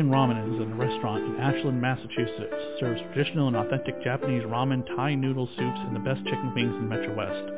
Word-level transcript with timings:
Dorgan 0.00 0.16
Ramen 0.16 0.54
is 0.54 0.60
a 0.60 0.74
restaurant 0.76 1.22
in 1.24 1.36
Ashland, 1.36 1.78
Massachusetts. 1.78 2.54
Serves 2.80 3.02
traditional 3.12 3.48
and 3.48 3.56
authentic 3.56 4.02
Japanese 4.02 4.44
ramen, 4.44 4.82
Thai 4.96 5.14
noodle 5.14 5.46
soups, 5.46 5.78
and 5.84 5.94
the 5.94 6.00
best 6.00 6.24
chicken 6.24 6.54
wings 6.54 6.74
in 6.74 6.88
Metro 6.88 7.14
West. 7.14 7.52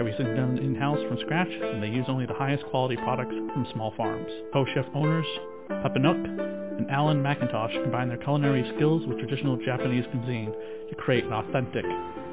Everything's 0.00 0.34
done 0.34 0.58
in-house 0.58 0.98
from 1.06 1.18
scratch, 1.20 1.46
and 1.48 1.80
they 1.80 1.86
use 1.86 2.04
only 2.08 2.26
the 2.26 2.34
highest 2.34 2.64
quality 2.66 2.96
products 2.96 3.30
from 3.30 3.64
small 3.72 3.94
farms. 3.96 4.26
Co-chef 4.52 4.86
owners 4.92 5.26
Papa 5.68 6.00
Nook 6.00 6.16
and 6.16 6.90
Alan 6.90 7.22
McIntosh 7.22 7.80
combine 7.84 8.08
their 8.08 8.18
culinary 8.18 8.68
skills 8.74 9.06
with 9.06 9.20
traditional 9.20 9.56
Japanese 9.64 10.04
cuisine 10.10 10.52
to 10.90 10.96
create 10.96 11.22
an 11.22 11.32
authentic, 11.32 11.84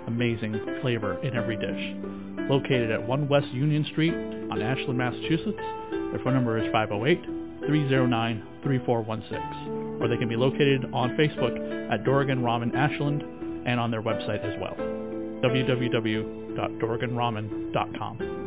amazing 0.08 0.60
flavor 0.82 1.22
in 1.22 1.36
every 1.36 1.56
dish. 1.56 2.50
Located 2.50 2.90
at 2.90 3.08
1 3.08 3.28
West 3.28 3.50
Union 3.50 3.86
Street 3.92 4.16
on 4.16 4.60
Ashland, 4.60 4.98
Massachusetts, 4.98 5.62
their 5.92 6.20
phone 6.24 6.34
number 6.34 6.58
is 6.58 6.68
508-309-3416, 7.62 10.02
or 10.02 10.08
they 10.08 10.18
can 10.18 10.30
be 10.30 10.36
located 10.36 10.86
on 10.94 11.16
Facebook 11.18 11.92
at 11.92 12.04
Dorgan 12.04 12.42
Ramen 12.42 12.76
Ashland 12.76 13.24
and 13.68 13.80
on 13.80 13.92
their 13.92 14.02
website 14.02 14.44
as 14.44 14.60
well, 14.60 14.74
www.dorganramen.com. 15.44 18.41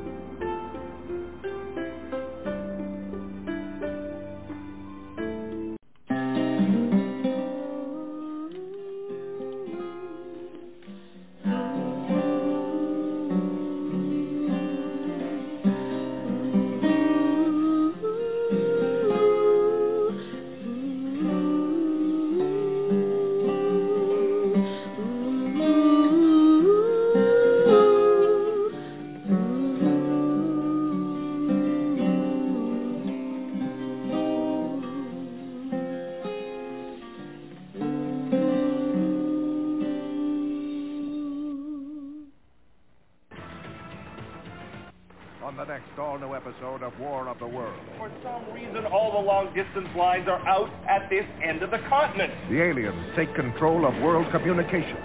episode 46.55 46.83
of 46.83 46.98
War 47.00 47.28
of 47.28 47.38
the 47.38 47.47
World. 47.47 47.78
For 47.98 48.10
some 48.22 48.52
reason, 48.52 48.86
all 48.86 49.12
the 49.12 49.27
long-distance 49.27 49.88
lines 49.97 50.28
are 50.28 50.41
out 50.47 50.70
at 50.88 51.08
this 51.10 51.24
end 51.42 51.62
of 51.62 51.70
the 51.70 51.78
continent. 51.88 52.33
The 52.50 52.62
aliens 52.62 53.12
take 53.16 53.34
control 53.34 53.86
of 53.86 53.94
world 54.02 54.30
communication. 54.30 54.97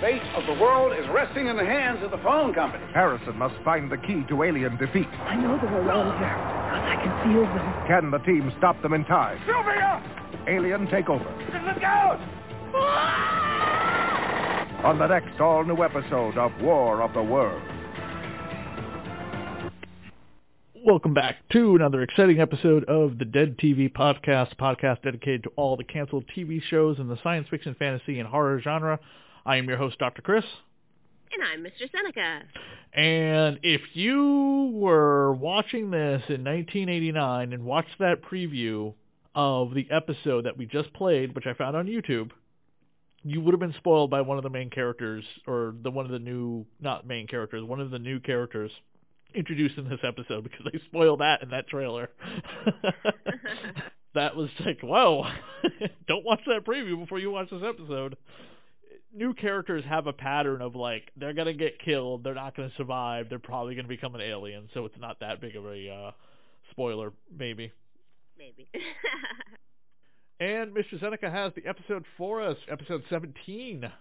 Fate 0.00 0.22
of 0.34 0.46
the 0.46 0.60
world 0.60 0.92
is 0.98 1.06
resting 1.10 1.46
in 1.46 1.56
the 1.56 1.64
hands 1.64 2.02
of 2.02 2.10
the 2.10 2.18
phone 2.18 2.54
company. 2.54 2.84
Harrison 2.94 3.36
must 3.36 3.54
find 3.64 3.92
the 3.92 3.98
key 3.98 4.24
to 4.28 4.42
alien 4.42 4.76
defeat. 4.78 5.06
I 5.06 5.36
know 5.36 5.58
they're 5.60 5.82
around 5.82 6.18
here 6.18 6.28
I 6.70 6.96
can 7.02 7.32
feel 7.32 7.42
them. 7.42 7.86
Can 7.86 8.10
the 8.10 8.18
team 8.18 8.52
stop 8.58 8.80
them 8.82 8.94
in 8.94 9.04
time? 9.04 9.38
Sylvia! 9.46 10.02
Alien 10.48 10.86
takeover. 10.86 11.28
Look 11.66 11.82
out! 11.82 12.20
On 14.84 14.98
the 14.98 15.06
next 15.06 15.38
all-new 15.38 15.84
episode 15.84 16.38
of 16.38 16.52
War 16.62 17.02
of 17.02 17.12
the 17.12 17.22
World. 17.22 17.62
Welcome 20.82 21.12
back 21.12 21.46
to 21.52 21.76
another 21.76 22.00
exciting 22.00 22.40
episode 22.40 22.84
of 22.84 23.18
the 23.18 23.26
Dead 23.26 23.58
TV 23.58 23.92
Podcast, 23.92 24.56
podcast 24.56 25.02
dedicated 25.02 25.42
to 25.42 25.50
all 25.54 25.76
the 25.76 25.84
canceled 25.84 26.24
TV 26.34 26.62
shows 26.62 26.98
in 26.98 27.06
the 27.06 27.18
science 27.22 27.48
fiction, 27.50 27.76
fantasy, 27.78 28.18
and 28.18 28.26
horror 28.26 28.58
genre. 28.62 28.98
I 29.44 29.56
am 29.56 29.68
your 29.68 29.76
host, 29.76 29.98
Dr. 29.98 30.22
Chris. 30.22 30.44
And 31.32 31.42
I'm 31.42 31.62
Mr. 31.62 31.90
Zeneca. 31.90 32.44
And 32.94 33.60
if 33.62 33.82
you 33.92 34.70
were 34.72 35.34
watching 35.34 35.90
this 35.90 36.22
in 36.28 36.44
1989 36.44 37.52
and 37.52 37.64
watched 37.66 37.98
that 37.98 38.22
preview 38.22 38.94
of 39.34 39.74
the 39.74 39.86
episode 39.90 40.46
that 40.46 40.56
we 40.56 40.64
just 40.64 40.94
played, 40.94 41.34
which 41.34 41.46
I 41.46 41.52
found 41.52 41.76
on 41.76 41.88
YouTube, 41.88 42.30
you 43.22 43.42
would 43.42 43.52
have 43.52 43.60
been 43.60 43.74
spoiled 43.76 44.10
by 44.10 44.22
one 44.22 44.38
of 44.38 44.44
the 44.44 44.50
main 44.50 44.70
characters, 44.70 45.24
or 45.46 45.74
the 45.82 45.90
one 45.90 46.06
of 46.06 46.10
the 46.10 46.18
new, 46.18 46.64
not 46.80 47.06
main 47.06 47.26
characters, 47.26 47.62
one 47.64 47.80
of 47.80 47.90
the 47.90 47.98
new 47.98 48.18
characters 48.18 48.70
introduced 49.34 49.78
in 49.78 49.88
this 49.88 50.00
episode 50.02 50.44
because 50.44 50.66
they 50.72 50.78
spoiled 50.86 51.20
that 51.20 51.42
in 51.42 51.50
that 51.50 51.68
trailer. 51.68 52.10
that 54.14 54.36
was 54.36 54.50
like, 54.64 54.80
whoa, 54.82 55.24
don't 56.08 56.24
watch 56.24 56.40
that 56.46 56.64
preview 56.64 56.98
before 56.98 57.18
you 57.18 57.30
watch 57.30 57.50
this 57.50 57.62
episode. 57.64 58.16
New 59.12 59.34
characters 59.34 59.84
have 59.88 60.06
a 60.06 60.12
pattern 60.12 60.62
of 60.62 60.76
like, 60.76 61.10
they're 61.16 61.32
going 61.32 61.46
to 61.46 61.54
get 61.54 61.78
killed, 61.80 62.22
they're 62.22 62.34
not 62.34 62.56
going 62.56 62.70
to 62.70 62.76
survive, 62.76 63.28
they're 63.28 63.38
probably 63.38 63.74
going 63.74 63.84
to 63.84 63.88
become 63.88 64.14
an 64.14 64.20
alien, 64.20 64.68
so 64.72 64.84
it's 64.84 64.98
not 65.00 65.18
that 65.20 65.40
big 65.40 65.56
of 65.56 65.66
a 65.66 65.90
uh, 65.90 66.10
spoiler, 66.70 67.12
maybe. 67.36 67.72
Maybe. 68.38 68.68
And 70.40 70.74
Mr. 70.74 70.98
Zeneca 70.98 71.30
has 71.30 71.52
the 71.54 71.66
episode 71.66 72.06
for 72.16 72.40
us, 72.40 72.56
episode 72.70 73.04
17. 73.10 73.92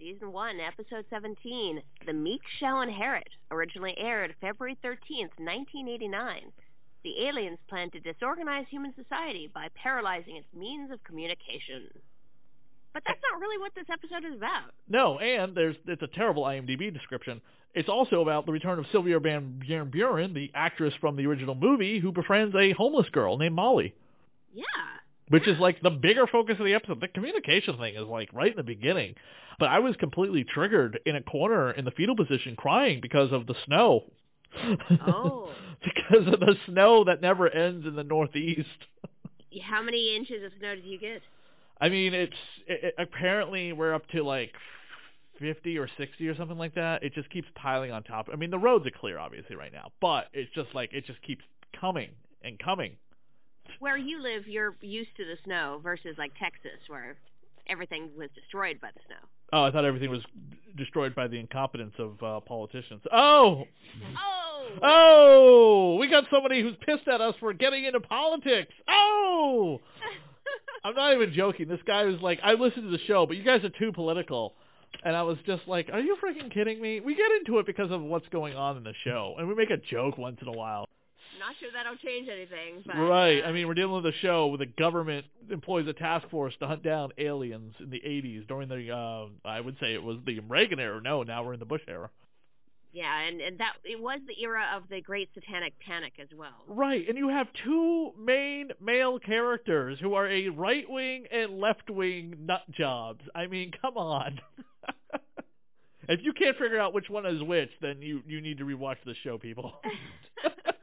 Season 0.00 0.32
1, 0.32 0.60
Episode 0.60 1.04
17, 1.10 1.82
The 2.06 2.12
Meek 2.14 2.40
Shall 2.58 2.80
Inherit, 2.80 3.28
originally 3.50 3.94
aired 3.98 4.34
February 4.40 4.78
13th, 4.82 5.36
1989. 5.36 6.52
The 7.04 7.26
aliens 7.26 7.58
plan 7.68 7.90
to 7.90 8.00
disorganize 8.00 8.64
human 8.70 8.94
society 8.94 9.50
by 9.52 9.68
paralyzing 9.74 10.36
its 10.36 10.46
means 10.56 10.90
of 10.90 11.04
communication. 11.04 11.90
But 12.94 13.02
that's 13.06 13.20
not 13.30 13.40
really 13.40 13.58
what 13.58 13.74
this 13.74 13.84
episode 13.92 14.24
is 14.26 14.38
about. 14.38 14.72
No, 14.88 15.18
and 15.18 15.54
there's 15.54 15.76
it's 15.86 16.02
a 16.02 16.06
terrible 16.06 16.44
IMDb 16.44 16.90
description. 16.90 17.42
It's 17.74 17.90
also 17.90 18.22
about 18.22 18.46
the 18.46 18.52
return 18.52 18.78
of 18.78 18.86
Sylvia 18.90 19.20
Van 19.20 19.60
Buren, 19.90 20.32
the 20.32 20.50
actress 20.54 20.94
from 20.98 21.16
the 21.16 21.26
original 21.26 21.54
movie, 21.54 22.00
who 22.00 22.10
befriends 22.10 22.54
a 22.56 22.72
homeless 22.72 23.10
girl 23.10 23.36
named 23.36 23.54
Molly. 23.54 23.94
Yeah. 24.54 24.64
Which 25.30 25.48
is 25.48 25.58
like 25.58 25.80
the 25.80 25.90
bigger 25.90 26.26
focus 26.26 26.56
of 26.58 26.66
the 26.66 26.74
episode. 26.74 27.00
The 27.00 27.08
communication 27.08 27.78
thing 27.78 27.94
is 27.94 28.06
like 28.06 28.28
right 28.32 28.50
in 28.50 28.56
the 28.56 28.62
beginning. 28.62 29.14
But 29.58 29.68
I 29.68 29.78
was 29.78 29.94
completely 29.96 30.44
triggered 30.44 31.00
in 31.06 31.16
a 31.16 31.22
corner 31.22 31.70
in 31.70 31.84
the 31.84 31.90
fetal 31.92 32.16
position 32.16 32.56
crying 32.56 33.00
because 33.00 33.30
of 33.32 33.46
the 33.46 33.54
snow. 33.66 34.04
Oh. 35.06 35.50
because 35.84 36.26
of 36.26 36.40
the 36.40 36.56
snow 36.66 37.04
that 37.04 37.20
never 37.20 37.48
ends 37.48 37.86
in 37.86 37.94
the 37.94 38.04
Northeast. 38.04 38.68
How 39.62 39.82
many 39.82 40.16
inches 40.16 40.44
of 40.44 40.52
snow 40.58 40.74
did 40.74 40.84
you 40.84 40.98
get? 40.98 41.22
I 41.80 41.88
mean, 41.88 42.12
it's 42.12 42.32
it, 42.66 42.84
it, 42.84 42.94
apparently 42.98 43.72
we're 43.72 43.94
up 43.94 44.06
to 44.08 44.22
like 44.22 44.52
50 45.38 45.78
or 45.78 45.88
60 45.96 46.28
or 46.28 46.36
something 46.36 46.58
like 46.58 46.74
that. 46.74 47.02
It 47.02 47.14
just 47.14 47.30
keeps 47.30 47.48
piling 47.54 47.90
on 47.90 48.02
top. 48.02 48.28
I 48.32 48.36
mean, 48.36 48.50
the 48.50 48.58
roads 48.58 48.86
are 48.86 48.90
clear 48.90 49.18
obviously 49.18 49.56
right 49.56 49.72
now, 49.72 49.90
but 50.00 50.26
it's 50.32 50.52
just 50.54 50.74
like 50.74 50.92
it 50.92 51.06
just 51.06 51.22
keeps 51.22 51.44
coming 51.80 52.10
and 52.42 52.58
coming. 52.58 52.96
Where 53.78 53.96
you 53.96 54.22
live, 54.22 54.46
you're 54.46 54.74
used 54.80 55.10
to 55.16 55.24
the 55.24 55.36
snow 55.44 55.80
versus 55.82 56.16
like 56.18 56.32
Texas 56.38 56.78
where 56.88 57.16
everything 57.68 58.10
was 58.16 58.28
destroyed 58.34 58.80
by 58.80 58.88
the 58.94 59.00
snow. 59.06 59.28
Oh, 59.52 59.64
I 59.64 59.70
thought 59.70 59.84
everything 59.84 60.10
was 60.10 60.22
destroyed 60.76 61.14
by 61.14 61.26
the 61.26 61.36
incompetence 61.38 61.94
of 61.98 62.22
uh, 62.22 62.40
politicians. 62.40 63.02
Oh, 63.12 63.64
Oh! 64.16 64.66
oh, 64.82 65.96
we 65.98 66.08
got 66.08 66.24
somebody 66.30 66.62
who's 66.62 66.76
pissed 66.86 67.08
at 67.08 67.20
us 67.20 67.34
for 67.40 67.52
getting 67.52 67.84
into 67.84 68.00
politics. 68.00 68.72
Oh, 68.88 69.80
I'm 70.84 70.94
not 70.94 71.14
even 71.14 71.32
joking. 71.32 71.68
This 71.68 71.80
guy 71.86 72.04
was 72.04 72.20
like, 72.20 72.38
I 72.44 72.52
listened 72.52 72.84
to 72.84 72.90
the 72.90 73.02
show, 73.06 73.26
but 73.26 73.36
you 73.36 73.42
guys 73.42 73.64
are 73.64 73.70
too 73.70 73.92
political. 73.92 74.54
And 75.04 75.16
I 75.16 75.22
was 75.22 75.38
just 75.46 75.62
like, 75.66 75.88
are 75.92 76.00
you 76.00 76.16
freaking 76.22 76.52
kidding 76.52 76.80
me? 76.80 77.00
We 77.00 77.14
get 77.14 77.30
into 77.38 77.58
it 77.58 77.66
because 77.66 77.90
of 77.90 78.02
what's 78.02 78.28
going 78.28 78.54
on 78.56 78.76
in 78.76 78.84
the 78.84 78.94
show, 79.04 79.34
and 79.38 79.48
we 79.48 79.54
make 79.54 79.70
a 79.70 79.76
joke 79.76 80.18
once 80.18 80.38
in 80.42 80.48
a 80.48 80.52
while. 80.52 80.86
Not 81.40 81.56
sure 81.58 81.70
that'll 81.72 81.96
change 81.96 82.28
anything, 82.28 82.82
but 82.86 82.96
Right. 82.96 83.42
uh, 83.42 83.48
I 83.48 83.52
mean, 83.52 83.66
we're 83.66 83.74
dealing 83.74 84.02
with 84.02 84.06
a 84.14 84.16
show 84.18 84.46
where 84.48 84.58
the 84.58 84.66
government 84.66 85.24
employs 85.50 85.88
a 85.88 85.92
task 85.94 86.28
force 86.28 86.54
to 86.60 86.66
hunt 86.66 86.82
down 86.82 87.12
aliens 87.18 87.74
in 87.80 87.88
the 87.90 88.00
80s 88.04 88.46
during 88.46 88.68
the, 88.68 88.94
uh, 88.94 89.26
I 89.44 89.60
would 89.60 89.76
say 89.80 89.94
it 89.94 90.02
was 90.02 90.18
the 90.26 90.38
Reagan 90.40 90.78
era. 90.78 91.00
No, 91.02 91.22
now 91.22 91.42
we're 91.42 91.54
in 91.54 91.58
the 91.60 91.64
Bush 91.66 91.80
era. 91.88 92.10
yeah, 92.92 93.20
and, 93.20 93.40
and 93.40 93.58
that 93.58 93.74
it 93.84 93.98
was 94.00 94.20
the 94.26 94.40
era 94.42 94.64
of 94.76 94.82
the 94.90 95.00
Great 95.00 95.30
Satanic 95.34 95.72
Panic 95.78 96.12
as 96.20 96.28
well. 96.36 96.64
Right, 96.68 97.08
and 97.08 97.16
you 97.16 97.28
have 97.28 97.46
two 97.64 98.12
main 98.18 98.70
male 98.80 99.18
characters 99.18 99.98
who 100.00 100.14
are 100.14 100.28
a 100.28 100.48
right-wing 100.50 101.26
and 101.32 101.58
left-wing 101.58 102.34
nut 102.40 102.62
jobs. 102.70 103.22
I 103.34 103.46
mean, 103.46 103.72
come 103.80 103.96
on. 103.96 104.40
if 106.08 106.20
you 106.22 106.32
can't 106.34 106.56
figure 106.58 106.78
out 106.80 106.92
which 106.92 107.08
one 107.08 107.24
is 107.26 107.42
which, 107.42 107.70
then 107.80 108.02
you, 108.02 108.22
you 108.26 108.40
need 108.42 108.58
to 108.58 108.64
rewatch 108.64 108.96
the 109.06 109.14
show, 109.24 109.38
people. 109.38 109.72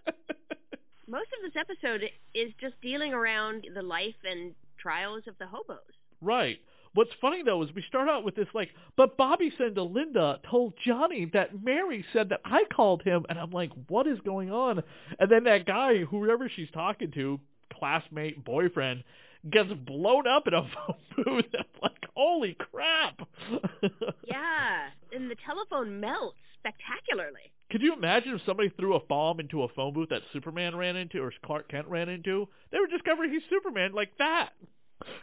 Most 1.10 1.30
of 1.38 1.42
this 1.42 1.60
episode 1.60 2.04
is 2.34 2.52
just 2.60 2.80
dealing 2.82 3.14
around 3.14 3.66
the 3.74 3.82
life 3.82 4.16
and 4.30 4.54
trials 4.78 5.24
of 5.28 5.38
the 5.40 5.48
hobos. 5.48 5.80
Right. 6.22 6.60
What's 6.94 7.12
funny 7.22 7.44
though 7.44 7.62
is 7.64 7.70
we 7.74 7.84
start 7.88 8.10
out 8.10 8.26
with 8.26 8.36
this 8.36 8.48
like, 8.54 8.70
but 8.96 9.18
Bobby 9.18 9.52
said 9.58 9.76
to 9.76 9.84
Linda 9.84 10.40
told 10.50 10.74
Johnny 10.84 11.30
that 11.34 11.64
Mary 11.64 12.04
said 12.12 12.30
that 12.30 12.42
I 12.44 12.64
called 12.76 13.04
him, 13.04 13.26
and 13.30 13.40
I'm 13.40 13.52
like, 13.52 13.72
what 13.88 14.08
is 14.08 14.20
going 14.26 14.52
on? 14.52 14.84
And 15.20 15.32
then 15.32 15.44
that 15.46 15.66
guy, 15.66 16.00
whoever 16.00 16.50
she's 16.50 16.72
talking 16.72 17.12
to, 17.12 17.40
classmate, 17.72 18.44
boyfriend, 18.44 19.04
gets 19.50 19.72
blown 19.86 20.28
up 20.28 20.48
in 20.48 20.54
a 20.56 20.64
phone 20.88 21.24
booth. 21.24 21.46
like, 21.82 22.06
holy 22.16 22.56
crap. 22.56 23.22
yeah, 24.28 24.88
and 25.14 25.30
the 25.30 25.36
telephone 25.46 26.00
melts 26.00 26.38
spectacularly. 26.60 27.52
Could 27.70 27.82
you 27.82 27.94
imagine 27.94 28.34
if 28.34 28.42
somebody 28.46 28.70
threw 28.70 28.96
a 28.96 29.00
bomb 29.00 29.40
into 29.40 29.64
a 29.64 29.68
phone 29.70 29.94
booth 29.94 30.10
that 30.10 30.22
Superman 30.32 30.76
ran 30.76 30.96
into 30.96 31.22
or 31.22 31.34
Clark 31.46 31.70
Kent 31.70 31.88
ran 31.88 32.08
into? 32.08 32.48
They 32.72 32.80
would 32.80 32.90
discover 32.90 33.28
he's 33.28 33.42
Superman 33.50 33.92
like 33.94 34.12
that. 34.20 34.52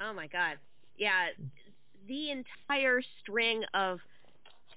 Oh 0.03 0.13
my 0.13 0.27
god. 0.27 0.59
Yeah, 0.97 1.29
the 2.07 2.31
entire 2.31 3.01
string 3.23 3.65
of 3.73 3.99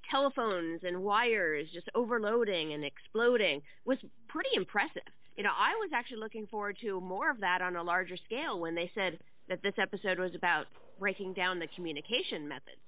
telephones 0.09 0.81
and 0.83 1.03
wires 1.03 1.67
just 1.73 1.89
overloading 1.93 2.73
and 2.73 2.85
exploding 2.85 3.61
was 3.85 3.97
pretty 4.29 4.49
impressive. 4.55 5.01
You 5.35 5.43
know, 5.43 5.51
I 5.55 5.75
was 5.75 5.91
actually 5.93 6.19
looking 6.19 6.47
forward 6.47 6.77
to 6.81 6.99
more 7.01 7.29
of 7.29 7.41
that 7.41 7.61
on 7.61 7.75
a 7.75 7.83
larger 7.83 8.17
scale 8.25 8.59
when 8.59 8.73
they 8.75 8.89
said 8.95 9.19
that 9.49 9.61
this 9.61 9.73
episode 9.77 10.19
was 10.19 10.33
about 10.33 10.65
breaking 10.99 11.33
down 11.33 11.59
the 11.59 11.67
communication 11.75 12.47
methods. 12.47 12.81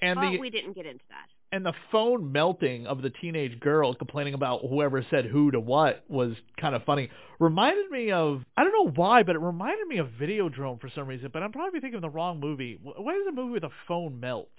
And 0.00 0.20
but 0.20 0.30
the, 0.30 0.38
we 0.38 0.50
didn't 0.50 0.74
get 0.74 0.86
into 0.86 1.04
that. 1.08 1.28
And 1.52 1.64
the 1.64 1.72
phone 1.92 2.32
melting 2.32 2.86
of 2.86 3.02
the 3.02 3.10
teenage 3.10 3.60
girl 3.60 3.94
complaining 3.94 4.34
about 4.34 4.62
whoever 4.68 5.06
said 5.08 5.26
who 5.26 5.50
to 5.52 5.60
what 5.60 6.04
was 6.08 6.34
kind 6.60 6.74
of 6.74 6.84
funny. 6.84 7.08
Reminded 7.38 7.90
me 7.90 8.10
of 8.10 8.44
I 8.56 8.64
don't 8.64 8.72
know 8.72 8.92
why, 8.92 9.22
but 9.22 9.36
it 9.36 9.40
reminded 9.40 9.86
me 9.86 9.98
of 9.98 10.08
Videodrome 10.20 10.80
for 10.80 10.90
some 10.94 11.06
reason. 11.06 11.30
But 11.32 11.42
I'm 11.42 11.52
probably 11.52 11.80
thinking 11.80 11.96
of 11.96 12.02
the 12.02 12.10
wrong 12.10 12.40
movie. 12.40 12.78
What 12.82 13.14
is 13.14 13.26
a 13.28 13.32
movie 13.32 13.52
where 13.52 13.60
the 13.60 13.70
phone 13.86 14.18
melts? 14.18 14.50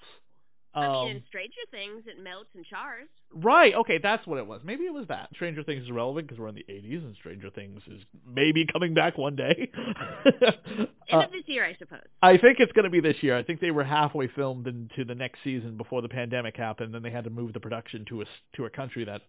I 0.78 0.88
mean, 0.88 0.96
Um, 0.96 1.08
in 1.08 1.24
Stranger 1.28 1.62
Things, 1.72 2.04
it 2.08 2.20
melts 2.22 2.50
and 2.56 2.64
chars. 2.66 3.08
Right. 3.34 3.74
Okay, 3.74 3.98
that's 3.98 4.26
what 4.28 4.38
it 4.38 4.46
was. 4.48 4.62
Maybe 4.64 4.84
it 4.86 4.94
was 4.94 5.08
that. 5.08 5.30
Stranger 5.36 5.64
Things 5.64 5.84
is 5.84 5.92
relevant 5.92 6.28
because 6.28 6.40
we're 6.40 6.48
in 6.50 6.56
the 6.56 6.66
80s, 6.70 7.04
and 7.04 7.16
Stranger 7.16 7.50
Things 7.50 7.82
is 7.88 8.02
maybe 8.26 8.66
coming 8.72 8.94
back 8.94 9.18
one 9.18 9.36
day. 9.36 9.70
End 10.26 10.88
Uh, 11.12 11.20
of 11.20 11.32
this 11.32 11.44
year, 11.48 11.66
I 11.66 11.76
suppose. 11.80 12.02
I 12.22 12.38
think 12.38 12.60
it's 12.60 12.72
going 12.74 12.84
to 12.86 12.90
be 12.92 13.00
this 13.00 13.22
year. 13.22 13.36
I 13.38 13.44
think 13.44 13.60
they 13.60 13.72
were 13.72 13.84
halfway 13.84 14.28
filmed 14.28 14.68
into 14.68 15.04
the 15.06 15.16
next 15.16 15.40
season 15.44 15.78
before 15.78 16.02
the 16.02 16.10
pandemic 16.10 16.56
happened. 16.58 16.94
Then 16.94 17.02
they 17.02 17.12
had 17.12 17.24
to 17.24 17.30
move 17.30 17.54
the 17.54 17.60
production 17.60 18.06
to 18.10 18.22
a 18.22 18.26
s- 18.26 18.30
to 18.58 18.66
a 18.66 18.70
country 18.70 19.04
that 19.06 19.22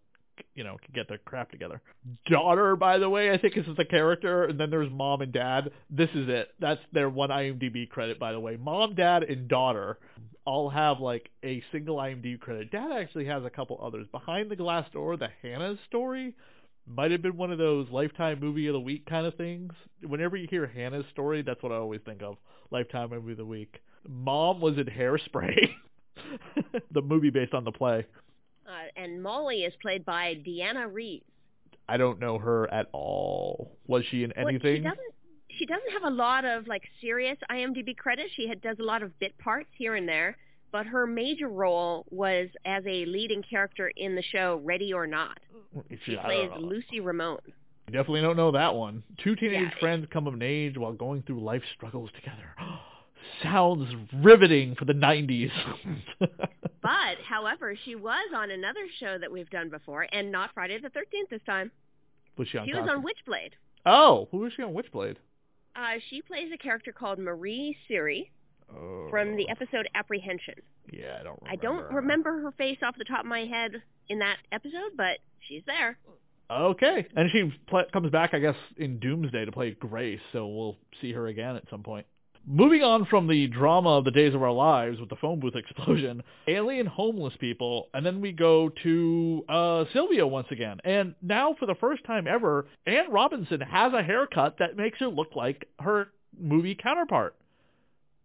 you 0.55 0.65
know 0.65 0.77
could 0.85 0.95
get 0.95 1.09
their 1.09 1.19
crap 1.19 1.51
together. 1.51 1.81
Daughter, 2.27 2.77
by 2.77 2.99
the 2.99 3.09
way, 3.09 3.31
I 3.31 3.39
think 3.39 3.57
is 3.57 3.65
the 3.77 3.85
character, 3.85 4.45
and 4.45 4.59
then 4.59 4.71
there's 4.71 4.91
mom 4.91 5.21
and 5.21 5.33
dad. 5.33 5.71
This 5.91 6.11
is 6.15 6.29
it. 6.29 6.51
That's 6.61 6.81
their 6.93 7.09
one 7.09 7.31
IMDb 7.31 7.89
credit, 7.89 8.19
by 8.19 8.33
the 8.33 8.41
way. 8.41 8.57
Mom, 8.57 8.95
dad, 8.95 9.23
and 9.23 9.49
daughter 9.49 9.99
all 10.45 10.71
have 10.71 11.01
like 11.01 11.29
a 11.45 11.63
single 11.73 11.97
IMDb 11.97 12.41
credit. 12.41 12.71
Dad 12.71 12.91
actually 12.93 13.27
has 13.27 13.45
a 13.45 13.51
couple 13.51 13.79
others. 13.83 14.07
Behind 14.11 14.51
the 14.51 14.57
Glass 14.57 14.89
Door, 14.93 15.19
the 15.19 15.29
Hannah's 15.43 15.79
story 15.87 16.35
might 16.87 17.11
have 17.11 17.23
been 17.23 17.37
one 17.37 17.53
of 17.53 17.59
those 17.59 17.87
lifetime 17.91 18.41
movie 18.41 18.67
of 18.67 18.73
the 18.73 18.81
week 18.81 19.05
kind 19.07 19.27
of 19.27 19.35
things. 19.35 19.73
Whenever 20.07 20.37
you 20.37 20.49
hear 20.51 20.67
Hannah's 20.67 21.05
story, 21.13 21.43
that's 21.43 21.63
what 21.63 21.73
I 21.73 21.77
always 21.77 22.01
think 22.05 22.23
of. 22.23 22.37
Lifetime 22.71 23.11
movie 23.11 23.33
of 23.33 23.39
the 23.39 23.45
week. 23.45 23.81
Mom 24.09 24.61
was 24.61 24.79
in 24.79 24.87
Hairspray. 24.87 25.69
the 26.93 27.03
movie 27.03 27.31
based 27.31 27.55
on 27.55 27.65
the 27.65 27.73
play. 27.73 28.07
Uh, 28.69 29.01
and 29.01 29.23
Molly 29.23 29.63
is 29.65 29.73
played 29.81 30.05
by 30.05 30.35
Deanna 30.47 30.93
Reeves. 30.93 31.25
I 31.89 31.97
don't 31.97 32.19
know 32.21 32.39
her 32.39 32.71
at 32.73 32.87
all. 32.93 33.73
Was 33.87 34.05
she 34.11 34.23
in 34.25 34.33
Well, 34.37 34.49
anything? 34.49 34.77
she 34.77 34.83
doesn't. 34.83 35.15
She 35.59 35.65
doesn't 35.67 35.91
have 35.93 36.05
a 36.05 36.15
lot 36.15 36.45
of 36.45 36.67
like 36.69 36.83
serious 37.01 37.39
IMDb 37.51 37.97
credit. 37.97 38.27
She 38.37 38.47
had, 38.47 38.61
does 38.61 38.77
a 38.79 38.83
lot 38.85 39.03
of 39.03 39.19
bit 39.19 39.37
parts 39.39 39.71
here 39.77 39.95
and 39.95 40.07
there, 40.07 40.37
but 40.71 40.85
her 40.87 41.07
major 41.07 41.49
role 41.49 42.05
was 42.11 42.49
as 42.67 42.85
a 42.87 43.07
leading 43.07 43.43
character 43.43 43.91
in 43.97 44.15
the 44.15 44.23
show 44.23 44.61
Ready 44.63 44.93
or 44.93 45.07
Not. 45.07 45.41
She 46.05 46.19
I 46.19 46.23
plays. 46.25 46.51
Lucy 46.59 47.01
Ramone. 47.01 47.39
Definitely 47.87 48.21
don't 48.21 48.37
know 48.37 48.53
that 48.53 48.75
one. 48.75 49.03
Two 49.25 49.35
teenage 49.35 49.73
Yeah. 49.73 49.79
friends 49.81 50.07
come 50.13 50.27
of 50.27 50.41
age 50.43 50.77
while 50.77 50.93
going 50.93 51.23
through 51.23 51.41
life 51.41 51.63
struggles 51.75 52.11
together. 52.15 52.55
Sounds 53.43 53.89
riveting 54.15 54.75
for 54.75 54.85
the 54.85 54.93
90s. 54.95 55.51
But, 56.81 57.19
however, 57.29 57.75
she 57.85 57.97
was 57.97 58.29
on 58.35 58.51
another 58.53 58.87
show 59.01 59.19
that 59.19 59.31
we've 59.33 59.51
done 59.51 59.69
before, 59.69 60.07
and 60.13 60.31
not 60.31 60.51
Friday 60.55 60.79
the 60.81 60.89
13th 60.89 61.29
this 61.29 61.41
time. 61.45 61.71
was 62.37 62.47
she 62.49 62.57
on 62.57 62.67
She 62.67 62.73
was 62.73 62.89
on 62.89 63.03
Witchblade. 63.03 63.51
Oh, 63.85 64.29
who 64.31 64.39
was 64.39 64.53
she 64.57 64.63
on 64.63 64.73
Witchblade? 64.75 65.17
Uh, 65.75 65.99
she 66.09 66.23
plays 66.23 66.51
a 66.55 66.57
character 66.57 66.93
called 66.93 67.19
Marie 67.19 67.77
Siri 67.89 68.31
Oh, 68.75 69.09
from 69.11 69.37
the 69.37 69.49
episode 69.51 69.89
Apprehension. 69.95 70.55
Yeah, 70.91 71.19
I 71.21 71.25
don't 71.25 71.39
remember. 71.43 71.49
I 71.51 71.57
don't 71.57 71.95
remember 71.95 72.41
her 72.43 72.53
face 72.53 72.79
off 72.83 72.97
the 72.97 73.05
top 73.05 73.21
of 73.21 73.27
my 73.27 73.45
head 73.45 73.73
in 74.09 74.21
that 74.21 74.37
episode, 74.53 74.93
but 74.97 75.19
she's 75.41 75.63
there. 75.67 75.99
Okay, 76.51 77.07
and 77.17 77.31
she 77.31 77.53
pl- 77.67 77.85
comes 77.93 78.11
back, 78.11 78.35
I 78.35 78.39
guess, 78.39 78.57
in 78.77 78.99
Doomsday 78.99 79.45
to 79.45 79.53
play 79.53 79.73
Grace, 79.73 80.21
so 80.33 80.47
we'll 80.47 80.77
see 81.01 81.13
her 81.13 81.27
again 81.27 81.57
at 81.57 81.65
some 81.71 81.83
point. 81.83 82.07
Moving 82.51 82.83
on 82.83 83.05
from 83.05 83.27
the 83.27 83.47
drama 83.47 83.99
of 83.99 84.07
the 84.07 84.11
days 84.11 84.35
of 84.35 84.43
our 84.43 84.53
lives 84.53 84.99
with 84.99 85.11
the 85.11 85.17
phone 85.17 85.39
booth 85.39 85.55
explosion, 85.55 86.23
alien 86.47 86.87
homeless 86.87 87.35
people, 87.39 87.89
and 87.93 88.07
then 88.07 88.23
we 88.23 88.33
go 88.33 88.71
to 88.83 89.45
uh, 89.51 89.85
Sylvia 89.93 90.27
once 90.27 90.47
again. 90.51 90.79
And 90.83 91.15
now, 91.21 91.55
for 91.59 91.67
the 91.67 91.75
first 91.75 92.07
time 92.07 92.27
ever, 92.27 92.67
Ann 92.87 93.11
Robinson 93.11 93.61
has 93.61 93.93
a 93.93 94.03
haircut 94.03 94.57
that 94.61 94.79
makes 94.79 94.99
her 95.01 95.09
look 95.09 95.37
like 95.37 95.69
her 95.81 96.09
movie 96.41 96.75
counterpart. 96.75 97.35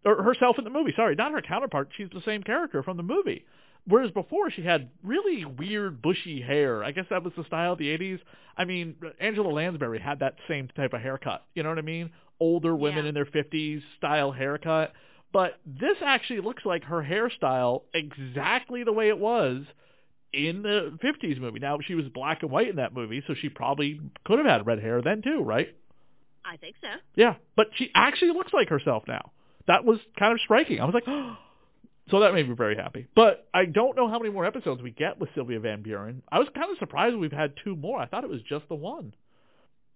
Or 0.06 0.24
herself 0.24 0.58
in 0.58 0.64
the 0.64 0.70
movie, 0.70 0.94
sorry, 0.96 1.16
not 1.16 1.34
her 1.34 1.42
counterpart, 1.42 1.90
she's 1.98 2.10
the 2.14 2.22
same 2.22 2.44
character 2.44 2.82
from 2.82 2.96
the 2.96 3.04
movie. 3.04 3.44
Whereas 3.86 4.12
before 4.12 4.50
she 4.50 4.62
had 4.64 4.90
really 5.04 5.44
weird 5.46 6.02
bushy 6.02 6.42
hair. 6.42 6.84
I 6.84 6.92
guess 6.92 7.06
that 7.10 7.24
was 7.24 7.34
the 7.36 7.44
style 7.44 7.74
of 7.74 7.80
the 7.80 7.88
80s. 7.98 8.20
I 8.58 8.64
mean, 8.66 8.96
Angela 9.20 9.50
Lansbury 9.50 10.00
had 10.00 10.20
that 10.20 10.36
same 10.48 10.70
type 10.70 10.94
of 10.94 11.02
haircut. 11.02 11.44
You 11.54 11.64
know 11.64 11.70
what 11.70 11.78
I 11.80 11.82
mean? 11.84 12.12
Older 12.40 12.76
women 12.76 13.04
Yeah. 13.04 13.10
in 13.10 13.14
their 13.16 13.26
50s 13.26 13.82
style 13.98 14.32
haircut. 14.32 14.94
But 15.34 15.60
this 15.66 15.98
actually 16.02 16.42
looks 16.42 16.64
like 16.66 16.84
her 16.86 17.04
hairstyle 17.04 17.82
exactly 17.94 18.84
the 18.84 18.94
way 18.94 19.10
it 19.10 19.18
was 19.20 19.64
in 20.32 20.62
the 20.64 20.98
50s 21.04 21.40
movie. 21.40 21.60
Now, 21.60 21.80
she 21.86 21.96
was 21.96 22.06
black 22.14 22.42
and 22.44 22.52
white 22.52 22.70
in 22.70 22.76
that 22.78 22.94
movie, 22.94 23.24
so 23.28 23.34
she 23.34 23.50
probably 23.50 24.00
could 24.26 24.38
have 24.40 24.48
had 24.48 24.66
red 24.66 24.80
hair 24.80 25.02
then 25.02 25.22
too, 25.22 25.42
right? 25.42 25.76
I 26.46 26.58
think 26.58 26.76
so. 26.82 26.88
Yeah, 27.16 27.36
but 27.56 27.68
she 27.76 27.90
actually 27.96 28.32
looks 28.32 28.54
like 28.54 28.70
herself 28.70 29.04
now. 29.08 29.32
That 29.68 29.86
was 29.86 30.00
kind 30.18 30.34
of 30.34 30.40
striking. 30.42 30.80
I 30.80 30.86
was 30.86 30.94
like, 30.94 31.04
oh, 31.08 31.36
so 32.12 32.20
that 32.20 32.34
made 32.34 32.48
me 32.50 32.56
very 32.56 32.76
happy. 32.76 33.08
But 33.16 33.48
I 33.54 33.66
don't 33.66 33.96
know 33.96 34.08
how 34.10 34.20
many 34.20 34.32
more 34.32 34.46
episodes 34.46 34.82
we 34.82 34.92
get 34.92 35.20
with 35.20 35.30
Sylvia 35.36 35.60
Van 35.60 35.82
Buren. 35.82 36.22
I 36.32 36.40
was 36.40 36.48
kind 36.56 36.72
of 36.72 36.78
surprised 36.78 37.16
we've 37.16 37.32
had 37.32 37.54
two 37.64 37.76
more. 37.76 38.00
I 38.00 38.06
thought 38.08 38.24
it 38.24 38.30
was 38.30 38.42
just 38.42 38.68
the 38.70 38.76
one. 38.76 39.14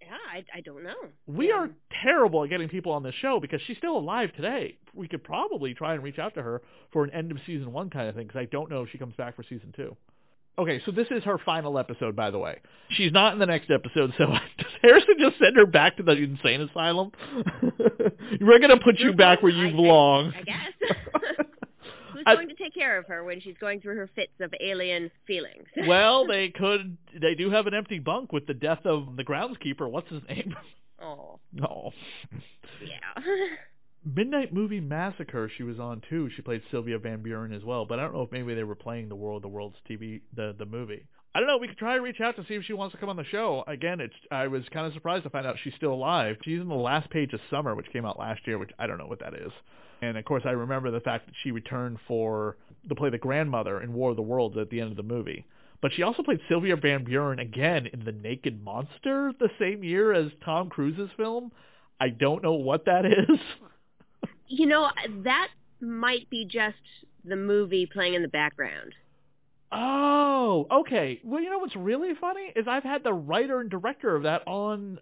Yeah, 0.02 0.16
I, 0.32 0.46
I 0.58 0.62
don't 0.62 0.84
know. 0.84 0.96
We 1.26 1.50
Yeah. 1.50 1.56
are 1.56 1.70
terrible 2.04 2.44
at 2.44 2.50
getting 2.50 2.70
people 2.70 2.94
on 2.94 3.04
this 3.04 3.16
show 3.16 3.40
because 3.42 3.60
she's 3.68 3.78
still 3.78 3.98
alive 3.98 4.30
today. 4.36 4.78
We 4.94 5.08
could 5.10 5.24
probably 5.24 5.74
try 5.74 5.96
and 5.96 6.04
reach 6.04 6.18
out 6.20 6.34
to 6.36 6.42
her 6.44 6.62
for 6.94 7.04
an 7.04 7.12
end 7.12 7.32
of 7.32 7.40
season 7.46 7.74
one 7.74 7.90
kind 7.90 8.08
of 8.08 8.16
thing 8.16 8.28
because 8.28 8.40
I 8.40 8.46
don't 8.46 8.70
know 8.70 8.84
if 8.84 8.90
she 8.92 8.98
comes 8.98 9.16
back 9.16 9.36
for 9.36 9.44
season 9.44 9.74
two. 9.76 9.98
Okay, 10.60 10.82
so 10.86 10.92
this 10.92 11.08
is 11.12 11.24
her 11.24 11.38
final 11.38 11.78
episode, 11.78 12.16
by 12.16 12.32
the 12.32 12.40
way. 12.40 12.60
She's 12.90 13.12
not 13.12 13.34
in 13.34 13.40
the 13.40 13.46
next 13.46 13.70
episode, 13.70 14.14
so 14.18 14.26
does 14.58 14.72
Harrison 14.82 15.16
just 15.20 15.38
send 15.40 15.56
her 15.58 15.66
back 15.68 15.98
to 15.98 16.04
the 16.04 16.14
insane 16.14 16.62
asylum? 16.62 17.12
We're 18.42 18.60
going 18.60 18.70
to 18.76 18.80
put 18.84 18.98
you 19.00 19.14
back 19.14 19.42
where 19.44 19.52
you 19.52 19.72
belong. 19.76 20.34
I 20.36 20.42
guess. 20.44 21.46
I- 22.32 22.36
going 22.36 22.50
to 22.50 22.56
take 22.56 22.74
care 22.74 22.98
of 22.98 23.06
her 23.08 23.24
when 23.24 23.40
she's 23.42 23.56
going 23.60 23.82
through 23.82 23.96
her 23.96 24.10
fits 24.16 24.34
of 24.40 24.54
alien 24.62 25.10
feelings? 25.26 25.66
well, 25.88 26.26
they 26.28 26.50
could. 26.50 26.98
They 27.20 27.36
do 27.36 27.50
have 27.50 27.68
an 27.68 27.74
empty 27.74 28.00
bunk 28.00 28.32
with 28.34 28.48
the 28.48 28.54
death 28.54 28.86
of 28.86 29.16
the 29.16 29.24
groundskeeper. 29.24 29.90
What's 29.90 30.10
his 30.10 30.22
name? 30.30 30.56
oh, 31.02 31.40
Oh. 31.64 31.92
yeah. 32.86 33.24
Midnight 34.16 34.54
Movie 34.54 34.80
Massacre 34.80 35.50
she 35.58 35.64
was 35.64 35.80
on 35.80 36.02
too. 36.10 36.30
She 36.36 36.42
played 36.42 36.62
Sylvia 36.72 36.98
Van 36.98 37.22
Buren 37.22 37.52
as 37.52 37.64
well, 37.64 37.86
but 37.86 38.00
I 38.00 38.04
don't 38.04 38.14
know 38.14 38.22
if 38.22 38.32
maybe 38.32 38.54
they 38.54 38.64
were 38.64 38.76
playing 38.76 39.10
the 39.10 39.16
World 39.16 39.44
the 39.44 39.48
World's 39.50 39.76
TV 39.90 40.22
the 40.36 40.56
the 40.58 40.66
movie. 40.66 41.06
I 41.36 41.40
don't 41.40 41.48
know. 41.48 41.58
We 41.58 41.68
could 41.68 41.78
try 41.78 41.96
to 41.96 42.02
reach 42.02 42.22
out 42.22 42.36
to 42.38 42.46
see 42.48 42.56
if 42.56 42.64
she 42.64 42.74
wants 42.74 42.94
to 42.94 43.00
come 43.00 43.10
on 43.10 43.18
the 43.18 43.26
show. 43.26 43.64
Again, 43.68 44.00
it's 44.00 44.14
I 44.32 44.48
was 44.48 44.64
kind 44.72 44.88
of 44.88 44.94
surprised 44.94 45.24
to 45.24 45.30
find 45.30 45.46
out 45.46 45.58
she's 45.62 45.74
still 45.76 45.94
alive. 45.94 46.38
She's 46.44 46.60
in 46.62 46.70
the 46.70 46.76
last 46.76 47.10
page 47.10 47.34
of 47.34 47.42
Summer, 47.50 47.76
which 47.76 47.88
came 47.92 48.06
out 48.06 48.18
last 48.18 48.42
year, 48.48 48.58
which 48.58 48.72
I 48.80 48.88
don't 48.88 48.98
know 48.98 49.08
what 49.08 49.20
that 49.20 49.34
is. 49.34 49.52
And 50.02 50.18
of 50.18 50.26
course, 50.26 50.44
I 50.46 50.52
remember 50.52 50.92
the 50.92 51.00
fact 51.00 51.26
that 51.26 51.36
she 51.44 51.52
returned 51.52 51.98
for 52.08 52.58
to 52.88 52.96
play 52.96 53.10
the 53.10 53.18
grandmother 53.18 53.82
in 53.82 53.94
War 53.94 54.12
of 54.12 54.16
the 54.16 54.22
Worlds 54.22 54.58
at 54.58 54.70
the 54.70 54.80
end 54.80 54.92
of 54.92 54.98
the 54.98 55.04
movie. 55.04 55.46
But 55.82 55.92
she 55.94 56.04
also 56.04 56.24
played 56.24 56.40
Sylvia 56.50 56.76
Van 56.76 57.04
Buren 57.04 57.40
again 57.40 57.88
in 57.88 58.04
The 58.04 58.12
Naked 58.12 58.64
Monster 58.64 59.32
the 59.40 59.50
same 59.60 59.84
year 59.84 60.14
as 60.14 60.32
Tom 60.44 60.70
Cruise's 60.70 61.10
film. 61.18 61.52
I 62.00 62.10
don't 62.10 62.44
know 62.44 62.54
what 62.54 62.86
that 62.86 63.06
is. 63.06 63.40
you 64.48 64.66
know, 64.66 64.90
that 65.24 65.50
might 65.82 66.30
be 66.30 66.46
just 66.46 66.78
the 67.24 67.36
movie 67.36 67.86
playing 67.86 68.16
in 68.16 68.22
the 68.22 68.28
background. 68.28 68.94
Oh, 69.72 70.66
okay. 70.72 71.20
Well, 71.24 71.42
you 71.42 71.50
know 71.50 71.60
what's 71.60 71.76
really 71.76 72.14
funny 72.20 72.54
is 72.56 72.66
I've 72.68 72.84
had 72.84 73.04
the 73.04 73.14
writer 73.14 73.60
and 73.60 73.70
director 73.70 74.16
of 74.16 74.24
that 74.24 74.44
on 74.48 75.00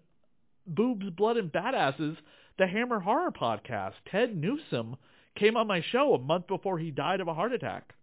Boobs, 0.66 1.10
Blood, 1.12 1.38
and 1.38 1.52
Badasses, 1.52 2.18
the 2.58 2.68
Hammer 2.68 3.00
Horror 3.00 3.32
podcast. 3.32 3.94
Ted 4.10 4.36
Newsom 4.36 4.96
came 5.38 5.58
on 5.58 5.68
my 5.68 5.82
show 5.82 6.14
a 6.14 6.20
month 6.20 6.48
before 6.48 6.80
he 6.80 6.92
died 6.92 7.20
of 7.22 7.28
a 7.28 7.34
heart 7.34 7.52
attack. 7.54 7.94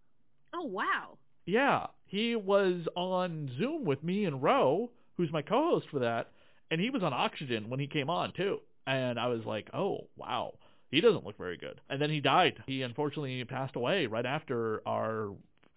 Oh, 0.54 0.64
wow. 0.64 1.16
Yeah, 1.46 1.86
he 2.06 2.36
was 2.36 2.86
on 2.94 3.50
Zoom 3.58 3.84
with 3.84 4.04
me 4.04 4.26
and 4.26 4.42
Ro, 4.42 4.90
who's 5.16 5.32
my 5.32 5.42
co-host 5.42 5.86
for 5.90 6.00
that, 6.00 6.30
and 6.70 6.80
he 6.80 6.90
was 6.90 7.02
on 7.02 7.12
oxygen 7.12 7.68
when 7.68 7.80
he 7.80 7.86
came 7.86 8.08
on 8.10 8.32
too. 8.32 8.60
and 8.86 9.18
I 9.18 9.26
was 9.28 9.44
like, 9.44 9.68
oh 9.74 10.08
wow, 10.16 10.54
he 10.90 11.00
doesn't 11.00 11.24
look 11.24 11.38
very 11.38 11.56
good. 11.56 11.80
And 11.88 12.00
then 12.00 12.10
he 12.10 12.20
died. 12.20 12.62
He 12.66 12.82
unfortunately 12.82 13.42
passed 13.44 13.76
away 13.76 14.06
right 14.06 14.26
after 14.26 14.82
our 14.86 15.30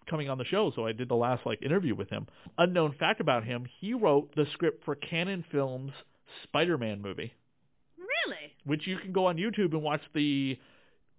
coming 0.08 0.28
on 0.30 0.38
the 0.38 0.44
show, 0.44 0.70
so 0.74 0.86
I 0.86 0.92
did 0.92 1.08
the 1.08 1.16
last 1.16 1.44
like 1.46 1.62
interview 1.62 1.94
with 1.94 2.10
him. 2.10 2.26
Unknown 2.58 2.94
fact 2.98 3.20
about 3.20 3.44
him, 3.44 3.66
he 3.80 3.92
wrote 3.94 4.34
the 4.36 4.46
script 4.52 4.84
for 4.84 4.94
Cannon 4.94 5.44
Films 5.50 5.92
Spider-Man 6.44 7.00
movie. 7.02 7.32
Really? 8.26 8.52
Which 8.64 8.86
you 8.86 8.98
can 8.98 9.12
go 9.12 9.26
on 9.26 9.36
YouTube 9.36 9.72
and 9.72 9.82
watch 9.82 10.02
the 10.14 10.58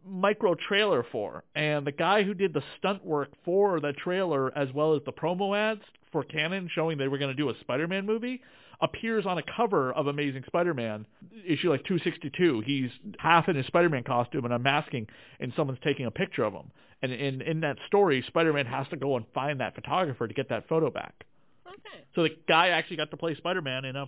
micro 0.05 0.55
trailer 0.55 1.05
for. 1.11 1.43
And 1.55 1.85
the 1.85 1.91
guy 1.91 2.23
who 2.23 2.33
did 2.33 2.53
the 2.53 2.63
stunt 2.77 3.05
work 3.05 3.29
for 3.43 3.79
the 3.79 3.93
trailer 3.93 4.55
as 4.57 4.71
well 4.73 4.95
as 4.95 5.01
the 5.05 5.11
promo 5.11 5.57
ads 5.57 5.81
for 6.11 6.23
Cannon 6.23 6.69
showing 6.73 6.97
they 6.97 7.07
were 7.07 7.17
going 7.17 7.35
to 7.35 7.41
do 7.41 7.49
a 7.49 7.59
Spider-Man 7.61 8.05
movie 8.05 8.41
appears 8.79 9.25
on 9.25 9.37
a 9.37 9.43
cover 9.55 9.91
of 9.93 10.07
Amazing 10.07 10.43
Spider-Man, 10.45 11.05
issue 11.45 11.69
like 11.69 11.83
262. 11.85 12.61
He's 12.65 12.91
half 13.17 13.49
in 13.49 13.55
his 13.55 13.65
Spider-Man 13.65 14.03
costume 14.03 14.45
and 14.45 14.53
unmasking, 14.53 15.07
and 15.39 15.51
someone's 15.55 15.79
taking 15.83 16.05
a 16.05 16.11
picture 16.11 16.43
of 16.43 16.53
him. 16.53 16.71
And 17.01 17.11
in, 17.11 17.41
in 17.41 17.59
that 17.61 17.77
story, 17.87 18.23
Spider-Man 18.27 18.67
has 18.67 18.87
to 18.89 18.95
go 18.95 19.17
and 19.17 19.25
find 19.33 19.59
that 19.61 19.75
photographer 19.75 20.27
to 20.27 20.33
get 20.33 20.49
that 20.49 20.67
photo 20.67 20.91
back. 20.91 21.25
Okay. 21.67 22.03
So 22.15 22.23
the 22.23 22.37
guy 22.47 22.69
actually 22.69 22.97
got 22.97 23.11
to 23.11 23.17
play 23.17 23.35
Spider-Man 23.35 23.85
in 23.85 23.95
a 23.95 24.05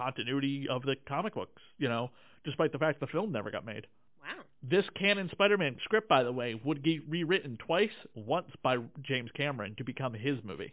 continuity 0.00 0.66
of 0.68 0.82
the 0.82 0.96
comic 1.06 1.34
books, 1.34 1.60
you 1.78 1.88
know, 1.88 2.10
despite 2.44 2.72
the 2.72 2.78
fact 2.78 3.00
the 3.00 3.06
film 3.06 3.32
never 3.32 3.50
got 3.50 3.66
made. 3.66 3.86
Wow. 4.22 4.42
This 4.62 4.84
Cannon 4.98 5.28
Spider-Man 5.32 5.76
script, 5.84 6.08
by 6.08 6.22
the 6.22 6.32
way, 6.32 6.58
would 6.64 6.82
get 6.82 7.00
rewritten 7.08 7.58
twice, 7.66 7.90
once 8.14 8.50
by 8.62 8.76
James 9.02 9.30
Cameron 9.34 9.74
to 9.76 9.84
become 9.84 10.14
his 10.14 10.38
movie, 10.44 10.72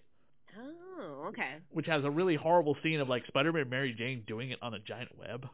Oh, 0.99 1.25
okay. 1.27 1.55
which 1.71 1.85
has 1.87 2.03
a 2.03 2.09
really 2.09 2.35
horrible 2.35 2.75
scene 2.83 2.99
of 2.99 3.09
like 3.09 3.25
Spider-Man 3.27 3.61
and 3.63 3.69
Mary 3.69 3.93
Jane 3.97 4.23
doing 4.27 4.51
it 4.51 4.59
on 4.61 4.73
a 4.73 4.79
giant 4.79 5.09
web. 5.17 5.47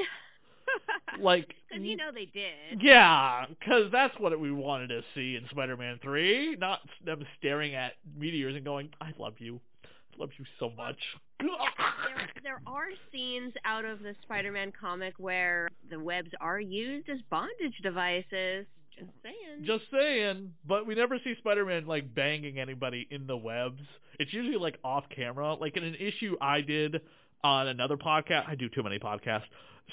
Like, 1.20 1.54
Because 1.68 1.84
you 1.84 1.96
know 1.96 2.10
they 2.14 2.26
did. 2.26 2.80
yeah, 2.82 3.46
because 3.48 3.90
that's 3.90 4.14
what 4.20 4.38
we 4.38 4.52
wanted 4.52 4.88
to 4.88 5.02
see 5.14 5.34
in 5.34 5.46
Spider-Man 5.50 5.98
3, 6.02 6.56
not 6.60 6.80
them 7.04 7.24
staring 7.38 7.74
at 7.74 7.94
meteors 8.16 8.54
and 8.54 8.64
going, 8.64 8.90
I 9.00 9.12
love 9.18 9.34
you. 9.38 9.58
I 9.84 10.20
love 10.20 10.30
you 10.38 10.44
so 10.60 10.70
much. 10.76 10.98
There, 11.40 11.48
there 12.42 12.60
are 12.66 12.86
scenes 13.12 13.52
out 13.64 13.84
of 13.84 14.00
the 14.00 14.14
Spider-Man 14.22 14.72
comic 14.78 15.14
where 15.18 15.68
the 15.90 15.98
webs 15.98 16.30
are 16.40 16.60
used 16.60 17.08
as 17.08 17.18
bondage 17.30 17.78
devices. 17.82 18.66
Just 18.96 19.10
saying. 19.22 19.64
Just 19.64 19.84
saying, 19.92 20.52
but 20.66 20.86
we 20.86 20.94
never 20.94 21.18
see 21.22 21.34
Spider-Man 21.38 21.86
like 21.86 22.14
banging 22.14 22.58
anybody 22.58 23.06
in 23.10 23.26
the 23.26 23.36
webs. 23.36 23.80
It's 24.18 24.32
usually 24.32 24.58
like 24.58 24.78
off 24.82 25.04
camera. 25.14 25.54
Like 25.54 25.76
in 25.76 25.84
an 25.84 25.94
issue 25.94 26.36
I 26.40 26.60
did 26.60 27.00
on 27.44 27.68
another 27.68 27.96
podcast, 27.96 28.48
I 28.48 28.56
do 28.56 28.68
too 28.68 28.82
many 28.82 28.98
podcasts. 28.98 29.44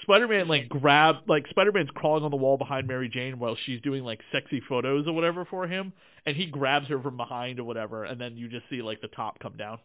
Spider-Man 0.01 0.47
like 0.47 0.69
grab 0.69 1.15
like 1.27 1.47
Spider-Man's 1.49 1.89
crawling 1.95 2.23
on 2.23 2.31
the 2.31 2.37
wall 2.37 2.57
behind 2.57 2.87
Mary 2.87 3.09
Jane 3.09 3.39
while 3.39 3.57
she's 3.65 3.81
doing 3.81 4.03
like 4.03 4.19
sexy 4.31 4.61
photos 4.67 5.07
or 5.07 5.13
whatever 5.13 5.45
for 5.45 5.67
him, 5.67 5.93
and 6.25 6.35
he 6.35 6.45
grabs 6.45 6.87
her 6.87 7.01
from 7.01 7.17
behind 7.17 7.59
or 7.59 7.63
whatever, 7.63 8.03
and 8.03 8.19
then 8.19 8.37
you 8.37 8.47
just 8.49 8.65
see 8.69 8.81
like 8.81 9.01
the 9.01 9.07
top 9.09 9.39
come 9.39 9.57
down. 9.57 9.79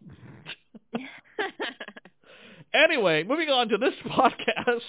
Anyway, 2.73 3.23
moving 3.23 3.49
on 3.49 3.69
to 3.69 3.77
this 3.77 3.93
podcast. 4.05 4.79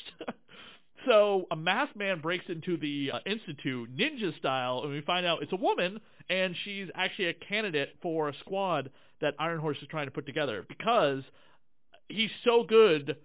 so 1.06 1.46
a 1.50 1.56
masked 1.56 1.96
man 1.96 2.20
breaks 2.20 2.44
into 2.48 2.76
the 2.76 3.10
uh, 3.12 3.18
institute 3.26 3.94
ninja 3.96 4.36
style, 4.38 4.82
and 4.84 4.92
we 4.92 5.00
find 5.00 5.26
out 5.26 5.42
it's 5.42 5.52
a 5.52 5.56
woman, 5.56 6.00
and 6.28 6.54
she's 6.64 6.88
actually 6.94 7.26
a 7.26 7.34
candidate 7.34 7.90
for 8.00 8.28
a 8.28 8.34
squad 8.40 8.90
that 9.20 9.36
Ironhorse 9.38 9.82
is 9.82 9.88
trying 9.90 10.06
to 10.06 10.12
put 10.12 10.26
together 10.26 10.64
because 10.68 11.22
he's 12.08 12.30
so 12.44 12.64
good 12.64 13.16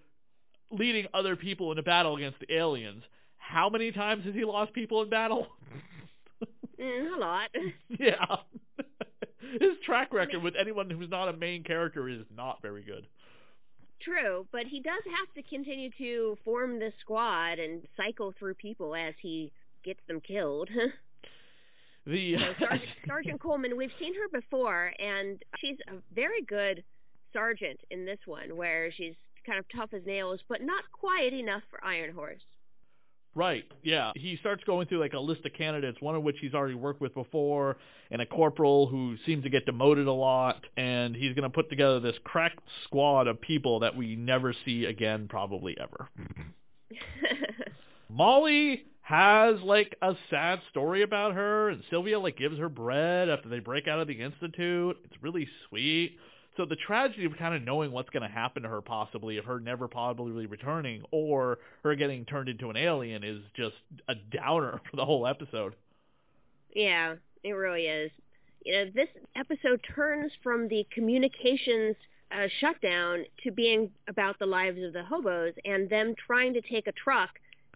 leading 0.72 1.08
other 1.14 1.36
people 1.36 1.72
in 1.72 1.78
a 1.78 1.84
battle 1.84 2.16
against 2.16 2.40
the 2.40 2.54
aliens. 2.54 3.04
How 3.38 3.70
many 3.70 3.92
times 3.92 4.26
has 4.26 4.34
he 4.34 4.44
lost 4.44 4.74
people 4.74 5.02
in 5.02 5.10
battle? 5.10 5.48
Mm, 6.80 7.16
a 7.16 7.20
lot. 7.20 7.50
yeah. 8.00 8.36
His 9.60 9.78
track 9.86 10.14
record 10.14 10.44
with 10.44 10.54
anyone 10.60 10.90
who's 10.90 11.10
not 11.10 11.28
a 11.28 11.34
main 11.34 11.64
character 11.64 12.10
is 12.10 12.22
not 12.36 12.62
very 12.62 12.84
good. 12.84 13.08
True, 14.02 14.46
but 14.52 14.68
he 14.68 14.80
does 14.80 15.02
have 15.06 15.34
to 15.34 15.50
continue 15.50 15.90
to 15.98 16.38
form 16.46 16.78
this 16.78 16.94
squad 17.02 17.58
and 17.58 17.82
cycle 17.96 18.34
through 18.38 18.54
people 18.56 18.94
as 18.94 19.16
he 19.20 19.52
gets 19.84 20.00
them 20.08 20.22
killed. 20.22 20.70
The 22.06 22.36
So 22.36 22.54
Sergeant, 22.60 22.90
Sergeant 23.08 23.42
Coleman, 23.42 23.76
we've 23.76 23.92
seen 24.00 24.14
her 24.14 24.40
before, 24.40 24.94
and 25.00 25.44
she's 25.58 25.78
a 25.88 25.94
very 26.14 26.42
good 26.44 26.84
sergeant 27.34 27.80
in 27.90 28.06
this 28.06 28.20
one, 28.26 28.56
where 28.56 28.92
she's 28.92 29.16
kind 29.48 29.60
of 29.60 29.66
tough 29.75 29.89
as 29.94 30.06
nails, 30.06 30.39
but 30.48 30.62
not 30.62 30.84
quiet 30.92 31.34
enough 31.34 31.63
for 31.72 31.80
Ironhorse. 31.88 32.42
Right, 33.38 33.66
yeah. 33.84 34.13
He 34.16 34.36
starts 34.38 34.63
going 34.63 34.88
through 34.88 35.00
like 35.00 35.13
a 35.13 35.20
list 35.20 35.46
of 35.46 35.54
candidates, 35.54 36.00
one 36.01 36.16
of 36.16 36.24
which 36.24 36.38
he's 36.42 36.56
already 36.56 36.74
worked 36.74 37.01
with 37.01 37.13
before, 37.13 37.77
and 38.10 38.20
a 38.20 38.25
corporal 38.25 38.88
who 38.88 39.16
seems 39.27 39.44
to 39.44 39.50
get 39.51 39.66
demoted 39.68 40.08
a 40.08 40.12
lot, 40.12 40.66
and 40.75 41.16
he's 41.16 41.36
going 41.36 41.44
to 41.44 41.50
put 41.50 41.70
together 41.70 42.00
this 42.00 42.16
crack 42.24 42.54
squad 42.86 43.27
of 43.27 43.39
people 43.39 43.82
that 43.82 43.96
we 43.96 44.16
never 44.16 44.56
see 44.66 44.86
again 44.86 45.27
probably 45.30 45.77
ever. 45.80 46.10
Molly 48.10 48.86
has 49.01 49.62
like 49.62 49.96
a 50.01 50.16
sad 50.32 50.60
story 50.72 51.04
about 51.04 51.36
her, 51.36 51.70
and 51.70 51.84
Sylvia 51.92 52.20
like 52.20 52.38
gives 52.38 52.58
her 52.58 52.70
bread 52.70 53.30
after 53.30 53.50
they 53.50 53.60
break 53.60 53.88
out 53.88 54.00
of 54.00 54.08
the 54.08 54.20
institute. 54.20 54.98
It's 55.06 55.22
really 55.22 55.48
sweet. 55.70 56.18
So 56.58 56.66
the 56.66 56.76
tragedy 56.76 57.26
of 57.26 57.38
kind 57.38 57.54
of 57.56 57.62
knowing 57.62 57.92
what's 57.92 58.10
going 58.10 58.28
to 58.28 58.34
happen 58.34 58.64
to 58.64 58.70
her 58.70 58.82
possibly 58.82 59.38
of 59.38 59.46
her 59.46 59.60
never 59.60 59.88
probably 59.88 60.48
returning 60.48 61.04
or 61.12 61.60
her 61.84 61.96
getting 61.96 62.26
turned 62.26 62.50
into 62.50 62.72
an 62.72 62.76
alien 62.76 63.24
is 63.24 63.42
just 63.56 63.76
a 64.10 64.16
downer 64.16 64.82
for 64.90 64.98
the 64.98 65.06
whole 65.06 65.28
episode. 65.28 65.76
yeah, 66.74 67.16
it 67.44 67.52
really 67.52 67.84
is. 67.84 68.12
You 68.66 68.74
know, 68.74 68.92
this 68.94 69.10
episode 69.36 69.86
turns 69.96 70.32
from 70.44 70.68
the 70.68 70.86
communications 70.92 71.96
uh, 72.32 72.48
shutdown 72.60 73.24
to 73.44 73.52
being 73.52 73.92
about 74.10 74.40
the 74.40 74.48
lives 74.48 74.82
of 74.84 74.94
the 74.94 75.04
hobos 75.04 75.54
and 75.64 75.90
them 75.90 76.16
trying 76.26 76.54
to 76.54 76.62
take 76.62 76.88
a 76.88 76.92
truck 76.92 77.30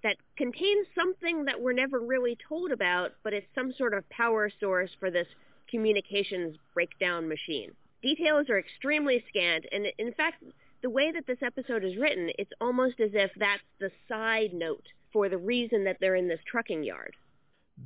that 0.04 0.18
contains 0.36 0.88
something 0.96 1.46
that 1.46 1.62
we're 1.62 1.72
never 1.72 2.00
really 2.00 2.36
told 2.50 2.72
about, 2.72 3.12
but 3.24 3.32
it's 3.34 3.46
some 3.54 3.72
sort 3.78 3.94
of 3.94 4.10
power 4.10 4.52
source 4.60 4.90
for 5.00 5.12
this 5.12 5.28
communications 5.70 6.58
breakdown 6.74 7.30
machine. 7.30 7.72
Details 8.02 8.50
are 8.50 8.58
extremely 8.58 9.24
scant, 9.30 9.66
and 9.72 9.88
in 9.98 10.14
fact, 10.14 10.44
the 10.82 10.90
way 10.90 11.12
that 11.12 11.28
this 11.28 11.38
episode 11.42 11.84
is 11.84 11.98
written, 11.98 12.32
it's 12.40 12.52
almost 12.60 13.00
as 13.00 13.12
if 13.14 13.32
that's 13.38 13.62
the 13.80 13.92
side 14.10 14.54
note 14.54 14.86
for 15.14 15.30
the 15.30 15.38
reason 15.38 15.84
that 15.84 15.98
they're 16.00 16.16
in 16.16 16.28
this 16.28 16.40
trucking 16.50 16.84
yard. 16.84 17.16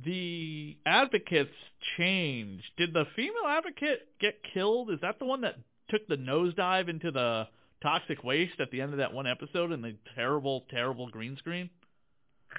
The 0.04 0.76
advocates 0.86 1.54
changed. 1.96 2.64
Did 2.76 2.92
the 2.92 3.04
female 3.14 3.46
advocate 3.46 4.08
get 4.20 4.42
killed? 4.54 4.90
Is 4.90 5.00
that 5.02 5.18
the 5.18 5.24
one 5.24 5.42
that 5.42 5.56
took 5.88 6.06
the 6.06 6.16
nosedive 6.16 6.88
into 6.88 7.10
the 7.10 7.48
toxic 7.82 8.24
waste 8.24 8.58
at 8.58 8.70
the 8.70 8.80
end 8.80 8.92
of 8.92 8.98
that 8.98 9.12
one 9.12 9.26
episode 9.26 9.72
in 9.72 9.82
the 9.82 9.96
terrible, 10.14 10.64
terrible 10.70 11.08
green 11.08 11.36
screen? 11.36 11.70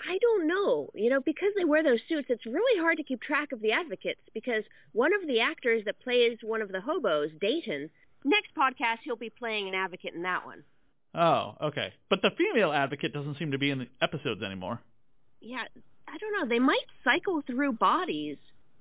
I 0.08 0.18
don't 0.20 0.48
know. 0.48 0.90
You 0.94 1.10
know, 1.10 1.22
because 1.22 1.52
they 1.56 1.66
wear 1.66 1.84
those 1.84 2.00
suits, 2.08 2.28
it's 2.30 2.46
really 2.46 2.82
hard 2.82 2.98
to 2.98 3.04
keep 3.04 3.22
track 3.22 3.52
of 3.52 3.62
the 3.62 3.72
advocates 3.72 4.22
because 4.34 4.64
one 4.94 5.14
of 5.14 5.28
the 5.28 5.40
actors 5.40 5.84
that 5.86 6.00
plays 6.02 6.38
one 6.42 6.62
of 6.62 6.72
the 6.72 6.82
hobos, 6.82 7.30
Dayton, 7.40 7.90
next 8.24 8.52
podcast 8.56 9.00
he'll 9.04 9.16
be 9.16 9.30
playing 9.30 9.68
an 9.68 9.76
advocate 9.76 10.14
in 10.14 10.24
that 10.24 10.46
one. 10.46 10.64
Oh, 11.16 11.56
okay. 11.62 11.94
But 12.10 12.22
the 12.22 12.32
female 12.38 12.72
advocate 12.72 13.14
doesn't 13.14 13.38
seem 13.38 13.52
to 13.52 13.58
be 13.58 13.72
in 13.72 13.80
the 13.80 13.88
episodes 14.02 14.44
anymore. 14.44 14.82
Yeah, 15.42 15.64
I 16.08 16.18
don't 16.18 16.34
know. 16.34 16.48
They 16.48 16.60
might 16.60 16.86
cycle 17.04 17.42
through 17.42 17.74
bodies 17.74 18.38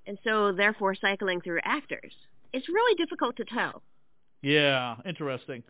and 0.07 0.19
so 0.25 0.53
therefore 0.53 0.95
cycling 0.95 1.41
through 1.41 1.61
actors. 1.65 2.13
It's 2.53 2.69
really 2.69 2.95
difficult 2.95 3.37
to 3.37 3.45
tell. 3.45 3.83
Yeah, 4.43 4.97
interesting. 5.05 5.63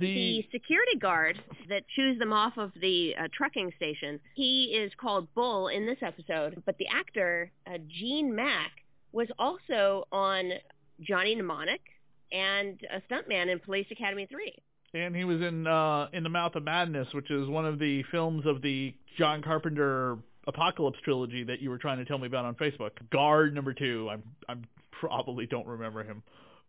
The 0.00 0.46
security 0.52 0.98
guard 0.98 1.40
that 1.68 1.84
chews 1.94 2.18
them 2.18 2.32
off 2.32 2.56
of 2.56 2.72
the 2.80 3.14
uh, 3.18 3.28
trucking 3.36 3.72
station, 3.76 4.20
he 4.34 4.76
is 4.76 4.92
called 5.00 5.28
Bull 5.34 5.68
in 5.68 5.86
this 5.86 5.98
episode, 6.02 6.62
but 6.66 6.76
the 6.78 6.86
actor, 6.88 7.50
uh, 7.66 7.78
Gene 7.88 8.34
Mack, 8.34 8.72
was 9.12 9.28
also 9.38 10.06
on 10.10 10.52
Johnny 11.00 11.34
Mnemonic 11.34 11.80
and 12.32 12.80
a 12.90 13.00
stuntman 13.12 13.50
in 13.50 13.58
Police 13.60 13.86
Academy 13.90 14.26
3. 14.30 14.54
and 14.94 15.14
he 15.14 15.24
was 15.24 15.40
in 15.40 15.66
uh 15.66 16.08
in 16.12 16.22
the 16.22 16.28
Mouth 16.30 16.54
of 16.54 16.64
Madness, 16.64 17.08
which 17.12 17.30
is 17.30 17.48
one 17.48 17.66
of 17.66 17.78
the 17.78 18.02
films 18.10 18.44
of 18.46 18.62
the 18.62 18.94
John 19.18 19.42
Carpenter 19.42 20.16
Apocalypse 20.46 20.98
trilogy 21.04 21.44
that 21.44 21.60
you 21.60 21.70
were 21.70 21.78
trying 21.78 21.98
to 21.98 22.04
tell 22.04 22.18
me 22.18 22.26
about 22.26 22.44
on 22.44 22.54
Facebook. 22.54 22.90
Guard 23.10 23.54
number 23.54 23.72
two. 23.74 24.08
I'm 24.10 24.22
I'm 24.48 24.64
probably 24.90 25.46
don't 25.46 25.66
remember 25.66 26.02
him, 26.02 26.22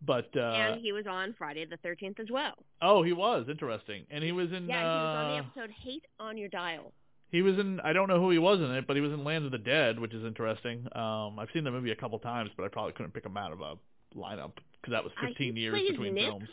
but 0.05 0.29
uh 0.35 0.41
and 0.41 0.81
he 0.81 0.91
was 0.91 1.05
on 1.07 1.33
Friday 1.37 1.65
the 1.65 1.77
13th 1.87 2.19
as 2.19 2.27
well. 2.31 2.53
oh, 2.81 3.03
he 3.03 3.13
was 3.13 3.45
interesting, 3.49 4.05
and 4.09 4.23
he 4.23 4.31
was 4.31 4.51
in. 4.51 4.67
Yeah, 4.67 4.79
he 4.79 4.83
was 4.85 5.15
on 5.17 5.27
the 5.29 5.35
uh, 5.35 5.37
episode 5.63 5.75
Hate 5.83 6.05
on 6.19 6.37
Your 6.37 6.49
Dial. 6.49 6.91
He 7.29 7.41
was 7.41 7.57
in. 7.57 7.79
I 7.79 7.93
don't 7.93 8.07
know 8.09 8.19
who 8.19 8.29
he 8.29 8.37
was 8.37 8.59
in 8.59 8.71
it, 8.71 8.85
but 8.85 8.95
he 8.95 9.01
was 9.01 9.11
in 9.11 9.23
Land 9.23 9.45
of 9.45 9.51
the 9.51 9.57
Dead, 9.57 9.99
which 9.99 10.13
is 10.13 10.23
interesting. 10.23 10.85
Um, 10.95 11.39
I've 11.39 11.49
seen 11.53 11.63
the 11.63 11.71
movie 11.71 11.91
a 11.91 11.95
couple 11.95 12.19
times, 12.19 12.51
but 12.55 12.63
I 12.63 12.67
probably 12.67 12.93
couldn't 12.93 13.13
pick 13.13 13.25
him 13.25 13.37
out 13.37 13.51
of 13.51 13.61
a 13.61 13.75
lineup 14.15 14.51
because 14.81 14.91
that 14.91 15.03
was 15.03 15.11
Uh, 15.21 15.27
15 15.27 15.55
years 15.55 15.73
between 15.89 16.13
Nip. 16.13 16.25
films. 16.25 16.49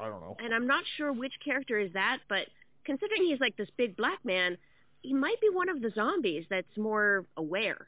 I 0.00 0.06
don't 0.08 0.20
know. 0.20 0.36
and 0.38 0.54
I'm 0.54 0.66
not 0.66 0.84
sure 0.96 1.12
which 1.12 1.34
character 1.44 1.78
is 1.78 1.92
that, 1.94 2.18
but 2.28 2.46
considering 2.84 3.24
he's 3.24 3.40
like 3.40 3.56
this 3.56 3.68
big 3.76 3.96
black 3.96 4.24
man, 4.24 4.56
he 5.02 5.12
might 5.12 5.40
be 5.40 5.48
one 5.50 5.68
of 5.68 5.82
the 5.82 5.90
zombies 5.94 6.44
that's 6.48 6.76
more 6.76 7.26
aware. 7.36 7.86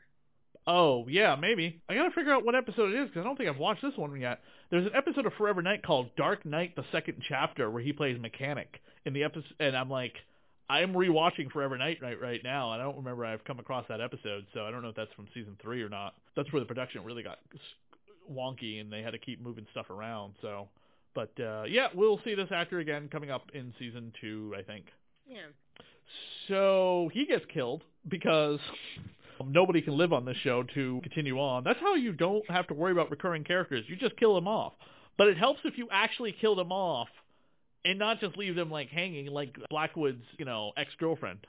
Oh, 0.66 1.06
yeah, 1.08 1.37
maybe. 1.37 1.80
I 1.88 1.94
gotta 1.94 2.11
figure 2.11 2.32
out 2.32 2.44
what 2.44 2.54
episode 2.54 2.92
it 2.92 3.00
is 3.00 3.08
because 3.08 3.20
I 3.20 3.25
don't 3.25 3.37
think 3.37 3.49
I've 3.49 3.58
watched 3.58 3.82
this 3.82 3.96
one 3.96 4.18
yet. 4.20 4.40
There's 4.70 4.87
an 4.87 4.92
episode 4.94 5.26
of 5.26 5.32
Forever 5.35 5.62
Knight 5.62 5.85
called 5.85 6.11
Dark 6.16 6.44
Knight: 6.44 6.75
The 6.75 6.85
Second 6.90 7.23
Chapter 7.28 7.70
where 7.70 7.82
he 7.82 7.92
plays 7.92 8.20
mechanic 8.20 8.80
in 9.04 9.12
the 9.12 9.23
episode, 9.23 9.54
and 9.61 9.76
I'm 9.76 9.88
like, 9.88 10.14
I'm 10.68 10.92
rewatching 10.92 11.52
Forever 11.52 11.78
Knight 11.78 11.99
right 12.02 12.20
right 12.20 12.40
now. 12.42 12.73
and 12.73 12.82
I 12.82 12.85
don't 12.85 12.96
remember 12.96 13.25
I've 13.25 13.44
come 13.44 13.61
across 13.61 13.85
that 13.88 14.00
episode, 14.00 14.46
so 14.52 14.64
I 14.64 14.70
don't 14.70 14.82
know 14.82 14.88
if 14.88 14.96
that's 14.96 15.12
from 15.14 15.28
season 15.32 15.56
three 15.62 15.82
or 15.82 15.88
not. 15.88 16.14
That's 16.35 16.52
where 16.52 16.61
the 16.61 16.66
production 16.66 17.04
really 17.04 17.23
got 17.23 17.38
wonky, 18.30 18.80
and 18.80 18.92
they 18.92 19.02
had 19.02 19.12
to 19.12 19.18
keep 19.18 19.40
moving 19.40 19.66
stuff 19.70 19.90
around. 19.90 20.35
So, 20.42 20.68
but 21.14 21.30
uh, 21.40 21.64
yeah, 21.68 21.88
we'll 21.94 22.20
see 22.25 22.35
this 22.35 22.49
actor 22.50 22.80
again 22.80 23.08
coming 23.11 23.30
up 23.30 23.50
in 23.54 23.73
season 23.78 24.12
two, 24.20 24.52
I 24.58 24.62
think. 24.62 24.87
Yeah. 25.28 25.46
So 26.49 27.11
he 27.12 27.26
gets 27.26 27.44
killed 27.52 27.82
because 28.08 28.58
nobody 29.45 29.83
can 29.83 29.97
live 29.97 30.12
on 30.12 30.25
this 30.25 30.37
show 30.38 30.62
to 30.75 31.00
continue 31.02 31.38
on. 31.38 31.64
That's 31.64 31.81
how 31.81 31.95
you 31.95 32.12
don't 32.12 32.49
have 32.50 32.66
to 32.69 32.75
worry 32.75 32.93
about 32.93 33.11
recurring 33.11 33.45
characters. 33.45 33.85
You 33.88 33.97
just 33.97 34.16
kill 34.16 34.35
them 34.35 34.49
off. 34.49 34.73
But 35.19 35.28
it 35.28 35.38
helps 35.38 35.61
if 35.64 35.78
you 35.78 35.88
actually 35.90 36.35
kill 36.38 36.55
them 36.55 36.73
off 36.73 37.09
and 37.85 37.99
not 37.99 38.21
just 38.21 38.37
leave 38.37 38.55
them 38.55 38.71
like 38.71 38.88
hanging 38.88 39.26
like 39.26 39.57
Blackwood's, 39.71 40.25
you 40.38 40.45
know, 40.45 40.73
ex-girlfriend. 40.76 41.47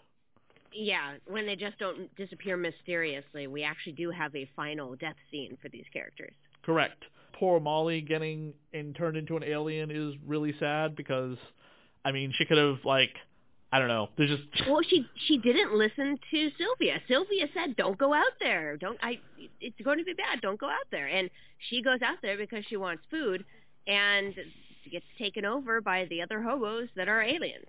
Yeah, 0.71 1.13
when 1.25 1.45
they 1.45 1.55
just 1.55 1.77
don't 1.79 2.13
disappear 2.15 2.57
mysteriously, 2.57 3.47
we 3.47 3.63
actually 3.63 3.93
do 3.93 4.11
have 4.11 4.35
a 4.35 4.49
final 4.55 4.95
death 4.95 5.15
scene 5.31 5.57
for 5.61 5.69
these 5.69 5.85
characters. 5.91 6.33
Correct. 6.63 7.03
Poor 7.33 7.59
Molly 7.59 8.01
getting 8.01 8.53
and 8.73 8.95
turned 8.95 9.17
into 9.17 9.37
an 9.37 9.43
alien 9.43 9.91
is 9.91 10.13
really 10.25 10.53
sad 10.59 10.95
because 10.95 11.37
I 12.05 12.11
mean, 12.11 12.33
she 12.37 12.45
could 12.45 12.57
have 12.57 12.85
like 12.85 13.15
I 13.71 13.79
don't 13.79 13.89
know. 13.89 14.09
There's 14.17 14.29
just 14.29 14.69
well, 14.69 14.81
she 14.87 15.05
she 15.27 15.37
didn't 15.37 15.73
listen 15.73 16.17
to 16.31 16.51
Sylvia. 16.57 17.01
Sylvia 17.07 17.47
said, 17.53 17.75
"Don't 17.75 17.97
go 17.97 18.13
out 18.13 18.33
there. 18.39 18.77
Don't 18.77 18.97
I? 19.01 19.19
It's 19.59 19.79
going 19.83 19.97
to 19.97 20.05
be 20.05 20.13
bad. 20.13 20.41
Don't 20.41 20.59
go 20.59 20.67
out 20.67 20.87
there." 20.89 21.07
And 21.07 21.29
she 21.69 21.81
goes 21.81 22.01
out 22.01 22.17
there 22.21 22.37
because 22.37 22.63
she 22.69 22.77
wants 22.77 23.03
food, 23.11 23.43
and 23.85 24.33
gets 24.91 25.05
taken 25.17 25.45
over 25.45 25.81
by 25.81 26.05
the 26.05 26.21
other 26.21 26.41
hobos 26.41 26.87
that 26.95 27.07
are 27.07 27.21
aliens. 27.21 27.65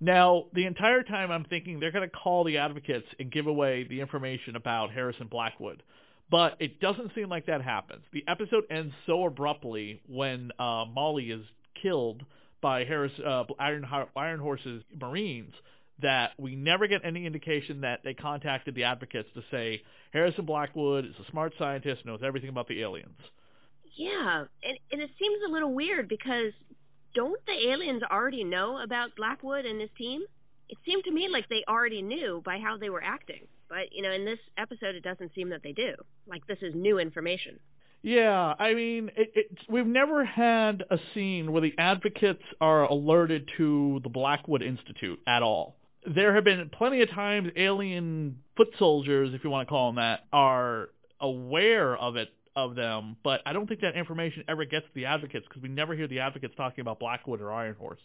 Now, 0.00 0.46
the 0.52 0.66
entire 0.66 1.02
time 1.02 1.30
I'm 1.30 1.44
thinking 1.44 1.80
they're 1.80 1.92
going 1.92 2.08
to 2.08 2.16
call 2.16 2.44
the 2.44 2.58
advocates 2.58 3.06
and 3.18 3.30
give 3.30 3.46
away 3.46 3.84
the 3.88 4.00
information 4.00 4.56
about 4.56 4.92
Harrison 4.92 5.28
Blackwood. 5.28 5.82
But 6.30 6.56
it 6.58 6.80
doesn't 6.80 7.12
seem 7.14 7.28
like 7.28 7.46
that 7.46 7.62
happens. 7.62 8.02
The 8.12 8.24
episode 8.26 8.64
ends 8.70 8.94
so 9.06 9.24
abruptly 9.26 10.00
when 10.08 10.50
uh, 10.58 10.84
Molly 10.92 11.30
is 11.30 11.44
killed 11.80 12.24
by 12.64 12.82
Harris 12.84 13.12
uh, 13.22 13.44
Iron, 13.58 13.86
Ironhorse's 14.16 14.82
Marines 14.98 15.52
that 16.00 16.30
we 16.38 16.56
never 16.56 16.86
get 16.86 17.02
any 17.04 17.26
indication 17.26 17.82
that 17.82 18.00
they 18.02 18.14
contacted 18.14 18.74
the 18.74 18.84
advocates 18.84 19.28
to 19.34 19.42
say 19.50 19.82
Harrison 20.14 20.46
Blackwood 20.46 21.04
is 21.04 21.14
a 21.20 21.30
smart 21.30 21.52
scientist, 21.58 22.06
knows 22.06 22.20
everything 22.24 22.48
about 22.48 22.66
the 22.66 22.80
aliens. 22.80 23.20
Yeah, 23.94 24.44
and, 24.62 24.78
and 24.90 25.02
it 25.02 25.10
seems 25.20 25.42
a 25.46 25.52
little 25.52 25.74
weird 25.74 26.08
because 26.08 26.52
don't 27.14 27.38
the 27.44 27.70
aliens 27.70 28.02
already 28.10 28.44
know 28.44 28.82
about 28.82 29.14
Blackwood 29.14 29.66
and 29.66 29.78
his 29.78 29.90
team? 29.98 30.22
It 30.70 30.78
seemed 30.86 31.04
to 31.04 31.12
me 31.12 31.28
like 31.30 31.50
they 31.50 31.64
already 31.68 32.00
knew 32.00 32.40
by 32.46 32.58
how 32.58 32.78
they 32.78 32.88
were 32.88 33.04
acting. 33.04 33.46
But, 33.68 33.92
you 33.92 34.02
know, 34.02 34.10
in 34.10 34.24
this 34.24 34.40
episode, 34.56 34.94
it 34.94 35.04
doesn't 35.04 35.34
seem 35.34 35.50
that 35.50 35.62
they 35.62 35.72
do. 35.72 35.92
Like 36.26 36.46
this 36.46 36.58
is 36.62 36.74
new 36.74 36.98
information. 36.98 37.60
Yeah, 38.04 38.52
I 38.58 38.74
mean, 38.74 39.10
it, 39.16 39.32
it, 39.34 39.58
we've 39.66 39.86
never 39.86 40.26
had 40.26 40.84
a 40.90 40.98
scene 41.14 41.50
where 41.50 41.62
the 41.62 41.72
advocates 41.78 42.42
are 42.60 42.84
alerted 42.84 43.48
to 43.56 44.00
the 44.02 44.10
Blackwood 44.10 44.60
Institute 44.60 45.18
at 45.26 45.42
all. 45.42 45.76
There 46.14 46.34
have 46.34 46.44
been 46.44 46.68
plenty 46.68 47.00
of 47.00 47.08
times 47.08 47.48
alien 47.56 48.40
foot 48.58 48.68
soldiers, 48.78 49.30
if 49.32 49.42
you 49.42 49.48
want 49.48 49.66
to 49.66 49.70
call 49.70 49.88
them 49.88 49.96
that, 49.96 50.26
are 50.34 50.90
aware 51.18 51.96
of 51.96 52.16
it 52.16 52.28
of 52.54 52.74
them, 52.74 53.16
but 53.24 53.40
I 53.46 53.54
don't 53.54 53.66
think 53.66 53.80
that 53.80 53.96
information 53.96 54.44
ever 54.48 54.66
gets 54.66 54.84
to 54.84 54.94
the 54.94 55.06
advocates 55.06 55.46
because 55.48 55.62
we 55.62 55.70
never 55.70 55.94
hear 55.94 56.06
the 56.06 56.20
advocates 56.20 56.52
talking 56.58 56.82
about 56.82 57.00
Blackwood 57.00 57.40
or 57.40 57.46
Ironhorse. 57.46 57.96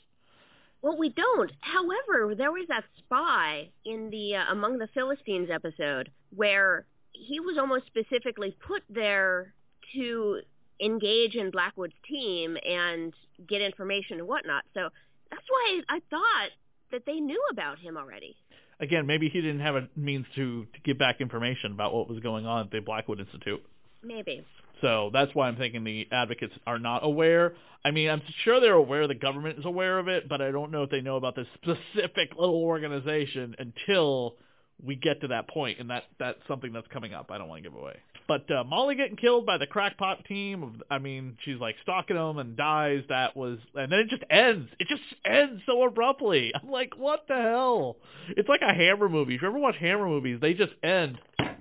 Well, 0.81 0.97
we 0.97 1.09
don't. 1.09 1.51
However, 1.59 2.35
there 2.35 2.53
was 2.53 2.65
that 2.69 2.85
spy 2.99 3.69
in 3.83 4.09
the 4.11 4.37
uh, 4.37 4.45
Among 4.49 4.77
the 4.77 4.87
Philistines 4.93 5.49
episode 5.53 6.09
where 6.33 6.85
he 7.11 7.41
was 7.41 7.57
almost 7.57 7.85
specifically 7.87 8.55
put 8.65 8.81
there 8.89 9.53
to 9.95 10.41
engage 10.81 11.35
in 11.35 11.51
Blackwood's 11.51 11.93
team 12.07 12.57
and 12.67 13.13
get 13.47 13.61
information 13.61 14.19
and 14.19 14.27
whatnot. 14.27 14.63
So 14.73 14.89
that's 15.29 15.43
why 15.49 15.81
I 15.89 16.01
thought 16.09 16.49
that 16.91 17.03
they 17.05 17.19
knew 17.19 17.41
about 17.51 17.79
him 17.79 17.97
already. 17.97 18.35
Again, 18.79 19.05
maybe 19.05 19.29
he 19.29 19.41
didn't 19.41 19.59
have 19.59 19.75
a 19.75 19.89
means 19.95 20.25
to, 20.35 20.65
to 20.65 20.79
give 20.83 20.97
back 20.97 21.19
information 21.19 21.73
about 21.73 21.93
what 21.93 22.09
was 22.09 22.19
going 22.19 22.45
on 22.45 22.65
at 22.65 22.71
the 22.71 22.79
Blackwood 22.79 23.19
Institute. 23.19 23.61
Maybe. 24.01 24.45
So 24.81 25.09
that's 25.11 25.35
why 25.35 25.49
I'm 25.49 25.57
thinking 25.57 25.83
the 25.83 26.07
advocates 26.11 26.53
are 26.65 26.79
not 26.79 27.03
aware. 27.03 27.55
I 27.83 27.91
mean, 27.91 28.09
I'm 28.09 28.21
sure 28.43 28.61
they're 28.61 28.73
aware 28.73 29.07
the 29.07 29.15
government 29.15 29.59
is 29.59 29.65
aware 29.65 29.99
of 29.99 30.07
it, 30.07 30.29
but 30.29 30.41
I 30.41 30.51
don't 30.51 30.71
know 30.71 30.83
if 30.83 30.89
they 30.89 31.01
know 31.01 31.17
about 31.17 31.35
this 31.35 31.47
specific 31.55 32.31
little 32.37 32.63
organization 32.63 33.55
until 33.59 34.35
we 34.81 34.95
get 34.95 35.19
to 35.21 35.27
that 35.27 35.49
point, 35.49 35.79
and 35.79 35.89
that 35.89 36.03
that's 36.17 36.39
something 36.47 36.71
that's 36.71 36.87
coming 36.87 37.13
up. 37.13 37.29
I 37.31 37.37
don't 37.37 37.49
want 37.49 37.63
to 37.63 37.69
give 37.69 37.77
away. 37.77 37.97
But 38.29 38.49
uh, 38.51 38.63
Molly 38.63 38.93
getting 38.93 39.15
killed 39.15 39.47
by 39.47 39.57
the 39.57 39.65
crackpot 39.65 40.23
team. 40.25 40.61
Of, 40.61 40.83
I 40.91 40.99
mean, 40.99 41.35
she's 41.43 41.59
like 41.59 41.75
stalking 41.81 42.15
them 42.15 42.37
and 42.37 42.55
dies. 42.55 43.01
That 43.09 43.35
was, 43.35 43.57
and 43.73 43.91
then 43.91 44.01
it 44.01 44.09
just 44.09 44.21
ends. 44.29 44.69
It 44.79 44.87
just 44.87 45.01
ends 45.25 45.63
so 45.65 45.81
abruptly. 45.83 46.51
I'm 46.61 46.69
like, 46.69 46.95
what 46.95 47.25
the 47.27 47.33
hell? 47.33 47.97
It's 48.37 48.47
like 48.47 48.61
a 48.61 48.71
Hammer 48.71 49.09
movie. 49.09 49.33
If 49.33 49.41
you 49.41 49.47
ever 49.47 49.57
watch 49.57 49.77
Hammer 49.79 50.05
movies, 50.05 50.37
they 50.39 50.53
just 50.53 50.73
end 50.83 51.17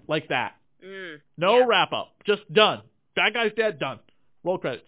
like 0.06 0.28
that. 0.28 0.56
Mm, 0.84 1.20
no 1.38 1.60
yeah. 1.60 1.64
wrap 1.66 1.94
up. 1.94 2.12
Just 2.26 2.42
done. 2.52 2.82
Bad 3.16 3.32
guy's 3.32 3.52
dead. 3.56 3.78
Done. 3.78 3.98
Roll 4.44 4.58
credits. 4.58 4.84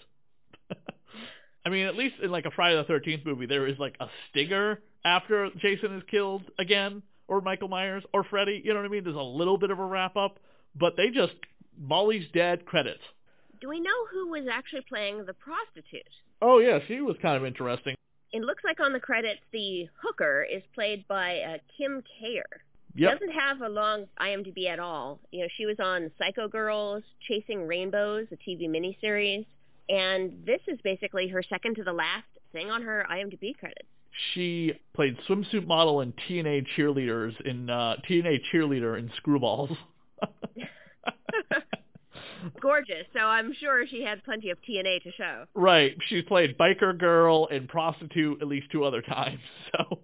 I 1.65 1.71
mean, 1.71 1.87
at 1.87 1.97
least 1.97 2.17
in 2.23 2.31
like 2.31 2.45
a 2.45 2.51
Friday 2.51 2.77
the 2.77 2.85
Thirteenth 2.85 3.25
movie, 3.25 3.47
there 3.47 3.67
is 3.67 3.79
like 3.79 3.97
a 4.01 4.09
stinger 4.29 4.81
after 5.03 5.49
Jason 5.57 5.97
is 5.97 6.03
killed 6.11 6.43
again, 6.59 7.03
or 7.27 7.41
Michael 7.41 7.69
Myers, 7.69 8.05
or 8.13 8.23
Freddy. 8.23 8.61
You 8.63 8.75
know 8.75 8.81
what 8.81 8.87
I 8.87 8.91
mean? 8.91 9.05
There's 9.05 9.17
a 9.17 9.19
little 9.19 9.57
bit 9.57 9.71
of 9.71 9.79
a 9.79 9.85
wrap 9.85 10.19
up, 10.19 10.41
but 10.79 10.99
they 10.99 11.09
just 11.09 11.33
Molly's 11.81 12.27
dead 12.33 12.67
credits. 12.67 13.03
Do 13.61 13.69
we 13.69 13.81
know 13.81 14.07
who 14.13 14.29
was 14.29 14.45
actually 14.51 14.83
playing 14.89 15.25
the 15.27 15.35
prostitute? 15.35 16.03
Oh 16.43 16.59
yeah, 16.59 16.79
she 16.87 17.01
was 17.01 17.17
kind 17.21 17.37
of 17.37 17.45
interesting. 17.45 17.95
It 18.33 18.43
looks 18.43 18.63
like 18.65 18.81
on 18.81 18.93
the 18.93 19.01
credits 19.01 19.41
the 19.53 19.89
hooker 20.01 20.47
is 20.51 20.63
played 20.75 21.07
by 21.09 21.41
uh, 21.41 21.59
Kim 21.77 22.03
Kayer. 22.03 22.45
Yep. 22.95 23.21
Doesn't 23.21 23.35
have 23.35 23.61
a 23.61 23.69
long 23.69 24.07
IMDb 24.21 24.69
at 24.69 24.79
all. 24.79 25.21
You 25.31 25.43
know, 25.43 25.49
she 25.57 25.67
was 25.67 25.77
on 25.79 26.11
Psycho 26.19 26.49
Girls, 26.49 27.03
Chasing 27.29 27.67
Rainbows, 27.67 28.27
a 28.33 28.37
TV 28.37 28.69
miniseries, 28.69 29.47
and 29.89 30.33
this 30.45 30.61
is 30.67 30.79
basically 30.83 31.29
her 31.29 31.43
second 31.43 31.77
to 31.77 31.85
the 31.85 31.93
last 31.93 32.27
thing 32.53 32.71
on 32.71 32.83
her 32.83 33.07
IMDb 33.11 33.57
credits. 33.57 33.89
She 34.35 34.73
played 34.95 35.17
swimsuit 35.29 35.67
model 35.67 36.01
and 36.01 36.13
TNA 36.29 36.67
cheerleaders 36.77 37.41
in 37.43 37.71
uh, 37.71 37.97
TNA 38.09 38.41
cheerleader 38.53 38.99
in 38.99 39.11
Screwballs. 39.23 39.77
Gorgeous. 42.61 43.07
So 43.13 43.21
I'm 43.21 43.53
sure 43.59 43.87
she 43.87 44.03
had 44.03 44.23
plenty 44.25 44.51
of 44.51 44.59
TNA 44.69 45.03
to 45.05 45.13
show. 45.13 45.45
Right. 45.55 45.97
She's 46.09 46.25
played 46.25 46.57
biker 46.59 46.97
girl 46.99 47.49
and 47.51 47.69
prostitute 47.69 48.41
at 48.43 48.49
least 48.49 48.67
two 48.73 48.85
other 48.85 49.03
times. 49.03 49.41
So 49.77 49.99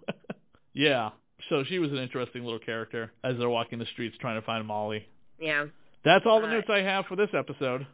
yeah. 0.75 1.11
So 1.49 1.64
she 1.64 1.79
was 1.79 1.90
an 1.90 1.99
interesting 1.99 2.45
little 2.45 2.59
character 2.59 3.12
as 3.25 3.37
they're 3.38 3.49
walking 3.49 3.79
the 3.79 3.87
streets 3.87 4.16
trying 4.21 4.40
to 4.40 4.45
find 4.47 4.66
Molly. 4.66 5.07
Yeah. 5.40 5.66
That's 6.05 6.25
all 6.27 6.40
the 6.40 6.47
Uh, 6.47 6.53
notes 6.53 6.69
I 6.71 6.79
have 6.79 7.07
for 7.07 7.16
this 7.16 7.31
episode. 7.35 7.87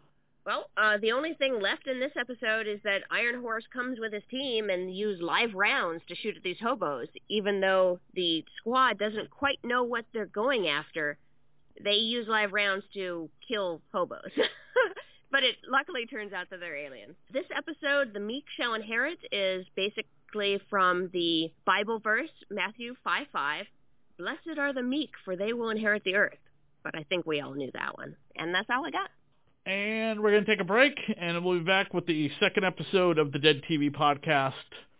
Well, 0.44 0.68
uh, 0.76 0.98
the 1.00 1.12
only 1.12 1.34
thing 1.34 1.60
left 1.60 1.86
in 1.86 2.00
this 2.00 2.12
episode 2.18 2.66
is 2.66 2.80
that 2.82 3.02
Ironhorse 3.12 3.62
comes 3.72 4.00
with 4.00 4.12
his 4.12 4.24
team 4.30 4.70
and 4.70 4.92
use 4.94 5.20
live 5.22 5.54
rounds 5.54 6.02
to 6.08 6.16
shoot 6.16 6.36
at 6.36 6.42
these 6.42 6.58
hobos, 6.60 7.06
even 7.28 7.60
though 7.60 8.00
the 8.14 8.44
squad 8.58 8.98
doesn't 8.98 9.30
quite 9.30 9.60
know 9.64 9.84
what 9.84 10.04
they're 10.12 10.26
going 10.26 10.66
after. 10.66 11.16
They 11.82 11.94
use 11.94 12.26
live 12.28 12.52
rounds 12.52 12.84
to 12.94 13.30
kill 13.46 13.80
hobos. 13.92 14.30
but 15.30 15.42
it 15.42 15.56
luckily 15.68 16.06
turns 16.06 16.32
out 16.32 16.50
that 16.50 16.60
they're 16.60 16.76
aliens. 16.76 17.14
This 17.32 17.46
episode, 17.56 18.12
The 18.12 18.20
Meek 18.20 18.44
Shall 18.56 18.74
Inherit, 18.74 19.18
is 19.30 19.66
basically 19.74 20.60
from 20.70 21.10
the 21.12 21.50
Bible 21.64 21.98
verse, 21.98 22.30
Matthew 22.50 22.94
5.5. 23.06 23.62
Blessed 24.18 24.58
are 24.58 24.72
the 24.72 24.82
meek, 24.82 25.10
for 25.24 25.36
they 25.36 25.52
will 25.52 25.70
inherit 25.70 26.04
the 26.04 26.14
earth. 26.14 26.38
But 26.84 26.96
I 26.96 27.04
think 27.04 27.26
we 27.26 27.40
all 27.40 27.54
knew 27.54 27.70
that 27.74 27.96
one. 27.96 28.16
And 28.36 28.54
that's 28.54 28.68
all 28.70 28.84
I 28.84 28.90
got. 28.90 29.10
And 29.64 30.20
we're 30.20 30.32
going 30.32 30.44
to 30.44 30.50
take 30.50 30.60
a 30.60 30.64
break, 30.64 30.94
and 31.16 31.44
we'll 31.44 31.58
be 31.58 31.64
back 31.64 31.94
with 31.94 32.06
the 32.06 32.30
second 32.40 32.64
episode 32.64 33.18
of 33.18 33.32
the 33.32 33.38
Dead 33.38 33.62
TV 33.70 33.90
podcast. 33.90 34.52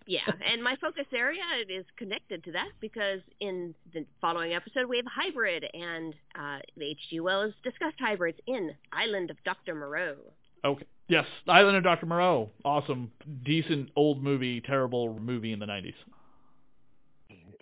Yeah, 0.07 0.21
and 0.51 0.63
my 0.63 0.77
focus 0.81 1.07
area 1.15 1.43
is 1.69 1.85
connected 1.97 2.45
to 2.45 2.53
that 2.53 2.69
because 2.81 3.21
in 3.41 3.75
the 3.93 4.05
following 4.21 4.55
episode 4.55 4.87
we 4.87 4.97
have 4.97 5.07
hybrid, 5.07 5.65
and 5.75 6.15
uh, 6.39 6.59
H.G. 6.81 7.21
Wells 7.21 7.55
discussed 7.63 7.97
hybrids 7.99 8.39
in 8.47 8.73
Island 8.93 9.31
of 9.31 9.37
Dr. 9.45 9.75
Moreau. 9.75 10.17
Okay. 10.65 10.87
Yes, 11.09 11.27
Island 11.47 11.77
of 11.77 11.83
Dr. 11.83 12.07
Moreau. 12.07 12.51
Awesome. 12.65 13.11
Decent 13.45 13.91
old 13.97 14.23
movie, 14.23 14.61
terrible 14.61 15.19
movie 15.19 15.53
in 15.53 15.59
the 15.59 15.67
90s. 15.67 15.95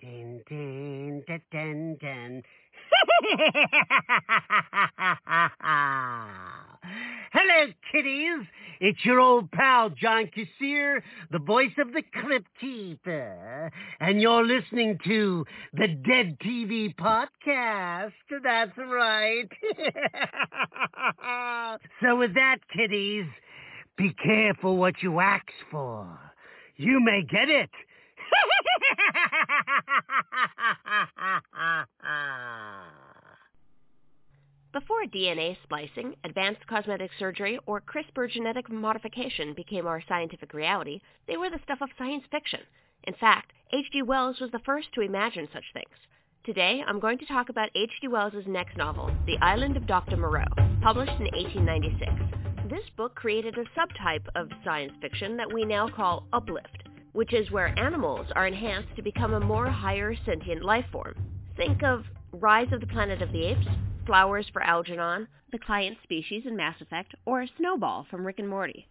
Dun, 0.01 0.41
dun, 0.49 1.23
dun, 1.27 1.41
dun, 1.51 1.97
dun. 1.99 2.43
Hello, 7.33 7.71
kiddies. 7.91 8.45
It's 8.79 9.05
your 9.05 9.19
old 9.19 9.51
pal, 9.51 9.89
John 9.91 10.29
Kassir, 10.35 11.01
the 11.31 11.39
voice 11.39 11.71
of 11.77 11.93
the 11.93 12.01
Crypt 12.01 12.47
Keeper. 12.59 13.71
And 13.99 14.21
you're 14.21 14.45
listening 14.45 14.97
to 15.05 15.45
the 15.73 15.87
Dead 15.87 16.37
TV 16.43 16.95
Podcast. 16.95 18.13
That's 18.43 18.75
right. 18.77 19.47
so 22.01 22.15
with 22.17 22.33
that, 22.33 22.57
kiddies, 22.75 23.27
be 23.97 24.13
careful 24.13 24.77
what 24.77 24.95
you 25.03 25.19
ask 25.19 25.45
for. 25.69 26.07
You 26.75 26.99
may 26.99 27.21
get 27.21 27.49
it. 27.49 27.69
Before 34.73 35.03
DNA 35.03 35.57
splicing, 35.63 36.15
advanced 36.23 36.65
cosmetic 36.65 37.11
surgery, 37.19 37.59
or 37.65 37.81
CRISPR 37.81 38.31
genetic 38.31 38.71
modification 38.71 39.53
became 39.53 39.85
our 39.85 40.01
scientific 40.07 40.53
reality, 40.53 41.01
they 41.27 41.35
were 41.35 41.49
the 41.49 41.59
stuff 41.63 41.81
of 41.81 41.89
science 41.97 42.23
fiction. 42.31 42.61
In 43.03 43.13
fact, 43.15 43.51
H.G. 43.73 44.01
Wells 44.03 44.39
was 44.39 44.49
the 44.51 44.61
first 44.65 44.87
to 44.93 45.01
imagine 45.01 45.49
such 45.51 45.65
things. 45.73 45.93
Today, 46.45 46.81
I'm 46.87 47.01
going 47.01 47.17
to 47.17 47.25
talk 47.25 47.49
about 47.49 47.69
H.G. 47.75 48.07
Wells' 48.07 48.45
next 48.47 48.77
novel, 48.77 49.11
The 49.25 49.37
Island 49.41 49.75
of 49.75 49.87
Dr. 49.87 50.15
Moreau, 50.15 50.45
published 50.81 51.19
in 51.19 51.27
1896. 51.33 52.69
This 52.69 52.89
book 52.95 53.13
created 53.15 53.57
a 53.57 53.65
subtype 53.77 54.25
of 54.35 54.47
science 54.63 54.93
fiction 55.01 55.35
that 55.35 55.51
we 55.51 55.65
now 55.65 55.89
call 55.89 56.27
uplift, 56.31 56.83
which 57.13 57.33
is 57.33 57.51
where 57.51 57.77
animals 57.77 58.27
are 58.35 58.47
enhanced 58.47 58.95
to 58.95 59.01
become 59.01 59.33
a 59.33 59.39
more 59.39 59.69
higher 59.69 60.15
sentient 60.25 60.63
life 60.63 60.85
form. 60.91 61.13
Think 61.57 61.83
of 61.83 62.05
Rise 62.31 62.71
of 62.71 62.79
the 62.79 62.87
Planet 62.87 63.21
of 63.21 63.31
the 63.31 63.45
Apes, 63.45 63.67
Flowers 64.05 64.47
for 64.53 64.63
Algernon, 64.63 65.27
the 65.51 65.59
client 65.59 65.97
species 66.03 66.43
in 66.45 66.55
Mass 66.55 66.79
Effect, 66.79 67.13
or 67.25 67.45
Snowball 67.57 68.07
from 68.09 68.25
Rick 68.25 68.39
and 68.39 68.47
Morty. 68.47 68.87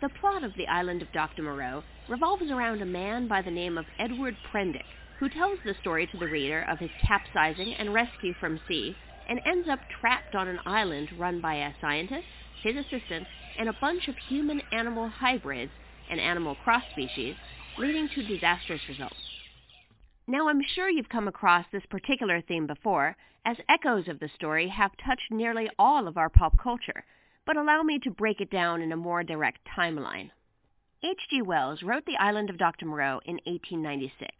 The 0.00 0.08
plot 0.08 0.44
of 0.44 0.54
The 0.56 0.68
Island 0.68 1.02
of 1.02 1.10
Dr. 1.12 1.42
Moreau 1.42 1.82
revolves 2.06 2.50
around 2.50 2.82
a 2.82 2.86
man 2.86 3.26
by 3.26 3.42
the 3.42 3.50
name 3.50 3.76
of 3.76 3.86
Edward 3.98 4.36
Prendick, 4.44 4.84
who 5.18 5.28
tells 5.28 5.58
the 5.64 5.74
story 5.80 6.06
to 6.06 6.16
the 6.18 6.28
reader 6.28 6.62
of 6.68 6.78
his 6.78 6.90
capsizing 7.04 7.74
and 7.74 7.92
rescue 7.92 8.34
from 8.38 8.60
sea, 8.68 8.96
and 9.26 9.40
ends 9.44 9.66
up 9.68 9.80
trapped 9.88 10.34
on 10.34 10.46
an 10.48 10.60
island 10.66 11.08
run 11.18 11.40
by 11.40 11.54
a 11.54 11.72
scientist, 11.80 12.28
his 12.62 12.76
assistant, 12.76 13.26
and 13.58 13.68
a 13.68 13.72
bunch 13.72 14.06
of 14.08 14.16
human-animal 14.28 15.08
hybrids 15.08 15.72
and 16.08 16.20
animal 16.20 16.54
cross-species, 16.54 17.36
leading 17.78 18.08
to 18.14 18.22
disastrous 18.22 18.80
results. 18.88 19.16
Now, 20.26 20.48
I'm 20.48 20.62
sure 20.74 20.88
you've 20.88 21.10
come 21.10 21.28
across 21.28 21.66
this 21.70 21.84
particular 21.90 22.40
theme 22.40 22.66
before, 22.66 23.16
as 23.44 23.58
echoes 23.68 24.08
of 24.08 24.18
the 24.18 24.30
story 24.34 24.68
have 24.68 24.96
touched 24.96 25.30
nearly 25.30 25.68
all 25.78 26.08
of 26.08 26.16
our 26.16 26.30
pop 26.30 26.58
culture, 26.58 27.04
but 27.44 27.56
allow 27.56 27.82
me 27.82 27.98
to 28.00 28.10
break 28.10 28.40
it 28.40 28.50
down 28.50 28.80
in 28.80 28.92
a 28.92 28.96
more 28.96 29.22
direct 29.22 29.60
timeline. 29.76 30.30
H.G. 31.02 31.42
Wells 31.42 31.82
wrote 31.82 32.06
The 32.06 32.16
Island 32.16 32.48
of 32.48 32.56
Dr. 32.56 32.86
Moreau 32.86 33.20
in 33.26 33.34
1896. 33.44 34.30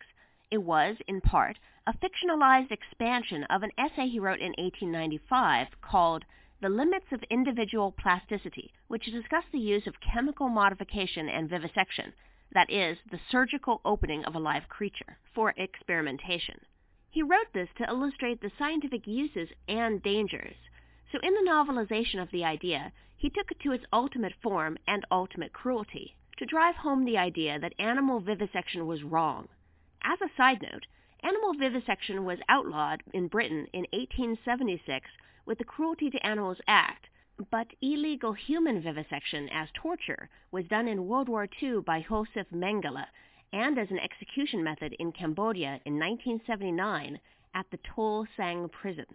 It 0.50 0.58
was, 0.58 0.96
in 1.06 1.20
part, 1.20 1.58
a 1.86 1.92
fictionalized 1.92 2.72
expansion 2.72 3.44
of 3.44 3.62
an 3.62 3.70
essay 3.76 4.08
he 4.08 4.18
wrote 4.18 4.40
in 4.40 4.54
1895 4.56 5.68
called 5.82 6.24
The 6.62 6.70
Limits 6.70 7.12
of 7.12 7.22
Individual 7.30 7.92
Plasticity, 7.92 8.72
which 8.88 9.04
discussed 9.04 9.52
the 9.52 9.58
use 9.58 9.86
of 9.86 10.00
chemical 10.00 10.48
modification 10.48 11.28
and 11.28 11.50
vivisection, 11.50 12.14
that 12.56 12.70
is, 12.70 12.96
the 13.10 13.20
surgical 13.30 13.82
opening 13.84 14.24
of 14.24 14.34
a 14.34 14.38
live 14.38 14.66
creature, 14.66 15.18
for 15.34 15.52
experimentation. 15.58 16.58
He 17.10 17.22
wrote 17.22 17.52
this 17.52 17.68
to 17.76 17.86
illustrate 17.86 18.40
the 18.40 18.50
scientific 18.58 19.06
uses 19.06 19.50
and 19.68 20.02
dangers. 20.02 20.56
So 21.12 21.18
in 21.22 21.34
the 21.34 21.50
novelization 21.50 22.20
of 22.20 22.30
the 22.30 22.46
idea, 22.46 22.92
he 23.14 23.28
took 23.28 23.50
it 23.50 23.60
to 23.60 23.72
its 23.72 23.84
ultimate 23.92 24.32
form 24.42 24.78
and 24.88 25.04
ultimate 25.10 25.52
cruelty, 25.52 26.16
to 26.38 26.46
drive 26.46 26.76
home 26.76 27.04
the 27.04 27.18
idea 27.18 27.58
that 27.58 27.74
animal 27.78 28.20
vivisection 28.20 28.86
was 28.86 29.02
wrong. 29.02 29.48
As 30.02 30.22
a 30.22 30.34
side 30.34 30.62
note, 30.62 30.86
animal 31.22 31.52
vivisection 31.52 32.24
was 32.24 32.38
outlawed 32.48 33.02
in 33.12 33.28
Britain 33.28 33.66
in 33.74 33.86
1876 33.92 35.10
with 35.44 35.58
the 35.58 35.64
Cruelty 35.64 36.08
to 36.08 36.26
Animals 36.26 36.58
Act, 36.66 37.08
but 37.50 37.66
illegal 37.80 38.32
human 38.32 38.80
vivisection 38.80 39.48
as 39.50 39.68
torture 39.74 40.28
was 40.50 40.66
done 40.66 40.88
in 40.88 41.06
World 41.06 41.28
War 41.28 41.48
II 41.62 41.80
by 41.80 42.02
Josef 42.08 42.46
Mengele 42.50 43.06
and 43.52 43.78
as 43.78 43.90
an 43.90 43.98
execution 43.98 44.62
method 44.64 44.94
in 44.98 45.12
Cambodia 45.12 45.80
in 45.84 45.98
1979 45.98 47.20
at 47.54 47.66
the 47.70 47.78
Tuol 47.78 48.26
Sleng 48.36 48.70
prison. 48.70 49.06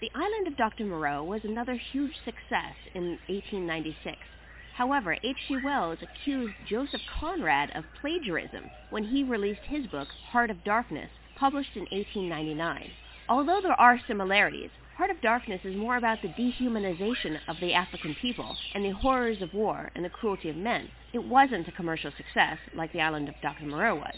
The 0.00 0.10
Island 0.14 0.46
of 0.46 0.56
Dr. 0.56 0.84
Moreau 0.84 1.24
was 1.24 1.44
another 1.44 1.76
huge 1.76 2.14
success 2.24 2.76
in 2.94 3.18
1896. 3.28 4.26
However, 4.72 5.16
H.G. 5.22 5.56
Wells 5.56 5.98
accused 6.02 6.54
Joseph 6.62 7.00
Conrad 7.06 7.70
of 7.74 7.90
plagiarism 7.94 8.70
when 8.90 9.04
he 9.04 9.24
released 9.24 9.64
his 9.64 9.86
book, 9.86 10.12
Heart 10.20 10.50
of 10.50 10.64
Darkness, 10.64 11.10
published 11.34 11.76
in 11.76 11.86
1899. 11.90 12.94
Although 13.28 13.60
there 13.62 13.80
are 13.80 13.98
similarities, 14.06 14.70
Heart 14.96 15.10
of 15.10 15.20
Darkness 15.20 15.60
is 15.62 15.76
more 15.76 15.98
about 15.98 16.22
the 16.22 16.28
dehumanization 16.28 17.38
of 17.48 17.60
the 17.60 17.74
African 17.74 18.14
people 18.14 18.56
and 18.74 18.82
the 18.82 18.94
horrors 18.94 19.42
of 19.42 19.52
war 19.52 19.90
and 19.94 20.02
the 20.02 20.08
cruelty 20.08 20.48
of 20.48 20.56
men. 20.56 20.88
It 21.12 21.22
wasn't 21.22 21.68
a 21.68 21.72
commercial 21.72 22.10
success 22.16 22.56
like 22.72 22.94
The 22.94 23.02
Island 23.02 23.28
of 23.28 23.38
Dr. 23.42 23.66
Moreau 23.66 23.96
was. 23.96 24.16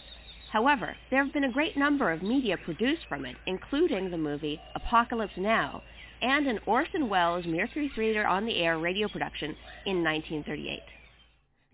However, 0.52 0.96
there 1.10 1.24
have 1.24 1.32
been 1.32 1.42
a 1.42 1.50
great 1.50 1.76
number 1.76 2.12
of 2.12 2.22
media 2.22 2.56
produced 2.56 3.06
from 3.08 3.26
it, 3.26 3.36
including 3.44 4.08
the 4.08 4.16
movie 4.16 4.60
Apocalypse 4.76 5.36
Now 5.36 5.82
and 6.22 6.46
an 6.46 6.60
Orson 6.64 7.08
Welles 7.08 7.44
Mercury 7.44 7.90
Theater 7.96 8.24
on 8.24 8.46
the 8.46 8.58
Air 8.58 8.78
radio 8.78 9.08
production 9.08 9.56
in 9.84 10.04
1938. 10.04 10.80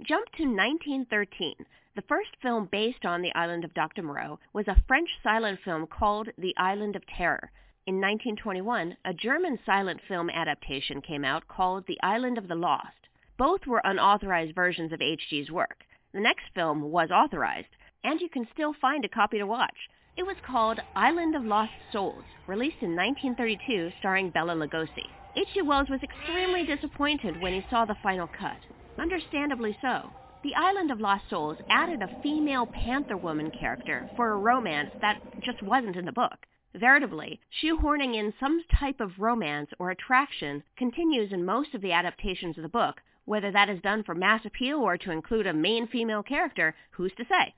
Jump 0.00 0.24
to 0.38 0.44
1913. 0.44 1.56
The 1.94 2.02
first 2.08 2.30
film 2.40 2.70
based 2.72 3.04
on 3.04 3.20
The 3.20 3.34
Island 3.34 3.66
of 3.66 3.74
Dr. 3.74 4.02
Moreau 4.02 4.38
was 4.54 4.66
a 4.66 4.82
French 4.88 5.10
silent 5.22 5.60
film 5.62 5.86
called 5.86 6.30
The 6.38 6.54
Island 6.56 6.96
of 6.96 7.02
Terror. 7.06 7.50
In 7.86 7.96
1921, 7.96 8.96
a 9.04 9.12
German 9.12 9.58
silent 9.66 10.00
film 10.08 10.30
adaptation 10.30 11.02
came 11.02 11.22
out 11.22 11.46
called 11.48 11.84
The 11.86 12.00
Island 12.02 12.38
of 12.38 12.48
the 12.48 12.54
Lost. 12.54 13.08
Both 13.36 13.66
were 13.66 13.82
unauthorized 13.84 14.54
versions 14.54 14.90
of 14.90 15.02
H.G.'s 15.02 15.50
work. 15.50 15.84
The 16.14 16.20
next 16.20 16.44
film 16.54 16.80
was 16.80 17.10
authorized, 17.10 17.68
and 18.02 18.22
you 18.22 18.30
can 18.30 18.48
still 18.54 18.72
find 18.72 19.04
a 19.04 19.08
copy 19.10 19.36
to 19.36 19.46
watch. 19.46 19.90
It 20.16 20.22
was 20.22 20.38
called 20.46 20.80
Island 20.96 21.36
of 21.36 21.44
Lost 21.44 21.74
Souls, 21.92 22.24
released 22.46 22.80
in 22.80 22.96
1932, 22.96 23.92
starring 23.98 24.30
Bela 24.30 24.54
Lugosi. 24.54 25.10
H.G. 25.36 25.60
Wells 25.60 25.90
was 25.90 26.02
extremely 26.02 26.64
disappointed 26.64 27.38
when 27.42 27.52
he 27.52 27.66
saw 27.68 27.84
the 27.84 27.98
final 28.02 28.28
cut. 28.28 28.60
Understandably 28.98 29.76
so. 29.82 30.10
The 30.42 30.54
Island 30.54 30.90
of 30.90 31.02
Lost 31.02 31.28
Souls 31.28 31.58
added 31.68 32.00
a 32.00 32.22
female 32.22 32.64
Panther 32.64 33.18
Woman 33.18 33.50
character 33.50 34.08
for 34.16 34.30
a 34.30 34.38
romance 34.38 34.92
that 35.02 35.20
just 35.42 35.62
wasn't 35.62 35.96
in 35.96 36.06
the 36.06 36.12
book. 36.12 36.46
Veritably, 36.76 37.40
shoehorning 37.62 38.16
in 38.16 38.34
some 38.40 38.64
type 38.64 39.00
of 39.00 39.20
romance 39.20 39.70
or 39.78 39.90
attraction 39.90 40.64
continues 40.76 41.32
in 41.32 41.44
most 41.44 41.72
of 41.72 41.80
the 41.80 41.92
adaptations 41.92 42.56
of 42.56 42.62
the 42.62 42.68
book. 42.68 43.00
Whether 43.26 43.52
that 43.52 43.68
is 43.68 43.80
done 43.80 44.02
for 44.02 44.14
mass 44.14 44.44
appeal 44.44 44.80
or 44.80 44.98
to 44.98 45.12
include 45.12 45.46
a 45.46 45.52
main 45.52 45.86
female 45.86 46.24
character, 46.24 46.74
who's 46.90 47.14
to 47.14 47.24
say? 47.24 47.54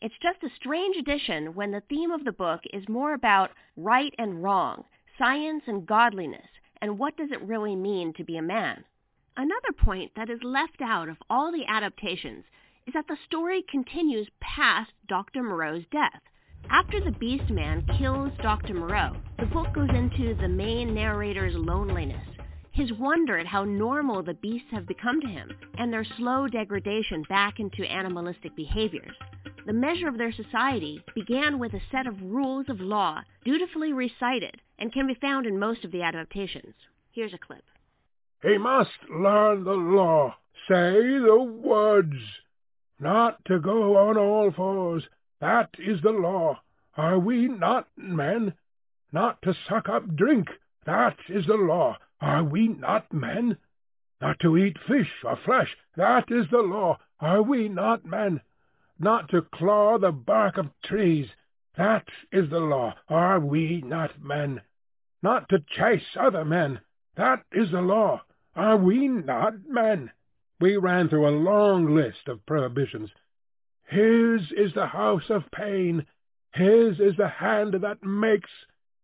It's 0.00 0.18
just 0.22 0.44
a 0.44 0.54
strange 0.54 0.96
addition 0.96 1.54
when 1.54 1.72
the 1.72 1.82
theme 1.82 2.12
of 2.12 2.24
the 2.24 2.32
book 2.32 2.60
is 2.72 2.88
more 2.88 3.12
about 3.12 3.50
right 3.76 4.14
and 4.18 4.40
wrong, 4.42 4.84
science 5.18 5.64
and 5.66 5.84
godliness, 5.84 6.48
and 6.80 6.96
what 6.96 7.16
does 7.16 7.32
it 7.32 7.42
really 7.42 7.74
mean 7.74 8.12
to 8.14 8.24
be 8.24 8.36
a 8.36 8.42
man. 8.42 8.84
Another 9.36 9.72
point 9.76 10.12
that 10.14 10.30
is 10.30 10.44
left 10.44 10.80
out 10.80 11.08
of 11.08 11.18
all 11.28 11.50
the 11.50 11.66
adaptations 11.66 12.44
is 12.86 12.94
that 12.94 13.08
the 13.08 13.18
story 13.26 13.62
continues 13.62 14.28
past 14.40 14.92
Dr. 15.08 15.42
Moreau's 15.42 15.86
death. 15.90 16.22
After 16.68 17.00
the 17.00 17.12
Beast 17.12 17.48
Man 17.50 17.86
kills 17.98 18.32
Dr. 18.42 18.74
Moreau, 18.74 19.16
the 19.38 19.46
book 19.46 19.72
goes 19.72 19.88
into 19.90 20.34
the 20.34 20.48
main 20.48 20.94
narrator's 20.94 21.54
loneliness, 21.54 22.26
his 22.72 22.92
wonder 22.92 23.38
at 23.38 23.46
how 23.46 23.64
normal 23.64 24.22
the 24.22 24.34
beasts 24.34 24.70
have 24.70 24.86
become 24.86 25.20
to 25.20 25.26
him, 25.26 25.50
and 25.78 25.92
their 25.92 26.04
slow 26.16 26.46
degradation 26.46 27.22
back 27.28 27.60
into 27.60 27.84
animalistic 27.84 28.54
behaviors. 28.56 29.16
The 29.66 29.72
measure 29.72 30.08
of 30.08 30.18
their 30.18 30.32
society 30.32 31.02
began 31.14 31.58
with 31.58 31.74
a 31.74 31.80
set 31.90 32.06
of 32.06 32.20
rules 32.22 32.68
of 32.68 32.80
law 32.80 33.22
dutifully 33.44 33.92
recited 33.92 34.60
and 34.78 34.92
can 34.92 35.06
be 35.06 35.14
found 35.14 35.46
in 35.46 35.58
most 35.58 35.84
of 35.84 35.92
the 35.92 36.02
adaptations. 36.02 36.74
Here's 37.12 37.34
a 37.34 37.38
clip. 37.38 37.64
He 38.42 38.56
must 38.58 38.90
learn 39.10 39.64
the 39.64 39.72
law, 39.72 40.36
say 40.68 40.92
the 40.92 41.42
words, 41.42 42.16
not 42.98 43.44
to 43.46 43.60
go 43.60 43.96
on 43.96 44.16
all 44.16 44.50
fours, 44.52 45.04
that 45.40 45.70
is 45.78 46.00
the 46.02 46.10
law. 46.10 46.60
Are 46.96 47.18
we 47.18 47.48
not 47.48 47.88
men? 47.96 48.54
Not 49.12 49.40
to 49.42 49.54
suck 49.68 49.88
up 49.88 50.14
drink. 50.14 50.48
That 50.84 51.16
is 51.28 51.46
the 51.46 51.56
law. 51.56 51.96
Are 52.20 52.44
we 52.44 52.68
not 52.68 53.12
men? 53.12 53.56
Not 54.20 54.38
to 54.40 54.56
eat 54.58 54.76
fish 54.86 55.10
or 55.24 55.36
flesh. 55.36 55.76
That 55.96 56.30
is 56.30 56.46
the 56.50 56.62
law. 56.62 56.98
Are 57.20 57.42
we 57.42 57.68
not 57.68 58.04
men? 58.04 58.40
Not 58.98 59.30
to 59.30 59.42
claw 59.42 59.98
the 59.98 60.12
bark 60.12 60.58
of 60.58 60.70
trees. 60.84 61.28
That 61.76 62.06
is 62.30 62.50
the 62.50 62.60
law. 62.60 62.94
Are 63.08 63.40
we 63.40 63.80
not 63.80 64.22
men? 64.22 64.60
Not 65.22 65.48
to 65.48 65.60
chase 65.60 66.16
other 66.16 66.44
men. 66.44 66.80
That 67.16 67.44
is 67.52 67.70
the 67.70 67.80
law. 67.80 68.22
Are 68.54 68.76
we 68.76 69.08
not 69.08 69.66
men? 69.66 70.10
We 70.60 70.76
ran 70.76 71.08
through 71.08 71.28
a 71.28 71.30
long 71.30 71.94
list 71.94 72.28
of 72.28 72.44
prohibitions. 72.44 73.10
His 73.90 74.52
is 74.52 74.72
the 74.72 74.86
house 74.86 75.28
of 75.30 75.50
pain. 75.50 76.06
His 76.52 77.00
is 77.00 77.16
the 77.16 77.26
hand 77.26 77.74
that 77.74 78.04
makes. 78.04 78.50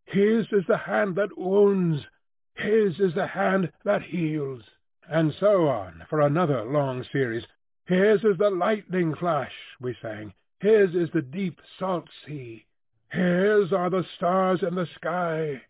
His 0.05 0.47
is 0.53 0.65
the 0.69 0.77
hand 0.77 1.17
that 1.17 1.37
wounds. 1.37 2.07
His 2.55 3.01
is 3.01 3.13
the 3.15 3.27
hand 3.27 3.73
that 3.85 4.03
heals. 4.03 4.63
And 5.09 5.35
so 5.35 5.67
on 5.67 6.07
for 6.09 6.21
another 6.21 6.65
long 6.65 7.03
series. 7.03 7.45
His 7.87 8.23
is 8.23 8.39
the 8.39 8.51
lightning 8.51 9.17
flash, 9.17 9.55
we 9.81 9.97
sang. 10.01 10.35
His 10.61 10.95
is 10.95 11.11
the 11.11 11.23
deep 11.23 11.61
salt 11.81 12.09
sea. 12.25 12.65
His 13.11 13.73
are 13.73 13.91
the 13.91 14.05
stars 14.17 14.63
in 14.63 14.77
the 14.77 14.87
sky. 14.87 15.63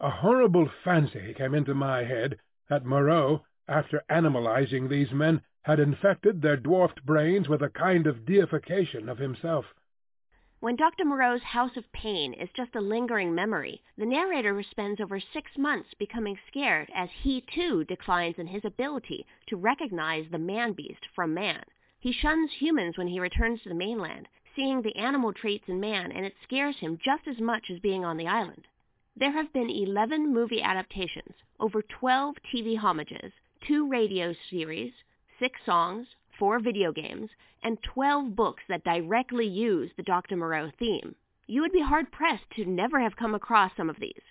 A 0.00 0.10
horrible 0.10 0.68
fancy 0.84 1.32
came 1.32 1.54
into 1.54 1.74
my 1.74 2.04
head 2.04 2.38
that 2.68 2.84
Moreau, 2.84 3.42
after 3.70 4.02
animalizing 4.10 4.88
these 4.88 5.12
men, 5.12 5.40
had 5.62 5.78
infected 5.78 6.42
their 6.42 6.56
dwarfed 6.56 7.06
brains 7.06 7.48
with 7.48 7.62
a 7.62 7.68
kind 7.68 8.06
of 8.08 8.26
deification 8.26 9.08
of 9.08 9.18
himself. 9.18 9.64
When 10.58 10.76
Dr. 10.76 11.04
Moreau's 11.04 11.42
House 11.42 11.76
of 11.76 11.90
Pain 11.92 12.34
is 12.34 12.50
just 12.54 12.74
a 12.74 12.80
lingering 12.80 13.34
memory, 13.34 13.80
the 13.96 14.04
narrator 14.04 14.62
spends 14.62 15.00
over 15.00 15.20
six 15.20 15.56
months 15.56 15.94
becoming 15.94 16.36
scared 16.48 16.90
as 16.94 17.08
he 17.22 17.40
too 17.54 17.84
declines 17.84 18.34
in 18.38 18.48
his 18.48 18.64
ability 18.64 19.24
to 19.46 19.56
recognize 19.56 20.26
the 20.30 20.38
man-beast 20.38 21.06
from 21.14 21.32
man. 21.32 21.62
He 21.98 22.12
shuns 22.12 22.50
humans 22.52 22.98
when 22.98 23.06
he 23.06 23.20
returns 23.20 23.62
to 23.62 23.68
the 23.68 23.74
mainland, 23.74 24.28
seeing 24.56 24.82
the 24.82 24.96
animal 24.96 25.32
traits 25.32 25.64
in 25.68 25.80
man, 25.80 26.12
and 26.12 26.26
it 26.26 26.34
scares 26.42 26.76
him 26.76 26.98
just 27.02 27.28
as 27.28 27.40
much 27.40 27.70
as 27.70 27.78
being 27.78 28.04
on 28.04 28.16
the 28.16 28.26
island. 28.26 28.66
There 29.16 29.32
have 29.32 29.52
been 29.52 29.70
11 29.70 30.32
movie 30.32 30.60
adaptations, 30.60 31.34
over 31.58 31.82
12 31.82 32.36
TV 32.52 32.76
homages, 32.76 33.32
two 33.66 33.88
radio 33.88 34.34
series, 34.50 34.92
six 35.38 35.58
songs, 35.64 36.06
four 36.38 36.60
video 36.60 36.92
games, 36.92 37.30
and 37.62 37.78
12 37.82 38.34
books 38.34 38.62
that 38.68 38.84
directly 38.84 39.46
use 39.46 39.90
the 39.96 40.02
Dr. 40.02 40.36
Moreau 40.36 40.70
theme. 40.78 41.14
You 41.46 41.60
would 41.62 41.72
be 41.72 41.82
hard-pressed 41.82 42.44
to 42.56 42.64
never 42.64 43.00
have 43.00 43.16
come 43.16 43.34
across 43.34 43.72
some 43.76 43.90
of 43.90 43.98
these. 44.00 44.22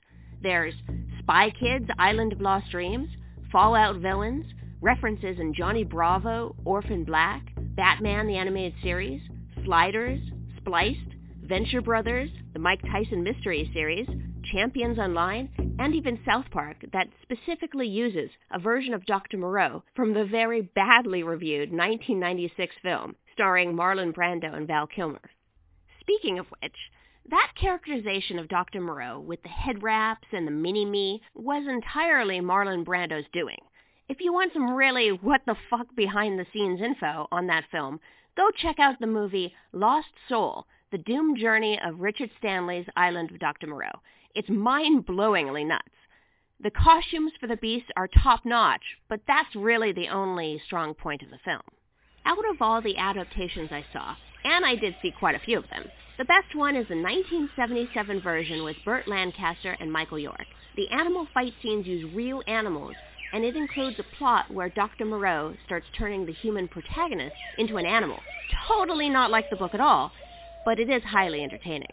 There's 0.42 0.74
Spy 1.20 1.52
Kids, 1.52 1.88
Island 2.00 2.34
of 2.34 2.42
Lost 2.42 2.72
Dreams, 2.72 3.10
Fallout 3.52 3.98
Villains, 3.98 4.46
references 4.82 5.38
in 5.40 5.54
Johnny 5.54 5.84
Bravo, 5.84 6.56
Orphan 6.66 7.04
Black, 7.04 7.44
Batman 7.76 8.28
the 8.28 8.38
Animated 8.38 8.74
Series, 8.82 9.22
Sliders, 9.64 10.20
Spliced, 10.58 11.16
Venture 11.44 11.82
Brothers, 11.82 12.30
the 12.54 12.60
Mike 12.60 12.82
Tyson 12.92 13.24
Mystery 13.24 13.70
Series, 13.74 14.08
Champions 14.52 14.98
Online, 14.98 15.50
and 15.80 15.94
even 15.96 16.20
South 16.26 16.46
Park 16.52 16.78
that 16.92 17.08
specifically 17.22 17.88
uses 17.88 18.30
a 18.52 18.60
version 18.60 18.94
of 18.94 19.06
Dr. 19.06 19.38
Moreau 19.38 19.84
from 19.96 20.14
the 20.14 20.26
very 20.26 20.62
badly 20.62 21.24
reviewed 21.24 21.72
1996 21.72 22.76
film 22.82 23.16
starring 23.34 23.74
Marlon 23.74 24.14
Brando 24.14 24.54
and 24.54 24.68
Val 24.68 24.88
Kilmer. 24.88 25.22
Speaking 26.02 26.40
of 26.40 26.48
which, 26.62 26.76
that 27.30 27.52
characterization 27.60 28.40
of 28.40 28.48
Dr. 28.48 28.82
Moreau 28.82 29.20
with 29.20 29.42
the 29.44 29.50
head 29.50 29.84
wraps 29.84 30.28
and 30.32 30.48
the 30.48 30.52
mini-me 30.52 31.22
was 31.36 31.68
entirely 31.68 32.40
Marlon 32.40 32.84
Brando's 32.84 33.28
doing. 33.32 33.60
If 34.10 34.18
you 34.20 34.34
want 34.34 34.54
some 34.54 34.72
really 34.72 35.10
what 35.10 35.42
the 35.46 35.56
fuck 35.70 35.96
behind 35.96 36.40
the 36.40 36.48
scenes 36.52 36.82
info 36.82 37.28
on 37.32 37.48
that 37.48 37.66
film, 37.72 38.00
go 38.36 38.50
check 38.58 38.80
out 38.80 39.00
the 39.00 39.08
movie 39.08 39.54
Lost 39.72 40.10
Soul, 40.28 40.66
The 40.92 40.98
Doomed 40.98 41.38
Journey 41.38 41.80
of 41.86 42.00
Richard 42.00 42.32
Stanley's 42.40 42.88
Island 42.98 43.30
of 43.32 43.40
Dr. 43.40 43.68
Moreau. 43.68 44.02
It's 44.36 44.50
mind-blowingly 44.50 45.66
nuts. 45.66 45.90
The 46.60 46.70
costumes 46.70 47.32
for 47.40 47.48
the 47.48 47.58
beasts 47.58 47.90
are 47.98 48.08
top-notch, 48.08 48.84
but 49.08 49.22
that's 49.28 49.56
really 49.56 49.92
the 49.92 50.10
only 50.10 50.62
strong 50.66 50.94
point 50.94 51.24
of 51.24 51.30
the 51.30 51.40
film. 51.44 51.62
Out 52.26 52.50
of 52.50 52.62
all 52.62 52.82
the 52.82 52.98
adaptations 52.98 53.72
I 53.72 53.86
saw, 53.92 54.16
and 54.44 54.66
I 54.66 54.76
did 54.76 54.96
see 55.02 55.12
quite 55.12 55.36
a 55.36 55.40
few 55.40 55.58
of 55.58 55.70
them, 55.70 55.86
the 56.20 56.26
best 56.26 56.54
one 56.54 56.76
is 56.76 56.88
the 56.88 57.02
1977 57.02 58.22
version 58.22 58.64
with 58.64 58.76
Burt 58.86 59.08
Lancaster 59.08 59.76
and 59.80 59.92
Michael 59.92 60.20
York. 60.20 60.46
The 60.76 60.90
animal 60.90 61.28
fight 61.34 61.54
scenes 61.62 61.88
use 61.88 62.14
real 62.14 62.44
animals, 62.46 62.94
and 63.34 63.44
it 63.44 63.56
includes 63.56 63.98
a 64.00 64.16
plot 64.18 64.52
where 64.52 64.70
Dr. 64.70 65.06
Moreau 65.06 65.56
starts 65.66 65.88
turning 65.98 66.26
the 66.26 66.34
human 66.34 66.68
protagonist 66.68 67.36
into 67.58 67.78
an 67.78 67.86
animal. 67.86 68.20
Totally 68.68 69.10
not 69.10 69.32
like 69.32 69.50
the 69.50 69.56
book 69.56 69.74
at 69.74 69.82
all, 69.82 70.12
but 70.66 70.80
it 70.80 70.90
is 70.90 71.04
highly 71.04 71.42
entertaining. 71.42 71.90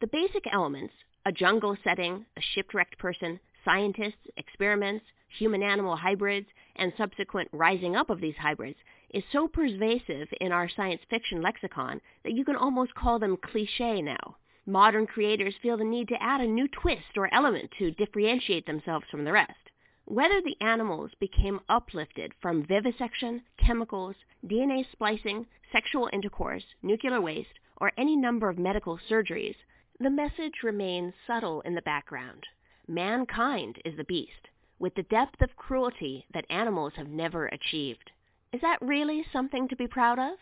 The 0.00 0.06
basic 0.06 0.44
elements, 0.52 0.94
a 1.26 1.32
jungle 1.32 1.76
setting, 1.82 2.26
a 2.36 2.40
shipwrecked 2.40 2.98
person, 2.98 3.40
scientists, 3.64 4.26
experiments, 4.36 5.04
human-animal 5.38 5.96
hybrids, 5.96 6.48
and 6.76 6.92
subsequent 6.96 7.48
rising 7.52 7.96
up 7.96 8.10
of 8.10 8.20
these 8.20 8.36
hybrids, 8.36 8.78
is 9.10 9.24
so 9.32 9.48
pervasive 9.48 10.28
in 10.40 10.52
our 10.52 10.68
science 10.68 11.00
fiction 11.08 11.40
lexicon 11.40 12.00
that 12.24 12.32
you 12.32 12.44
can 12.44 12.56
almost 12.56 12.94
call 12.94 13.18
them 13.18 13.36
cliché 13.36 14.02
now. 14.02 14.36
Modern 14.66 15.06
creators 15.06 15.54
feel 15.62 15.76
the 15.76 15.84
need 15.84 16.08
to 16.08 16.22
add 16.22 16.40
a 16.40 16.46
new 16.46 16.68
twist 16.68 17.16
or 17.16 17.32
element 17.32 17.70
to 17.78 17.90
differentiate 17.92 18.66
themselves 18.66 19.06
from 19.10 19.24
the 19.24 19.32
rest. 19.32 19.70
Whether 20.06 20.42
the 20.42 20.56
animals 20.60 21.12
became 21.20 21.60
uplifted 21.68 22.32
from 22.42 22.66
vivisection, 22.66 23.42
chemicals, 23.56 24.16
DNA 24.46 24.84
splicing, 24.92 25.46
sexual 25.72 26.10
intercourse, 26.12 26.64
nuclear 26.82 27.20
waste, 27.20 27.58
or 27.78 27.92
any 27.96 28.16
number 28.16 28.48
of 28.48 28.58
medical 28.58 28.98
surgeries, 29.10 29.56
the 30.00 30.10
message 30.10 30.62
remains 30.62 31.14
subtle 31.26 31.60
in 31.62 31.74
the 31.74 31.82
background. 31.82 32.44
Mankind 32.88 33.76
is 33.84 33.96
the 33.96 34.04
beast, 34.04 34.48
with 34.78 34.94
the 34.94 35.04
depth 35.04 35.40
of 35.40 35.56
cruelty 35.56 36.26
that 36.34 36.44
animals 36.50 36.92
have 36.96 37.08
never 37.08 37.46
achieved. 37.46 38.10
Is 38.52 38.60
that 38.60 38.82
really 38.82 39.24
something 39.32 39.68
to 39.68 39.76
be 39.76 39.86
proud 39.86 40.18
of? 40.18 40.36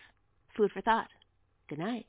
Food 0.57 0.73
for 0.73 0.81
thought. 0.81 1.09
Good 1.69 1.79
night. 1.79 2.07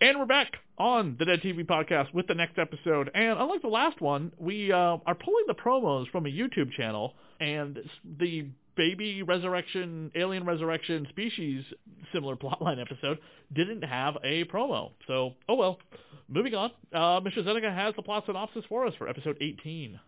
And 0.00 0.18
we're 0.18 0.26
back 0.26 0.56
on 0.78 1.16
the 1.18 1.24
Dead 1.24 1.40
TV 1.40 1.66
podcast 1.66 2.14
with 2.14 2.26
the 2.26 2.34
next 2.34 2.58
episode. 2.58 3.10
And 3.14 3.38
unlike 3.38 3.62
the 3.62 3.68
last 3.68 4.00
one, 4.00 4.32
we 4.38 4.72
uh, 4.72 4.98
are 5.04 5.14
pulling 5.14 5.44
the 5.46 5.54
promos 5.54 6.08
from 6.10 6.26
a 6.26 6.30
YouTube 6.30 6.72
channel, 6.72 7.14
and 7.40 7.78
the 8.18 8.46
baby 8.76 9.22
resurrection, 9.22 10.10
alien 10.14 10.44
resurrection 10.44 11.06
species 11.10 11.64
similar 12.12 12.36
plotline 12.36 12.80
episode 12.80 13.18
didn't 13.52 13.82
have 13.82 14.16
a 14.24 14.44
promo. 14.44 14.92
So, 15.06 15.34
oh 15.48 15.54
well. 15.54 15.78
Moving 16.32 16.54
on, 16.54 16.70
uh, 16.92 17.20
Mr. 17.20 17.38
Zeneca 17.38 17.74
has 17.74 17.92
the 17.96 18.02
plot 18.02 18.22
synopsis 18.24 18.64
for 18.68 18.86
us 18.86 18.94
for 18.96 19.08
episode 19.08 19.36
18. 19.40 19.98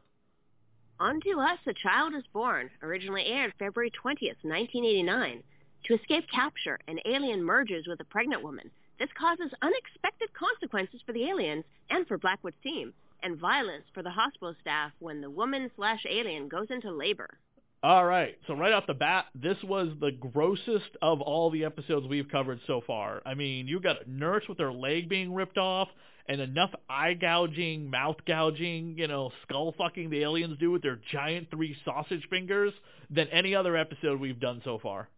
Unto 1.00 1.40
Us 1.40 1.58
a 1.66 1.72
Child 1.74 2.14
is 2.14 2.22
Born, 2.32 2.70
originally 2.80 3.26
aired 3.26 3.52
February 3.58 3.90
20th, 3.90 4.38
1989. 4.42 5.42
To 5.86 5.94
escape 5.94 6.24
capture, 6.32 6.78
an 6.86 7.00
alien 7.06 7.42
merges 7.42 7.88
with 7.88 7.98
a 7.98 8.04
pregnant 8.04 8.40
woman. 8.40 8.70
This 9.00 9.08
causes 9.18 9.50
unexpected 9.62 10.28
consequences 10.32 11.00
for 11.04 11.12
the 11.12 11.28
aliens 11.28 11.64
and 11.90 12.06
for 12.06 12.18
Blackwood's 12.18 12.56
team, 12.62 12.94
and 13.24 13.36
violence 13.36 13.82
for 13.92 14.04
the 14.04 14.10
hospital 14.10 14.54
staff 14.60 14.92
when 15.00 15.20
the 15.20 15.30
woman 15.30 15.72
slash 15.74 16.06
alien 16.08 16.46
goes 16.46 16.68
into 16.70 16.92
labor. 16.92 17.38
All 17.84 18.04
right, 18.04 18.38
so 18.46 18.54
right 18.54 18.72
off 18.72 18.86
the 18.86 18.94
bat, 18.94 19.26
this 19.34 19.56
was 19.64 19.88
the 20.00 20.12
grossest 20.12 20.96
of 21.02 21.20
all 21.20 21.50
the 21.50 21.64
episodes 21.64 22.06
we've 22.06 22.28
covered 22.28 22.60
so 22.64 22.80
far. 22.86 23.20
I 23.26 23.34
mean, 23.34 23.66
you 23.66 23.80
got 23.80 24.06
a 24.06 24.10
nurse 24.10 24.44
with 24.48 24.58
her 24.58 24.72
leg 24.72 25.08
being 25.08 25.34
ripped 25.34 25.58
off, 25.58 25.88
and 26.28 26.40
enough 26.40 26.70
eye 26.88 27.14
gouging, 27.14 27.90
mouth 27.90 28.18
gouging, 28.24 28.94
you 28.96 29.08
know, 29.08 29.32
skull 29.42 29.74
fucking 29.76 30.10
the 30.10 30.22
aliens 30.22 30.58
do 30.60 30.70
with 30.70 30.82
their 30.82 31.00
giant 31.10 31.50
three 31.50 31.76
sausage 31.84 32.24
fingers 32.30 32.72
than 33.10 33.26
any 33.32 33.52
other 33.52 33.76
episode 33.76 34.20
we've 34.20 34.38
done 34.38 34.62
so 34.64 34.78
far. 34.80 35.08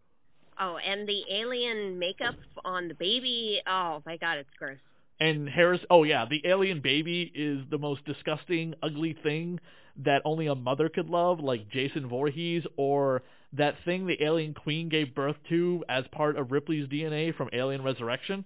Oh, 0.58 0.78
and 0.78 1.06
the 1.06 1.22
alien 1.30 1.98
makeup 1.98 2.36
on 2.64 2.88
the 2.88 2.94
baby, 2.94 3.60
oh 3.66 4.02
my 4.06 4.16
god, 4.16 4.38
it's 4.38 4.48
gross. 4.58 4.78
And 5.20 5.48
Harris, 5.48 5.80
oh 5.90 6.02
yeah, 6.02 6.26
the 6.28 6.42
alien 6.44 6.80
baby 6.80 7.30
is 7.34 7.64
the 7.70 7.78
most 7.78 8.04
disgusting, 8.04 8.74
ugly 8.82 9.16
thing 9.22 9.60
that 10.04 10.22
only 10.24 10.46
a 10.48 10.54
mother 10.54 10.88
could 10.88 11.08
love, 11.08 11.40
like 11.40 11.70
Jason 11.70 12.08
Voorhees, 12.08 12.64
or 12.76 13.22
that 13.52 13.76
thing 13.84 14.06
the 14.06 14.22
alien 14.22 14.54
queen 14.54 14.88
gave 14.88 15.14
birth 15.14 15.36
to 15.48 15.84
as 15.88 16.04
part 16.10 16.36
of 16.36 16.50
Ripley's 16.50 16.88
DNA 16.88 17.34
from 17.34 17.48
Alien 17.52 17.82
Resurrection. 17.82 18.44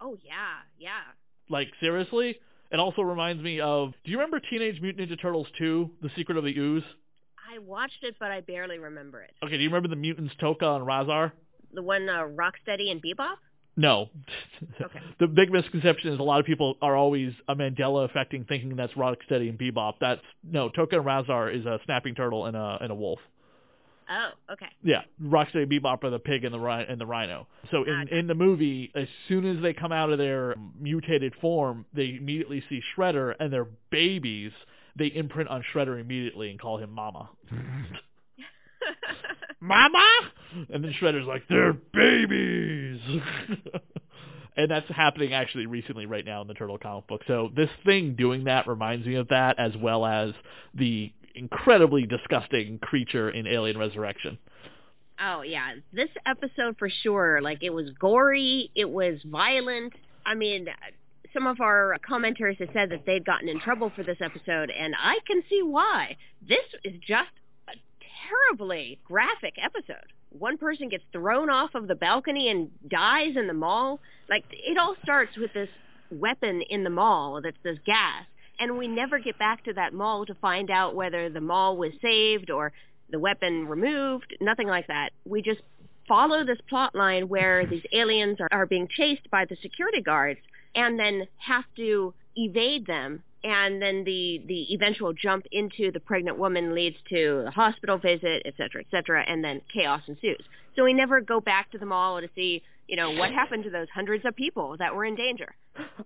Oh 0.00 0.16
yeah, 0.22 0.62
yeah. 0.78 1.02
Like 1.50 1.68
seriously? 1.80 2.38
It 2.70 2.80
also 2.80 3.02
reminds 3.02 3.42
me 3.42 3.60
of, 3.60 3.92
do 4.04 4.10
you 4.10 4.16
remember 4.16 4.40
Teenage 4.40 4.80
Mutant 4.80 5.08
Ninja 5.08 5.20
Turtles 5.20 5.46
2, 5.58 5.90
The 6.02 6.10
Secret 6.16 6.36
of 6.36 6.44
the 6.44 6.56
Ooze? 6.56 6.82
I 7.48 7.58
watched 7.58 8.02
it, 8.02 8.16
but 8.18 8.32
I 8.32 8.40
barely 8.40 8.78
remember 8.78 9.22
it. 9.22 9.30
Okay, 9.44 9.56
do 9.56 9.62
you 9.62 9.68
remember 9.68 9.88
the 9.88 9.96
mutants 9.96 10.34
Tokka 10.40 10.76
and 10.76 10.86
Rahzar? 10.86 11.30
The 11.72 11.82
one 11.82 12.08
uh, 12.08 12.22
Rocksteady 12.22 12.90
and 12.90 13.00
Bebop? 13.00 13.36
No. 13.76 14.08
Okay. 14.80 15.00
the 15.20 15.26
big 15.26 15.52
misconception 15.52 16.12
is 16.12 16.18
a 16.18 16.22
lot 16.22 16.40
of 16.40 16.46
people 16.46 16.76
are 16.80 16.96
always 16.96 17.32
a 17.48 17.54
Mandela 17.54 18.04
affecting 18.04 18.44
thinking 18.44 18.74
that's 18.76 18.92
Rocksteady 18.94 19.48
and 19.48 19.58
Bebop. 19.58 19.94
That's 20.00 20.22
no, 20.42 20.70
Tokka 20.70 20.94
and 20.94 21.04
Rahzar 21.04 21.54
is 21.54 21.66
a 21.66 21.78
snapping 21.84 22.14
turtle 22.14 22.46
and 22.46 22.56
a 22.56 22.78
and 22.80 22.90
a 22.90 22.94
wolf. 22.94 23.18
Oh, 24.08 24.52
okay. 24.52 24.68
Yeah, 24.82 25.02
Rocksteady 25.22 25.70
Bebop 25.70 26.04
are 26.04 26.10
the 26.10 26.18
pig 26.18 26.44
and 26.44 26.54
the 26.54 26.60
rhino, 26.60 26.86
and 26.88 27.00
the 27.00 27.06
rhino. 27.06 27.46
So 27.70 27.84
in 27.84 28.08
in 28.10 28.26
the 28.26 28.34
movie, 28.34 28.92
as 28.94 29.08
soon 29.28 29.44
as 29.44 29.62
they 29.62 29.74
come 29.74 29.92
out 29.92 30.10
of 30.10 30.18
their 30.18 30.54
mutated 30.80 31.34
form, 31.40 31.84
they 31.92 32.16
immediately 32.18 32.62
see 32.68 32.80
Shredder 32.96 33.34
and 33.38 33.52
their 33.52 33.66
babies. 33.90 34.52
They 34.96 35.06
imprint 35.08 35.50
on 35.50 35.62
Shredder 35.74 36.00
immediately 36.00 36.50
and 36.50 36.58
call 36.58 36.78
him 36.78 36.90
Mama. 36.90 37.28
Mama, 39.60 40.04
and 40.72 40.84
then 40.84 40.94
Shredder's 41.00 41.26
like, 41.26 41.42
they're 41.48 41.72
babies. 41.72 43.00
and 44.56 44.70
that's 44.70 44.88
happening 44.88 45.32
actually 45.32 45.66
recently 45.66 46.06
right 46.06 46.24
now 46.24 46.42
in 46.42 46.48
the 46.48 46.54
Turtle 46.54 46.78
comic 46.78 47.06
book. 47.06 47.22
So 47.26 47.50
this 47.54 47.70
thing 47.84 48.16
doing 48.16 48.44
that 48.44 48.66
reminds 48.66 49.06
me 49.06 49.14
of 49.16 49.28
that, 49.28 49.58
as 49.58 49.72
well 49.76 50.04
as 50.04 50.32
the 50.74 51.12
incredibly 51.34 52.06
disgusting 52.06 52.78
creature 52.78 53.30
in 53.30 53.46
Alien 53.46 53.78
Resurrection. 53.78 54.38
Oh 55.20 55.42
yeah, 55.42 55.74
this 55.92 56.10
episode 56.26 56.76
for 56.78 56.90
sure. 57.02 57.40
Like 57.40 57.58
it 57.62 57.70
was 57.70 57.90
gory, 57.98 58.70
it 58.74 58.88
was 58.88 59.18
violent. 59.24 59.92
I 60.24 60.34
mean, 60.34 60.68
some 61.32 61.46
of 61.46 61.60
our 61.60 61.96
commenters 62.08 62.58
have 62.58 62.70
said 62.72 62.90
that 62.90 63.04
they'd 63.06 63.24
gotten 63.24 63.48
in 63.48 63.60
trouble 63.60 63.92
for 63.94 64.02
this 64.02 64.18
episode, 64.20 64.70
and 64.70 64.94
I 64.98 65.18
can 65.26 65.42
see 65.48 65.62
why. 65.62 66.16
This 66.46 66.64
is 66.84 66.94
just 67.06 67.30
terribly 68.28 68.98
graphic 69.04 69.54
episode. 69.62 70.12
One 70.30 70.58
person 70.58 70.88
gets 70.88 71.04
thrown 71.12 71.50
off 71.50 71.74
of 71.74 71.88
the 71.88 71.94
balcony 71.94 72.50
and 72.50 72.70
dies 72.88 73.36
in 73.36 73.46
the 73.46 73.54
mall. 73.54 74.00
Like 74.28 74.44
it 74.50 74.76
all 74.76 74.96
starts 75.02 75.36
with 75.36 75.52
this 75.54 75.68
weapon 76.10 76.62
in 76.62 76.84
the 76.84 76.90
mall 76.90 77.40
that's 77.42 77.56
this 77.64 77.78
gas 77.84 78.24
and 78.58 78.78
we 78.78 78.88
never 78.88 79.18
get 79.18 79.38
back 79.38 79.64
to 79.64 79.72
that 79.74 79.92
mall 79.92 80.26
to 80.26 80.34
find 80.34 80.70
out 80.70 80.94
whether 80.94 81.28
the 81.28 81.40
mall 81.40 81.76
was 81.76 81.92
saved 82.00 82.50
or 82.50 82.72
the 83.10 83.18
weapon 83.18 83.66
removed, 83.68 84.36
nothing 84.40 84.66
like 84.66 84.86
that. 84.88 85.10
We 85.24 85.42
just 85.42 85.60
follow 86.08 86.44
this 86.44 86.58
plot 86.68 86.94
line 86.94 87.28
where 87.28 87.66
these 87.66 87.82
aliens 87.92 88.38
are, 88.40 88.48
are 88.50 88.66
being 88.66 88.88
chased 88.88 89.30
by 89.30 89.44
the 89.44 89.56
security 89.60 90.00
guards 90.00 90.40
and 90.74 90.98
then 90.98 91.26
have 91.38 91.64
to 91.76 92.14
evade 92.36 92.86
them 92.86 93.22
and 93.46 93.80
then 93.80 94.02
the 94.04 94.42
the 94.46 94.74
eventual 94.74 95.12
jump 95.12 95.46
into 95.52 95.92
the 95.92 96.00
pregnant 96.00 96.36
woman 96.36 96.74
leads 96.74 96.96
to 97.08 97.44
a 97.46 97.50
hospital 97.50 97.96
visit, 97.96 98.42
et 98.44 98.54
cetera, 98.56 98.80
et 98.80 98.86
cetera, 98.90 99.22
and 99.26 99.44
then 99.44 99.60
chaos 99.72 100.02
ensues. 100.08 100.42
So 100.74 100.82
we 100.84 100.92
never 100.92 101.20
go 101.20 101.40
back 101.40 101.70
to 101.70 101.78
the 101.78 101.86
mall 101.86 102.20
to 102.20 102.28
see, 102.34 102.62
you 102.88 102.96
know, 102.96 103.12
what 103.12 103.30
happened 103.30 103.64
to 103.64 103.70
those 103.70 103.86
hundreds 103.94 104.24
of 104.24 104.34
people 104.34 104.76
that 104.78 104.94
were 104.94 105.04
in 105.04 105.14
danger. 105.14 105.54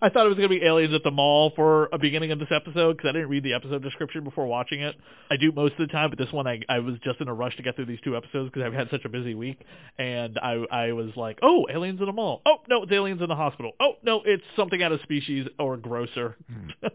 I 0.02 0.09
thought 0.09 0.26
it 0.26 0.28
was 0.28 0.38
going 0.38 0.48
to 0.48 0.61
be 0.61 0.64
aliens 0.64 0.94
at 0.94 1.02
the 1.02 1.11
mall 1.11 1.52
for 1.54 1.88
a 1.92 1.98
beginning 1.98 2.30
of 2.33 2.38
this 2.38 2.48
episode 2.50 2.96
because 2.96 3.09
I 3.09 3.12
didn't 3.12 3.28
read 3.28 3.42
the 3.42 3.54
episode 3.54 3.83
description 3.83 4.24
before 4.24 4.46
watching 4.46 4.80
it. 4.80 4.96
I 5.30 5.37
do 5.37 5.52
most 5.52 5.72
of 5.72 5.87
the 5.87 5.92
time, 5.92 6.11
but 6.11 6.18
this 6.18 6.33
one 6.33 6.46
I, 6.46 6.61
I 6.68 6.78
was 6.78 6.96
just 7.04 7.20
in 7.20 7.28
a 7.28 7.35
rush 7.35 7.56
to 7.56 7.62
get 7.62 7.76
through 7.76 7.87
these 7.87 8.00
two 8.02 8.16
episodes 8.16 8.50
because 8.50 8.66
I've 8.66 8.72
had 8.72 8.88
such 8.90 9.04
a 9.04 9.09
busy 9.09 9.35
week, 9.35 9.61
and 9.98 10.38
I 10.38 10.64
I 10.70 10.92
was 10.92 11.11
like, 11.16 11.38
oh, 11.42 11.66
aliens 11.70 12.00
in 12.00 12.09
a 12.09 12.12
mall. 12.12 12.42
Oh 12.46 12.59
no, 12.68 12.83
it's 12.85 12.92
aliens 12.92 13.20
in 13.20 13.28
the 13.28 13.37
hospital. 13.37 13.72
Oh 13.80 13.94
no, 14.02 14.22
it's 14.24 14.44
something 14.56 14.83
out 14.83 14.92
of 14.92 15.00
Species 15.02 15.46
or 15.59 15.76
grosser. 15.76 16.37
Hmm. 16.50 16.87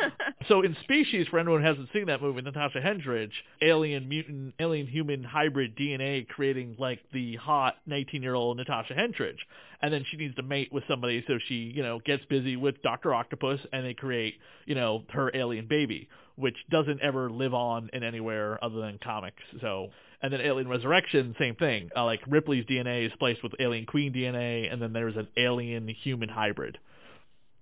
so 0.48 0.62
in 0.62 0.76
Species, 0.82 1.26
for 1.28 1.38
anyone 1.38 1.60
who 1.60 1.66
hasn't 1.66 1.88
seen 1.92 2.06
that 2.06 2.22
movie, 2.22 2.42
Natasha 2.42 2.80
Henstridge, 2.80 3.32
alien 3.62 4.08
mutant, 4.08 4.54
alien 4.58 4.86
human 4.86 5.22
hybrid 5.22 5.76
DNA 5.76 6.26
creating 6.28 6.76
like 6.78 7.00
the 7.12 7.36
hot 7.36 7.76
19 7.86 8.22
year 8.22 8.34
old 8.34 8.56
Natasha 8.56 8.94
Henstridge 8.94 9.38
and 9.82 9.92
then 9.92 10.04
she 10.10 10.16
needs 10.16 10.34
to 10.36 10.42
mate 10.42 10.72
with 10.72 10.84
somebody, 10.88 11.24
so 11.26 11.38
she, 11.48 11.72
you 11.74 11.82
know, 11.82 12.00
gets 12.04 12.24
busy 12.26 12.56
with 12.56 12.80
Doctor 12.82 13.14
Octopus, 13.14 13.60
and 13.72 13.84
they 13.84 13.94
create, 13.94 14.34
you 14.66 14.74
know, 14.74 15.04
her 15.12 15.30
alien 15.34 15.66
baby, 15.66 16.08
which 16.36 16.56
doesn't 16.70 17.00
ever 17.02 17.30
live 17.30 17.54
on 17.54 17.90
in 17.92 18.02
anywhere 18.02 18.62
other 18.64 18.80
than 18.80 18.98
comics. 19.02 19.42
So, 19.60 19.88
and 20.22 20.32
then 20.32 20.40
Alien 20.40 20.68
Resurrection, 20.68 21.34
same 21.38 21.54
thing. 21.56 21.90
Uh, 21.96 22.04
like 22.04 22.20
Ripley's 22.26 22.64
DNA 22.64 23.06
is 23.06 23.12
spliced 23.12 23.42
with 23.42 23.52
Alien 23.60 23.86
Queen 23.86 24.12
DNA, 24.12 24.72
and 24.72 24.80
then 24.80 24.92
there's 24.92 25.16
an 25.16 25.28
alien 25.36 25.86
human 25.88 26.28
hybrid, 26.28 26.78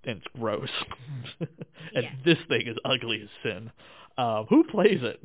and 0.05 0.17
it's 0.17 0.27
gross. 0.39 0.69
and 1.39 1.49
Yeah. 2.03 2.09
this 2.23 2.37
thing 2.47 2.67
is 2.67 2.77
ugly 2.85 3.21
as 3.23 3.29
sin. 3.43 3.71
Uh, 4.17 4.43
who 4.45 4.63
plays 4.63 4.99
it? 5.03 5.21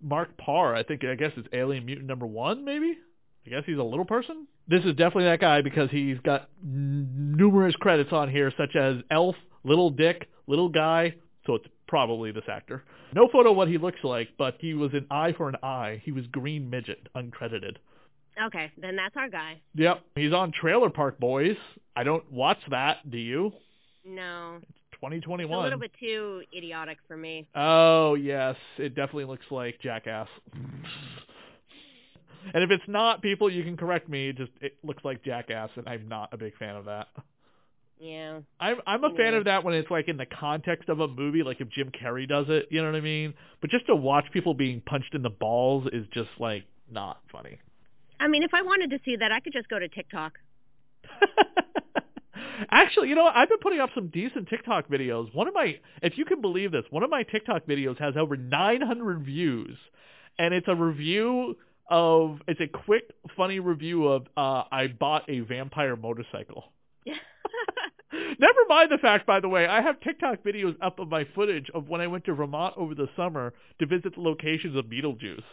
Mark 0.00 0.36
Parr, 0.36 0.74
I 0.74 0.82
think. 0.82 1.04
I 1.04 1.14
guess 1.14 1.32
it's 1.36 1.48
Alien 1.52 1.84
Mutant 1.84 2.06
Number 2.08 2.26
One, 2.26 2.64
maybe. 2.64 2.96
I 3.46 3.50
guess 3.50 3.62
he's 3.66 3.78
a 3.78 3.82
little 3.82 4.04
person. 4.04 4.46
This 4.68 4.84
is 4.84 4.90
definitely 4.94 5.24
that 5.24 5.40
guy 5.40 5.60
because 5.62 5.90
he's 5.90 6.18
got 6.24 6.48
n- 6.62 7.34
numerous 7.36 7.74
credits 7.76 8.12
on 8.12 8.30
here, 8.30 8.52
such 8.56 8.76
as 8.76 8.96
Elf, 9.10 9.34
Little 9.64 9.90
Dick, 9.90 10.28
Little 10.46 10.68
Guy. 10.68 11.14
So 11.46 11.56
it's 11.56 11.66
probably 11.88 12.30
this 12.32 12.44
actor. 12.48 12.84
No 13.14 13.28
photo 13.30 13.50
of 13.50 13.56
what 13.56 13.68
he 13.68 13.76
looks 13.78 14.02
like, 14.04 14.28
but 14.38 14.56
he 14.60 14.74
was 14.74 14.92
an 14.94 15.06
eye 15.10 15.32
for 15.36 15.48
an 15.48 15.56
eye. 15.62 16.00
He 16.04 16.12
was 16.12 16.26
Green 16.28 16.70
Midget, 16.70 17.08
uncredited. 17.14 17.76
Okay, 18.46 18.70
then 18.80 18.96
that's 18.96 19.14
our 19.16 19.28
guy. 19.28 19.60
Yep, 19.74 20.00
he's 20.14 20.32
on 20.32 20.52
Trailer 20.52 20.88
Park 20.88 21.18
Boys. 21.20 21.56
I 21.94 22.02
don't 22.04 22.30
watch 22.32 22.58
that. 22.70 23.10
Do 23.10 23.18
you? 23.18 23.52
No, 24.06 24.58
it's 25.44 25.50
a 25.50 25.52
little 25.64 25.78
bit 25.80 25.90
too 26.00 26.42
idiotic 26.56 26.98
for 27.06 27.16
me. 27.16 27.46
Oh 27.54 28.14
yes, 28.14 28.56
it 28.78 28.94
definitely 28.94 29.26
looks 29.26 29.44
like 29.50 29.78
Jackass. 29.82 30.28
And 32.54 32.64
if 32.64 32.70
it's 32.70 32.88
not, 32.88 33.22
people, 33.22 33.50
you 33.50 33.62
can 33.64 33.76
correct 33.76 34.08
me. 34.08 34.30
It 34.30 34.36
just 34.36 34.52
it 34.60 34.76
looks 34.82 35.04
like 35.04 35.24
Jackass, 35.24 35.70
and 35.76 35.88
I'm 35.88 36.08
not 36.08 36.32
a 36.32 36.36
big 36.36 36.56
fan 36.56 36.76
of 36.76 36.86
that. 36.86 37.08
Yeah. 38.02 38.40
I'm 38.58 38.78
I'm 38.84 39.04
a 39.04 39.14
fan 39.14 39.34
of 39.34 39.44
that 39.44 39.62
when 39.62 39.74
it's 39.74 39.90
like 39.90 40.08
in 40.08 40.16
the 40.16 40.26
context 40.26 40.88
of 40.88 40.98
a 40.98 41.06
movie, 41.06 41.44
like 41.44 41.60
if 41.60 41.68
Jim 41.68 41.90
Carrey 41.90 42.28
does 42.28 42.46
it, 42.48 42.66
you 42.70 42.82
know 42.82 42.90
what 42.90 42.96
I 42.96 43.00
mean? 43.00 43.34
But 43.60 43.70
just 43.70 43.86
to 43.86 43.94
watch 43.94 44.24
people 44.32 44.54
being 44.54 44.80
punched 44.84 45.14
in 45.14 45.22
the 45.22 45.30
balls 45.30 45.86
is 45.92 46.04
just 46.12 46.30
like 46.40 46.64
not 46.90 47.20
funny. 47.30 47.58
I 48.18 48.28
mean, 48.28 48.42
if 48.42 48.54
I 48.54 48.62
wanted 48.62 48.90
to 48.90 48.98
see 49.04 49.16
that, 49.16 49.30
I 49.30 49.40
could 49.40 49.52
just 49.52 49.68
go 49.68 49.78
to 49.78 49.88
TikTok. 49.88 50.32
Actually, 52.70 53.08
you 53.08 53.14
know, 53.14 53.24
what? 53.24 53.36
I've 53.36 53.48
been 53.48 53.58
putting 53.58 53.80
up 53.80 53.90
some 53.94 54.08
decent 54.08 54.48
TikTok 54.48 54.88
videos. 54.88 55.34
One 55.34 55.48
of 55.48 55.54
my, 55.54 55.78
if 56.02 56.16
you 56.16 56.24
can 56.24 56.40
believe 56.40 56.72
this, 56.72 56.84
one 56.90 57.02
of 57.02 57.10
my 57.10 57.22
TikTok 57.24 57.66
videos 57.66 57.98
has 57.98 58.16
over 58.16 58.36
900 58.36 59.24
views, 59.24 59.76
and 60.38 60.54
it's 60.54 60.68
a 60.68 60.74
review 60.74 61.56
of, 61.92 62.40
it's 62.48 62.60
a 62.60 62.66
quick, 62.66 63.04
funny 63.36 63.60
review 63.60 64.08
of, 64.08 64.26
uh, 64.36 64.64
I 64.72 64.88
bought 64.88 65.28
a 65.28 65.40
vampire 65.40 65.94
motorcycle. 65.94 66.64
Never 68.12 68.60
mind 68.68 68.90
the 68.90 68.98
fact, 68.98 69.26
by 69.26 69.40
the 69.40 69.48
way, 69.48 69.66
I 69.66 69.82
have 69.82 70.00
TikTok 70.00 70.42
videos 70.42 70.74
up 70.82 70.98
of 70.98 71.08
my 71.08 71.26
footage 71.34 71.70
of 71.74 71.88
when 71.88 72.00
I 72.00 72.06
went 72.06 72.24
to 72.24 72.34
Vermont 72.34 72.74
over 72.76 72.94
the 72.94 73.08
summer 73.16 73.52
to 73.78 73.86
visit 73.86 74.14
the 74.14 74.20
locations 74.20 74.76
of 74.76 74.86
Beetlejuice. 74.86 75.44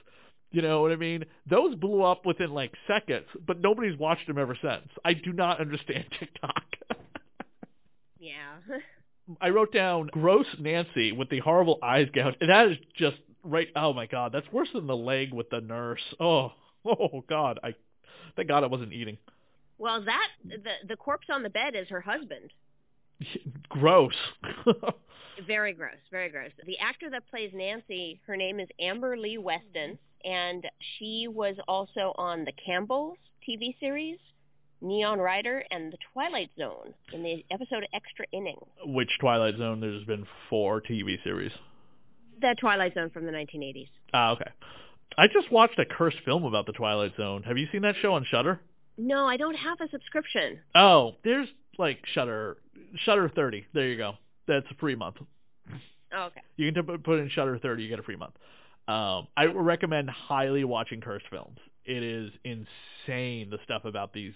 You 0.52 0.62
know 0.62 0.82
what 0.82 0.92
I 0.92 0.96
mean? 0.96 1.26
Those 1.50 1.76
blew 1.76 2.04
up 2.04 2.26
within 2.26 2.52
like 2.52 2.74
seconds, 2.88 3.28
but 3.46 3.60
nobody's 3.62 3.98
watched 4.00 4.28
them 4.28 4.38
ever 4.38 4.58
since. 4.62 4.88
I 5.06 5.14
do 5.14 5.32
not 5.32 5.60
understand 5.60 6.06
TikTok. 6.20 6.64
yeah. 8.20 8.56
I 9.42 9.50
wrote 9.50 9.72
down 9.72 10.10
gross 10.12 10.48
Nancy 10.58 11.12
with 11.12 11.30
the 11.30 11.40
horrible 11.40 11.78
eyes 11.84 12.08
gouge, 12.14 12.36
and 12.42 12.50
that 12.50 12.68
is 12.70 12.78
just 12.96 13.18
right. 13.44 13.68
Oh 13.76 13.94
my 13.94 14.06
god, 14.06 14.32
that's 14.32 14.52
worse 14.52 14.70
than 14.74 14.88
the 14.88 14.96
leg 14.96 15.34
with 15.34 15.50
the 15.50 15.62
nurse. 15.62 16.02
Oh, 16.20 16.54
oh 16.86 17.24
god, 17.28 17.60
I 17.64 17.76
thank 18.36 18.48
God 18.48 18.64
I 18.64 18.68
wasn't 18.68 18.94
eating. 18.94 19.18
Well, 19.78 20.04
that 20.04 20.28
the 20.46 20.88
the 20.88 20.96
corpse 20.96 21.28
on 21.32 21.44
the 21.44 21.50
bed 21.50 21.76
is 21.76 21.88
her 21.90 22.02
husband. 22.02 22.52
Gross. 23.70 24.14
Very 25.48 25.74
gross, 25.74 25.96
very 26.12 26.30
gross. 26.30 26.52
The 26.66 26.78
actor 26.80 27.10
that 27.12 27.30
plays 27.30 27.52
Nancy, 27.54 28.20
her 28.28 28.36
name 28.36 28.60
is 28.60 28.68
Amber 28.80 29.16
Lee 29.16 29.38
Weston, 29.38 29.98
and 30.26 30.66
she 30.98 31.28
was 31.30 31.56
also 31.68 32.14
on 32.18 32.44
the 32.44 32.52
Campbells 32.52 33.18
TV 33.48 33.80
series, 33.80 34.18
Neon 34.82 35.20
Rider, 35.20 35.64
and 35.72 35.94
The 35.94 35.98
Twilight 36.14 36.50
Zone 36.58 36.94
in 37.14 37.24
the 37.24 37.46
episode 37.52 37.88
Extra 37.94 38.26
Inning. 38.34 38.60
Which 38.86 39.10
Twilight 39.20 39.58
Zone? 39.58 39.80
There's 39.80 40.04
been 40.04 40.26
four 40.50 40.82
TV 40.82 41.24
series. 41.24 41.52
The 42.42 42.56
Twilight 42.60 42.94
Zone 42.94 43.10
from 43.10 43.26
the 43.26 43.32
1980s. 43.32 43.88
Ah, 44.14 44.32
okay. 44.32 44.50
I 45.18 45.28
just 45.28 45.52
watched 45.52 45.78
a 45.80 45.86
cursed 45.86 46.20
film 46.24 46.46
about 46.46 46.66
the 46.66 46.72
Twilight 46.72 47.14
Zone. 47.18 47.44
Have 47.44 47.58
you 47.58 47.68
seen 47.72 47.82
that 47.82 47.96
show 48.02 48.14
on 48.14 48.26
Shudder? 48.30 48.60
No, 48.98 49.26
I 49.26 49.38
don't 49.38 49.56
have 49.56 49.80
a 49.82 49.90
subscription. 49.90 50.60
Oh, 50.76 51.16
there's 51.24 51.48
like 51.78 52.00
Shudder, 52.14 52.58
Shudder 53.04 53.30
30. 53.34 53.66
There 53.74 53.88
you 53.88 53.98
go. 53.98 54.14
That's 54.48 54.66
a 54.72 54.76
free 54.76 54.96
month. 54.96 55.16
Oh, 56.14 56.24
okay. 56.26 56.42
You 56.58 56.72
can 56.72 56.86
t- 56.86 56.98
put 56.98 57.20
in 57.20 57.30
Shudder 57.30 57.60
30, 57.60 57.84
you 57.84 57.90
get 57.90 58.00
a 58.00 58.04
free 58.04 58.16
month. 58.16 58.34
Um, 58.88 59.28
I 59.38 59.46
recommend 59.46 60.10
highly 60.10 60.64
watching 60.64 61.02
cursed 61.02 61.26
films. 61.30 61.58
It 61.86 62.04
is 62.04 62.32
insane 62.44 63.50
the 63.50 63.60
stuff 63.64 63.86
about 63.86 64.14
these. 64.14 64.34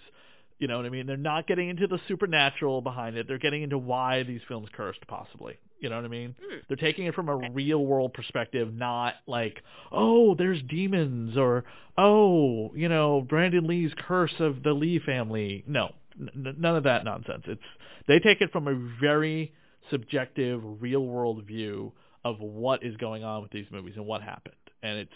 You 0.59 0.67
know 0.67 0.77
what 0.77 0.85
I 0.85 0.89
mean? 0.89 1.07
They're 1.07 1.17
not 1.17 1.47
getting 1.47 1.69
into 1.69 1.87
the 1.87 1.99
supernatural 2.07 2.81
behind 2.81 3.17
it. 3.17 3.27
They're 3.27 3.39
getting 3.39 3.63
into 3.63 3.77
why 3.77 4.23
these 4.23 4.41
films 4.47 4.69
cursed, 4.71 5.05
possibly. 5.07 5.57
You 5.83 5.89
know 5.89 5.97
what 5.97 6.05
I 6.05 6.07
mean? 6.07 6.33
Hmm. 6.41 6.57
They're 6.67 6.77
taking 6.77 7.07
it 7.07 7.13
from 7.13 7.27
a 7.27 7.35
real 7.35 7.85
world 7.85 8.13
perspective, 8.13 8.73
not 8.73 9.15
like, 9.27 9.61
oh, 9.91 10.33
there's 10.33 10.61
demons 10.63 11.35
or 11.35 11.65
oh, 11.97 12.71
you 12.73 12.87
know, 12.87 13.19
Brandon 13.19 13.67
Lee's 13.67 13.91
curse 14.07 14.33
of 14.39 14.63
the 14.63 14.71
Lee 14.71 14.99
family. 15.05 15.65
No, 15.67 15.89
n- 16.17 16.55
none 16.57 16.77
of 16.77 16.85
that 16.85 17.03
nonsense. 17.03 17.43
It's 17.47 17.61
they 18.07 18.19
take 18.19 18.39
it 18.39 18.53
from 18.53 18.69
a 18.69 18.89
very 19.01 19.51
subjective, 19.91 20.61
real 20.81 21.05
world 21.05 21.43
view 21.43 21.91
of 22.23 22.39
what 22.39 22.81
is 22.81 22.95
going 22.95 23.25
on 23.25 23.41
with 23.41 23.51
these 23.51 23.67
movies 23.69 23.95
and 23.97 24.05
what 24.05 24.21
happened, 24.21 24.55
and 24.81 24.97
it's 24.99 25.11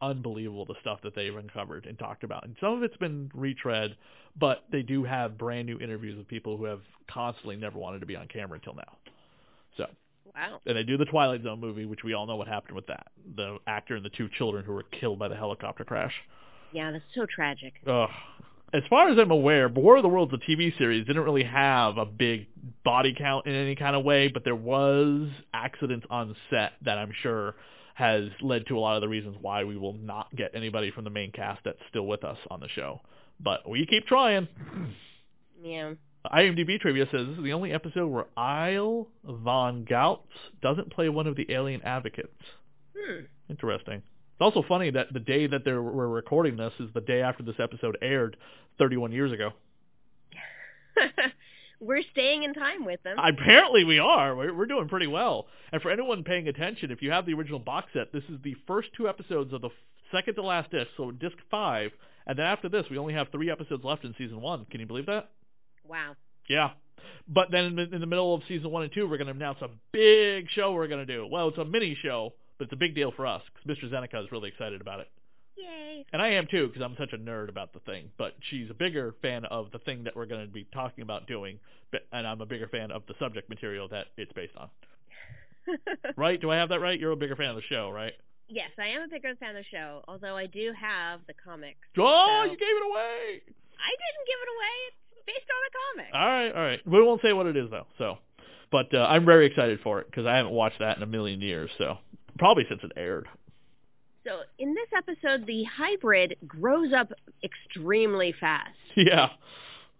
unbelievable 0.00 0.66
the 0.66 0.74
stuff 0.82 1.00
that 1.02 1.16
they've 1.16 1.34
uncovered 1.34 1.84
and 1.86 1.98
talked 1.98 2.22
about. 2.22 2.44
And 2.44 2.54
some 2.60 2.74
of 2.74 2.84
it's 2.84 2.96
been 2.98 3.28
retread, 3.34 3.96
but 4.38 4.62
they 4.70 4.82
do 4.82 5.02
have 5.02 5.36
brand 5.36 5.66
new 5.66 5.80
interviews 5.80 6.16
with 6.16 6.28
people 6.28 6.56
who 6.56 6.64
have 6.66 6.82
constantly 7.10 7.56
never 7.56 7.76
wanted 7.76 8.00
to 8.00 8.06
be 8.06 8.14
on 8.14 8.28
camera 8.28 8.56
until 8.58 8.74
now. 8.74 9.05
So 9.76 9.86
Wow. 10.34 10.60
and 10.66 10.76
they 10.76 10.82
do 10.82 10.96
the 10.98 11.06
Twilight 11.06 11.42
Zone 11.44 11.60
movie, 11.60 11.86
which 11.86 12.04
we 12.04 12.12
all 12.12 12.26
know 12.26 12.36
what 12.36 12.46
happened 12.48 12.74
with 12.76 12.86
that. 12.88 13.06
The 13.36 13.58
actor 13.66 13.96
and 13.96 14.04
the 14.04 14.10
two 14.10 14.28
children 14.36 14.64
who 14.64 14.72
were 14.72 14.82
killed 14.82 15.18
by 15.18 15.28
the 15.28 15.36
helicopter 15.36 15.84
crash. 15.84 16.12
Yeah, 16.72 16.90
that's 16.90 17.04
so 17.14 17.26
tragic. 17.26 17.74
Ugh. 17.86 18.10
As 18.74 18.82
far 18.90 19.08
as 19.08 19.16
I'm 19.16 19.30
aware, 19.30 19.68
War 19.68 19.96
of 19.96 20.02
the 20.02 20.08
Worlds, 20.08 20.32
the 20.32 20.38
TV 20.38 20.76
series, 20.76 21.06
didn't 21.06 21.22
really 21.22 21.44
have 21.44 21.96
a 21.96 22.04
big 22.04 22.48
body 22.84 23.14
count 23.16 23.46
in 23.46 23.54
any 23.54 23.76
kind 23.76 23.94
of 23.96 24.04
way, 24.04 24.28
but 24.28 24.44
there 24.44 24.56
was 24.56 25.28
accidents 25.54 26.04
on 26.10 26.34
set 26.50 26.72
that 26.84 26.98
I'm 26.98 27.12
sure 27.22 27.54
has 27.94 28.24
led 28.42 28.66
to 28.66 28.76
a 28.76 28.80
lot 28.80 28.96
of 28.96 29.00
the 29.00 29.08
reasons 29.08 29.36
why 29.40 29.64
we 29.64 29.76
will 29.78 29.94
not 29.94 30.34
get 30.36 30.50
anybody 30.54 30.90
from 30.90 31.04
the 31.04 31.10
main 31.10 31.32
cast 31.32 31.60
that's 31.64 31.78
still 31.88 32.06
with 32.06 32.24
us 32.24 32.36
on 32.50 32.60
the 32.60 32.68
show. 32.68 33.00
But 33.40 33.66
we 33.66 33.86
keep 33.86 34.06
trying. 34.06 34.48
Yeah. 35.62 35.94
IMDb 36.34 36.80
trivia 36.80 37.06
says 37.10 37.26
this 37.26 37.38
is 37.38 37.44
the 37.44 37.52
only 37.52 37.72
episode 37.72 38.08
where 38.08 38.26
Ilse 38.36 39.06
von 39.24 39.84
Glatz 39.84 40.20
doesn't 40.62 40.92
play 40.92 41.08
one 41.08 41.26
of 41.26 41.36
the 41.36 41.50
alien 41.50 41.82
advocates. 41.82 42.42
Hmm. 42.96 43.24
Interesting. 43.48 43.96
It's 43.96 44.40
also 44.40 44.62
funny 44.66 44.90
that 44.90 45.12
the 45.12 45.20
day 45.20 45.46
that 45.46 45.64
they're, 45.64 45.82
we're 45.82 46.08
recording 46.08 46.56
this 46.56 46.72
is 46.78 46.88
the 46.94 47.00
day 47.00 47.22
after 47.22 47.42
this 47.42 47.56
episode 47.58 47.96
aired 48.02 48.36
31 48.78 49.12
years 49.12 49.32
ago. 49.32 49.52
We're 51.80 52.02
staying 52.12 52.42
in 52.42 52.54
time 52.54 52.84
with 52.84 53.02
them. 53.02 53.18
Apparently 53.18 53.84
we 53.84 53.98
are. 53.98 54.34
We're, 54.34 54.54
we're 54.54 54.66
doing 54.66 54.88
pretty 54.88 55.06
well. 55.06 55.46
And 55.72 55.82
for 55.82 55.90
anyone 55.90 56.24
paying 56.24 56.48
attention, 56.48 56.90
if 56.90 57.02
you 57.02 57.10
have 57.10 57.26
the 57.26 57.34
original 57.34 57.58
box 57.58 57.88
set, 57.92 58.12
this 58.12 58.22
is 58.30 58.38
the 58.42 58.56
first 58.66 58.88
two 58.96 59.08
episodes 59.08 59.52
of 59.52 59.60
the 59.60 59.68
second 60.10 60.34
to 60.36 60.42
last 60.42 60.70
disc, 60.70 60.88
so 60.96 61.10
disc 61.10 61.36
five. 61.50 61.90
And 62.26 62.38
then 62.38 62.46
after 62.46 62.68
this, 62.68 62.86
we 62.90 62.98
only 62.98 63.14
have 63.14 63.28
three 63.30 63.50
episodes 63.50 63.84
left 63.84 64.04
in 64.04 64.14
season 64.16 64.40
one. 64.40 64.64
Can 64.70 64.80
you 64.80 64.86
believe 64.86 65.06
that? 65.06 65.30
Wow. 65.88 66.16
Yeah. 66.48 66.70
But 67.28 67.50
then 67.50 67.64
in 67.64 67.76
the, 67.76 67.82
in 67.94 68.00
the 68.00 68.06
middle 68.06 68.34
of 68.34 68.42
season 68.48 68.70
one 68.70 68.82
and 68.84 68.92
two, 68.92 69.08
we're 69.08 69.18
going 69.18 69.26
to 69.28 69.32
announce 69.34 69.58
a 69.62 69.68
big 69.92 70.48
show 70.50 70.72
we're 70.72 70.86
going 70.88 71.04
to 71.06 71.12
do. 71.12 71.26
Well, 71.30 71.48
it's 71.48 71.58
a 71.58 71.64
mini 71.64 71.96
show, 72.00 72.32
but 72.58 72.64
it's 72.64 72.72
a 72.72 72.76
big 72.76 72.94
deal 72.94 73.12
for 73.14 73.26
us 73.26 73.42
because 73.54 73.76
Mr. 73.76 73.90
Zeneca 73.90 74.22
is 74.24 74.30
really 74.30 74.48
excited 74.48 74.80
about 74.80 75.00
it. 75.00 75.08
Yay. 75.56 76.04
And 76.12 76.20
I 76.22 76.28
am 76.32 76.46
too 76.46 76.68
because 76.68 76.82
I'm 76.82 76.94
such 76.98 77.12
a 77.12 77.18
nerd 77.18 77.48
about 77.48 77.72
the 77.72 77.80
thing. 77.80 78.10
But 78.18 78.34
she's 78.50 78.70
a 78.70 78.74
bigger 78.74 79.14
fan 79.22 79.44
of 79.46 79.70
the 79.72 79.78
thing 79.80 80.04
that 80.04 80.14
we're 80.14 80.26
going 80.26 80.46
to 80.46 80.52
be 80.52 80.66
talking 80.72 81.02
about 81.02 81.26
doing, 81.26 81.58
but, 81.90 82.02
and 82.12 82.26
I'm 82.26 82.40
a 82.40 82.46
bigger 82.46 82.68
fan 82.68 82.90
of 82.90 83.02
the 83.08 83.14
subject 83.18 83.48
material 83.48 83.88
that 83.88 84.06
it's 84.16 84.32
based 84.32 84.56
on. 84.56 84.68
Right? 86.16 86.40
Do 86.40 86.50
I 86.52 86.56
have 86.56 86.68
that 86.68 86.80
right? 86.80 86.98
You're 86.98 87.10
a 87.10 87.16
bigger 87.16 87.34
fan 87.34 87.50
of 87.50 87.56
the 87.56 87.62
show, 87.68 87.90
right? 87.90 88.12
yes, 88.48 88.70
I 88.78 88.86
am 88.94 89.02
a 89.02 89.08
bigger 89.08 89.34
fan 89.40 89.56
of 89.56 89.64
the 89.64 89.68
show, 89.76 90.04
although 90.06 90.36
I 90.36 90.46
do 90.46 90.72
have 90.78 91.20
the 91.26 91.34
comics. 91.34 91.82
Oh, 91.98 92.44
So- 92.46 92.52
you 92.52 92.56
gave 92.56 92.70
it 92.70 92.86
away! 92.86 93.42
I 93.76 93.90
didn't 93.90 94.26
give 94.30 94.40
it 94.40 94.50
away. 94.56 94.76
On 95.56 96.02
a 96.02 96.02
comic. 96.02 96.14
All 96.14 96.28
right, 96.28 96.52
all 96.52 96.62
right. 96.62 96.86
We 96.86 97.02
won't 97.02 97.22
say 97.22 97.32
what 97.32 97.46
it 97.46 97.56
is 97.56 97.70
though. 97.70 97.86
So, 97.98 98.18
but 98.70 98.92
uh, 98.92 99.06
I'm 99.08 99.24
very 99.24 99.46
excited 99.46 99.80
for 99.82 100.00
it 100.00 100.06
because 100.10 100.26
I 100.26 100.36
haven't 100.36 100.52
watched 100.52 100.80
that 100.80 100.96
in 100.96 101.02
a 101.02 101.06
million 101.06 101.40
years. 101.40 101.70
So, 101.78 101.98
probably 102.38 102.64
since 102.68 102.80
it 102.82 102.92
aired. 102.96 103.26
So 104.26 104.40
in 104.58 104.74
this 104.74 104.88
episode, 104.96 105.46
the 105.46 105.64
hybrid 105.64 106.36
grows 106.46 106.92
up 106.92 107.12
extremely 107.42 108.34
fast. 108.38 108.70
Yeah. 108.96 109.28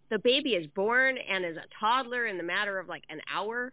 The 0.09 0.19
baby 0.21 0.51
is 0.51 0.67
born 0.69 1.19
and 1.19 1.45
is 1.45 1.57
a 1.57 1.65
toddler 1.79 2.27
in 2.27 2.39
the 2.39 2.43
matter 2.43 2.79
of 2.79 2.89
like 2.89 3.03
an 3.11 3.21
hour. 3.31 3.73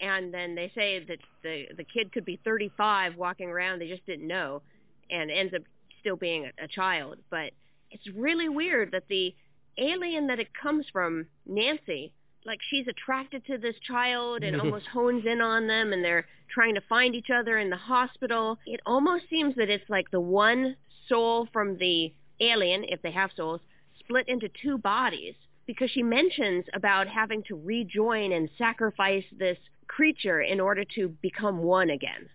And 0.00 0.32
then 0.32 0.54
they 0.54 0.70
say 0.74 1.04
that 1.04 1.18
the 1.42 1.66
the 1.76 1.82
kid 1.82 2.12
could 2.12 2.24
be 2.24 2.38
35 2.44 3.16
walking 3.16 3.48
around. 3.48 3.80
They 3.80 3.88
just 3.88 4.06
didn't 4.06 4.28
know, 4.28 4.62
and 5.10 5.30
ends 5.30 5.52
up 5.54 5.62
still 6.00 6.16
being 6.16 6.44
a, 6.46 6.64
a 6.64 6.68
child. 6.68 7.18
But 7.30 7.52
it's 7.90 8.06
really 8.14 8.48
weird 8.48 8.92
that 8.92 9.04
the 9.08 9.34
alien 9.78 10.26
that 10.28 10.40
it 10.40 10.48
comes 10.54 10.86
from, 10.92 11.26
Nancy, 11.46 12.12
like 12.44 12.60
she's 12.70 12.86
attracted 12.88 13.44
to 13.46 13.58
this 13.58 13.76
child 13.86 14.42
and 14.42 14.60
almost 14.60 14.86
hones 14.86 15.24
in 15.26 15.40
on 15.40 15.66
them, 15.66 15.92
and 15.92 16.04
they're 16.04 16.26
trying 16.52 16.74
to 16.74 16.82
find 16.88 17.14
each 17.14 17.30
other 17.30 17.58
in 17.58 17.70
the 17.70 17.76
hospital. 17.76 18.58
It 18.66 18.80
almost 18.86 19.24
seems 19.30 19.54
that 19.56 19.70
it's 19.70 19.88
like 19.88 20.10
the 20.10 20.20
one 20.20 20.76
soul 21.08 21.48
from 21.52 21.78
the 21.78 22.12
alien, 22.40 22.84
if 22.84 23.02
they 23.02 23.12
have 23.12 23.30
souls, 23.36 23.60
split 24.00 24.28
into 24.28 24.48
two 24.62 24.78
bodies 24.78 25.34
because 25.66 25.90
she 25.90 26.02
mentions 26.02 26.64
about 26.74 27.06
having 27.06 27.42
to 27.44 27.54
rejoin 27.54 28.32
and 28.32 28.48
sacrifice 28.58 29.24
this 29.38 29.58
creature 29.86 30.40
in 30.40 30.60
order 30.60 30.84
to 30.96 31.08
become 31.22 31.58
one 31.58 31.90
again. 31.90 32.28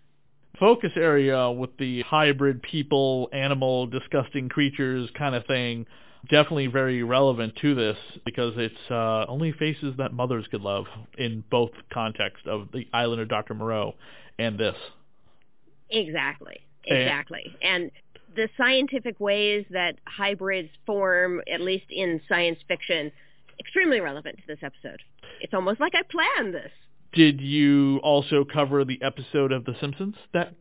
Focus 0.58 0.92
area 0.96 1.50
with 1.50 1.76
the 1.78 2.02
hybrid 2.02 2.62
people, 2.62 3.28
animal, 3.32 3.86
disgusting 3.86 4.48
creatures 4.48 5.08
kind 5.16 5.34
of 5.34 5.46
thing. 5.46 5.86
Definitely 6.30 6.66
very 6.66 7.02
relevant 7.02 7.54
to 7.62 7.74
this 7.74 7.96
because 8.24 8.54
it's 8.56 8.90
uh, 8.90 9.24
only 9.28 9.52
faces 9.52 9.94
that 9.98 10.12
mothers 10.12 10.46
could 10.50 10.60
love 10.62 10.86
in 11.16 11.44
both 11.50 11.70
contexts 11.92 12.46
of 12.46 12.68
the 12.72 12.86
Island 12.92 13.22
of 13.22 13.28
Dr. 13.28 13.54
Moreau 13.54 13.94
and 14.38 14.58
this. 14.58 14.76
Exactly. 15.90 16.60
And- 16.86 16.98
Exactly. 16.98 17.56
And 17.62 17.90
the 18.34 18.48
scientific 18.56 19.18
ways 19.20 19.64
that 19.70 19.96
hybrids 20.06 20.70
form, 20.86 21.40
at 21.52 21.60
least 21.60 21.86
in 21.90 22.20
science 22.28 22.58
fiction, 22.68 23.10
extremely 23.58 24.00
relevant 24.00 24.36
to 24.38 24.42
this 24.46 24.58
episode. 24.62 25.00
It's 25.40 25.54
almost 25.54 25.80
like 25.80 25.94
I 25.94 26.02
planned 26.02 26.54
this. 26.54 26.70
Did 27.12 27.40
you 27.40 27.98
also 28.02 28.44
cover 28.44 28.84
the 28.84 29.00
episode 29.02 29.50
of 29.50 29.64
The 29.64 29.74
Simpsons 29.80 30.14
that 30.34 30.54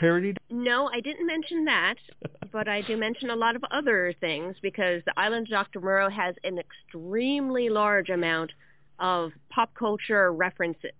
parodied? 0.00 0.38
No, 0.50 0.88
I 0.92 1.00
didn't 1.00 1.26
mention 1.26 1.64
that, 1.66 1.96
but 2.52 2.66
I 2.68 2.80
do 2.80 2.96
mention 2.96 3.30
a 3.30 3.36
lot 3.36 3.54
of 3.54 3.62
other 3.70 4.14
things 4.20 4.56
because 4.62 5.02
the 5.04 5.12
Island 5.16 5.46
of 5.48 5.50
Dr. 5.50 5.80
Moreau 5.80 6.10
has 6.10 6.34
an 6.42 6.58
extremely 6.58 7.68
large 7.68 8.08
amount 8.08 8.50
of 8.98 9.32
pop 9.50 9.70
culture 9.74 10.32
references. 10.32 10.90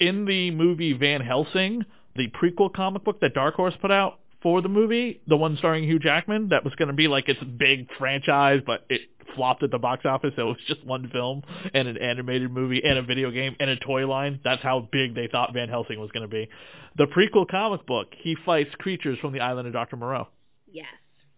in 0.00 0.24
the 0.24 0.50
movie 0.50 0.92
Van 0.92 1.20
Helsing, 1.20 1.84
the 2.16 2.28
prequel 2.28 2.72
comic 2.72 3.04
book 3.04 3.20
that 3.20 3.34
Dark 3.34 3.54
Horse 3.54 3.74
put 3.80 3.90
out 3.90 4.18
for 4.42 4.60
the 4.60 4.68
movie, 4.68 5.20
the 5.26 5.36
one 5.36 5.56
starring 5.56 5.84
Hugh 5.84 5.98
Jackman, 5.98 6.48
that 6.48 6.64
was 6.64 6.74
going 6.74 6.88
to 6.88 6.94
be 6.94 7.08
like 7.08 7.28
its 7.28 7.42
big 7.42 7.88
franchise, 7.98 8.60
but 8.66 8.84
it 8.88 9.02
flopped 9.36 9.62
at 9.62 9.70
the 9.70 9.78
box 9.78 10.04
office, 10.04 10.32
so 10.36 10.42
it 10.42 10.46
was 10.46 10.56
just 10.66 10.84
one 10.84 11.08
film 11.10 11.42
and 11.72 11.88
an 11.88 11.96
animated 11.96 12.50
movie 12.50 12.82
and 12.84 12.98
a 12.98 13.02
video 13.02 13.30
game 13.30 13.56
and 13.60 13.70
a 13.70 13.76
toy 13.76 14.06
line. 14.06 14.40
That's 14.44 14.62
how 14.62 14.88
big 14.92 15.14
they 15.14 15.28
thought 15.30 15.52
Van 15.54 15.68
Helsing 15.68 16.00
was 16.00 16.10
going 16.10 16.22
to 16.22 16.28
be. 16.28 16.48
The 16.96 17.06
prequel 17.06 17.48
comic 17.48 17.86
book, 17.86 18.08
he 18.18 18.36
fights 18.44 18.74
creatures 18.78 19.18
from 19.20 19.32
the 19.32 19.40
island 19.40 19.66
of 19.66 19.72
Dr. 19.72 19.96
Moreau. 19.96 20.28
Yes. 20.70 20.86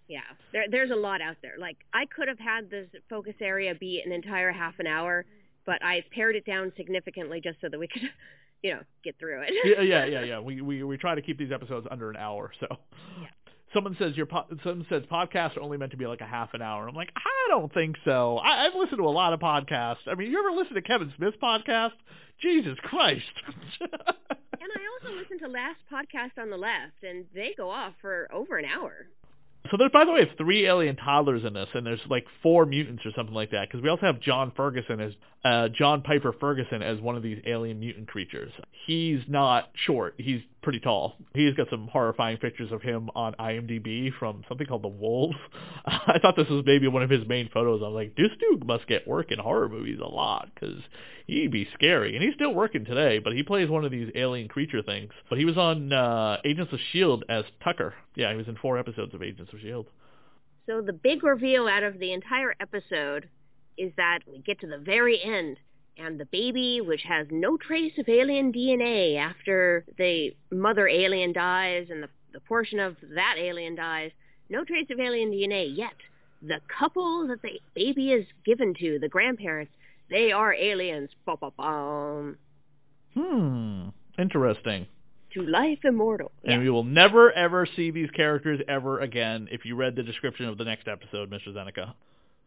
Yeah. 0.09 0.21
There, 0.53 0.65
there's 0.71 0.91
a 0.91 0.97
lot 0.97 1.21
out 1.21 1.37
there. 1.43 1.55
Like, 1.59 1.77
I 1.93 2.07
could 2.07 2.29
have 2.29 2.39
had 2.39 2.71
this 2.71 2.89
focus 3.09 3.35
area 3.41 3.75
be 3.75 4.03
an 4.05 4.13
entire 4.13 4.53
half 4.53 4.75
an 4.79 4.87
hour, 4.87 5.25
but 5.67 5.83
I 5.83 6.05
pared 6.13 6.37
it 6.37 6.45
down 6.45 6.73
significantly 6.77 7.41
just 7.43 7.61
so 7.61 7.69
that 7.69 7.79
we 7.79 7.89
could, 7.89 8.03
you 8.65 8.75
know, 8.75 8.81
get 9.05 9.17
through 9.21 9.43
it. 9.43 9.53
yeah, 9.65 9.81
yeah, 9.83 10.05
yeah, 10.21 10.25
yeah. 10.25 10.41
We, 10.41 10.61
we 10.63 10.83
we 10.83 10.97
try 10.97 11.15
to 11.15 11.23
keep 11.23 11.39
these 11.39 11.53
episodes 11.53 11.87
under 11.91 12.11
an 12.11 12.17
hour. 12.17 12.51
So, 12.59 12.67
Yeah. 13.21 13.27
someone 13.75 13.95
says 13.99 14.17
your 14.17 14.27
po- 14.27 14.47
someone 14.65 14.87
says 14.89 15.03
podcasts 15.13 15.57
are 15.57 15.61
only 15.61 15.77
meant 15.77 15.91
to 15.93 15.97
be 15.99 16.07
like 16.07 16.21
a 16.23 16.27
half 16.27 16.55
an 16.55 16.63
hour. 16.63 16.89
I'm 16.89 16.95
like, 16.95 17.11
I 17.15 17.51
don't 17.51 17.73
think 17.73 17.97
so. 18.05 18.39
I, 18.39 18.65
I've 18.67 18.75
listened 18.75 18.99
to 18.99 19.05
a 19.07 19.11
lot 19.11 19.33
of 19.35 19.41
podcasts. 19.41 20.07
I 20.09 20.15
mean, 20.15 20.31
you 20.31 20.39
ever 20.39 20.51
listen 20.57 20.75
to 20.75 20.83
Kevin 20.83 21.13
Smith's 21.17 21.37
podcast? 21.41 21.93
Jesus 22.41 22.77
Christ. 22.83 23.23
And 24.65 24.73
I 24.75 25.09
also 25.11 25.15
listen 25.21 25.39
to 25.41 25.49
last 25.53 25.79
podcast 25.93 26.41
on 26.43 26.49
the 26.49 26.57
left, 26.57 27.03
and 27.03 27.27
they 27.35 27.53
go 27.55 27.69
off 27.69 27.93
for 28.01 28.29
over 28.33 28.57
an 28.57 28.65
hour. 28.65 29.09
So 29.71 29.79
there's, 29.79 29.93
by 29.93 30.05
the 30.05 30.13
way, 30.13 30.31
three 30.37 30.67
alien 30.67 30.97
toddlers 30.97 31.45
in 31.45 31.55
this, 31.55 31.69
and 31.73 31.87
there's 31.87 32.01
like 32.09 32.27
four 32.43 32.67
mutants 32.67 33.05
or 33.07 33.13
something 33.17 33.35
like 33.35 33.51
that. 33.53 33.69
Because 33.69 33.83
we 33.83 33.89
also 33.89 34.05
have 34.07 34.21
John 34.21 34.53
Ferguson 34.55 35.01
as 35.01 35.13
uh, 35.45 35.69
John 35.69 36.03
Pyper-Ferguson 36.03 36.83
as 36.83 37.01
one 37.01 37.17
of 37.17 37.23
these 37.23 37.41
alien 37.47 37.81
mutant 37.81 38.09
creatures. 38.09 38.53
He's 38.87 39.21
not 39.27 39.71
short; 39.75 40.15
he's 40.19 40.43
pretty 40.65 40.81
tall. 40.81 41.15
He's 41.35 41.55
got 41.55 41.69
some 41.71 41.87
horrifying 41.89 42.39
pictures 42.39 42.73
of 42.73 42.83
him 42.83 43.11
on 43.15 43.35
IMDb 43.35 44.11
from 44.19 44.43
something 44.49 44.67
called 44.67 44.83
The 44.83 44.89
Wolves. 44.89 45.37
I 45.87 46.19
thought 46.21 46.35
this 46.37 46.49
was 46.49 46.65
maybe 46.67 46.89
one 46.89 47.03
of 47.03 47.11
his 47.11 47.27
main 47.29 47.49
photos. 47.53 47.83
I'm 47.85 47.93
like, 47.93 48.17
this 48.17 48.31
dude 48.41 48.67
must 48.67 48.87
get 48.89 49.07
work 49.07 49.31
in 49.31 49.39
horror 49.39 49.69
movies 49.69 50.01
a 50.03 50.09
lot 50.09 50.49
because 50.55 50.81
he'd 51.27 51.53
be 51.53 51.69
scary, 51.75 52.17
and 52.17 52.25
he's 52.25 52.35
still 52.35 52.55
working 52.55 52.85
today. 52.85 53.19
But 53.19 53.35
he 53.35 53.43
plays 53.43 53.69
one 53.69 53.85
of 53.85 53.91
these 53.91 54.11
alien 54.15 54.49
creature 54.49 54.83
things. 54.83 55.13
But 55.29 55.39
he 55.39 55.45
was 55.45 55.57
on 55.57 55.93
uh, 55.93 56.39
Agents 56.45 56.73
of 56.73 56.81
Shield 56.93 57.25
as 57.29 57.45
Tucker. 57.63 57.95
Yeah, 58.17 58.31
he 58.33 58.37
was 58.37 58.49
in 58.49 58.57
four 58.57 58.79
episodes 58.79 59.15
of 59.15 59.23
Agents 59.23 59.53
of 59.53 59.61
Shield. 59.61 59.87
So 60.67 60.81
the 60.81 60.95
big 60.95 61.23
reveal 61.23 61.69
out 61.69 61.83
of 61.83 61.99
the 61.99 62.13
entire 62.13 62.55
episode 62.59 63.29
is 63.77 63.93
that 63.97 64.21
we 64.27 64.39
get 64.39 64.61
to 64.61 64.67
the 64.67 64.79
very 64.79 65.21
end, 65.23 65.59
and 65.97 66.19
the 66.19 66.27
baby, 66.27 66.81
which 66.81 67.03
has 67.03 67.27
no 67.31 67.57
trace 67.57 67.93
of 67.99 68.09
alien 68.09 68.53
DNA 68.53 69.17
after 69.17 69.85
the 69.99 70.35
mother 70.51 70.89
alien 70.89 71.33
dies 71.33 71.87
and 71.91 72.03
the, 72.03 72.09
the 72.33 72.41
portion 72.41 72.79
of 72.81 72.97
that 73.15 73.37
alien 73.39 73.75
dies, 73.75 74.11
no 74.49 74.65
trace 74.65 74.87
of 74.91 74.99
alien 75.01 75.31
DNA 75.31 75.77
yet. 75.77 75.95
The 76.43 76.61
couple 76.79 77.27
that 77.29 77.41
the 77.43 77.61
baby 77.75 78.13
is 78.13 78.27
given 78.45 78.75
to, 78.81 78.99
the 78.99 79.09
grandparents, 79.09 79.73
they 80.11 80.33
are 80.33 80.53
aliens. 80.53 81.11
Ba-ba-bum. 81.25 82.37
Hmm. 83.15 83.89
Interesting. 84.19 84.87
to 85.33 85.43
life 85.43 85.79
immortal. 85.85 86.31
And 86.45 86.63
we 86.63 86.71
will 86.71 86.85
never 86.85 87.33
ever 87.33 87.67
see 87.77 87.91
these 87.91 88.11
characters 88.11 88.61
ever 88.69 89.01
again 89.01 89.49
if 89.51 89.65
you 89.65 89.75
read 89.77 89.97
the 89.97 90.03
description 90.03 90.47
of 90.47 90.59
the 90.59 90.65
next 90.65 90.87
episode, 90.89 91.31
Mr. 91.31 91.49
Zeneca. 91.49 91.95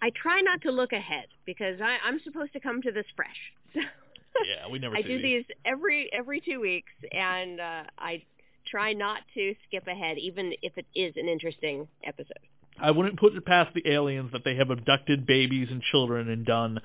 I 0.01 0.11
try 0.11 0.41
not 0.41 0.61
to 0.61 0.71
look 0.71 0.93
ahead 0.93 1.25
because 1.45 1.81
I, 1.81 1.97
I'm 2.05 2.19
supposed 2.23 2.53
to 2.53 2.59
come 2.59 2.81
to 2.83 2.91
this 2.91 3.05
fresh. 3.15 3.37
yeah, 3.75 4.71
we 4.71 4.79
never 4.79 4.95
I 4.95 5.01
do 5.01 5.21
these 5.21 5.45
every 5.65 6.09
every 6.13 6.41
two 6.41 6.59
weeks, 6.59 6.91
and 7.11 7.59
uh, 7.59 7.83
I 7.97 8.23
try 8.69 8.93
not 8.93 9.21
to 9.33 9.55
skip 9.67 9.87
ahead, 9.87 10.17
even 10.17 10.53
if 10.61 10.77
it 10.77 10.85
is 10.93 11.13
an 11.15 11.27
interesting 11.27 11.87
episode. 12.03 12.33
I 12.79 12.91
wouldn't 12.91 13.19
put 13.19 13.33
it 13.35 13.45
past 13.45 13.73
the 13.73 13.91
aliens 13.91 14.31
that 14.33 14.43
they 14.43 14.55
have 14.55 14.69
abducted 14.69 15.25
babies 15.25 15.69
and 15.71 15.81
children 15.81 16.29
and 16.29 16.45
done 16.45 16.79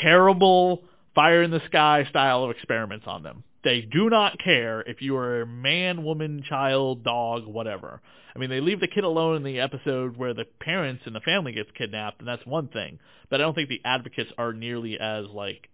terrible 0.00 0.82
fire 1.16 1.42
in 1.42 1.50
the 1.50 1.60
sky 1.66 2.06
style 2.08 2.44
of 2.44 2.50
experiments 2.50 3.06
on 3.08 3.24
them. 3.24 3.42
They 3.64 3.80
do 3.80 4.08
not 4.08 4.38
care 4.38 4.82
if 4.82 5.02
you 5.02 5.16
are 5.16 5.42
a 5.42 5.46
man, 5.46 6.04
woman, 6.04 6.44
child, 6.48 7.02
dog, 7.02 7.46
whatever. 7.46 8.00
I 8.34 8.38
mean, 8.38 8.48
they 8.50 8.60
leave 8.60 8.78
the 8.78 8.86
kid 8.86 9.02
alone 9.02 9.34
in 9.36 9.42
the 9.42 9.58
episode 9.58 10.16
where 10.16 10.34
the 10.34 10.44
parents 10.60 11.02
and 11.04 11.16
the 11.16 11.20
family 11.20 11.50
gets 11.52 11.70
kidnapped, 11.76 12.20
and 12.20 12.28
that's 12.28 12.46
one 12.46 12.68
thing. 12.68 13.00
But 13.28 13.40
I 13.40 13.44
don't 13.44 13.54
think 13.54 13.68
the 13.68 13.80
advocates 13.84 14.30
are 14.38 14.52
nearly 14.52 15.00
as 15.00 15.24
like 15.26 15.68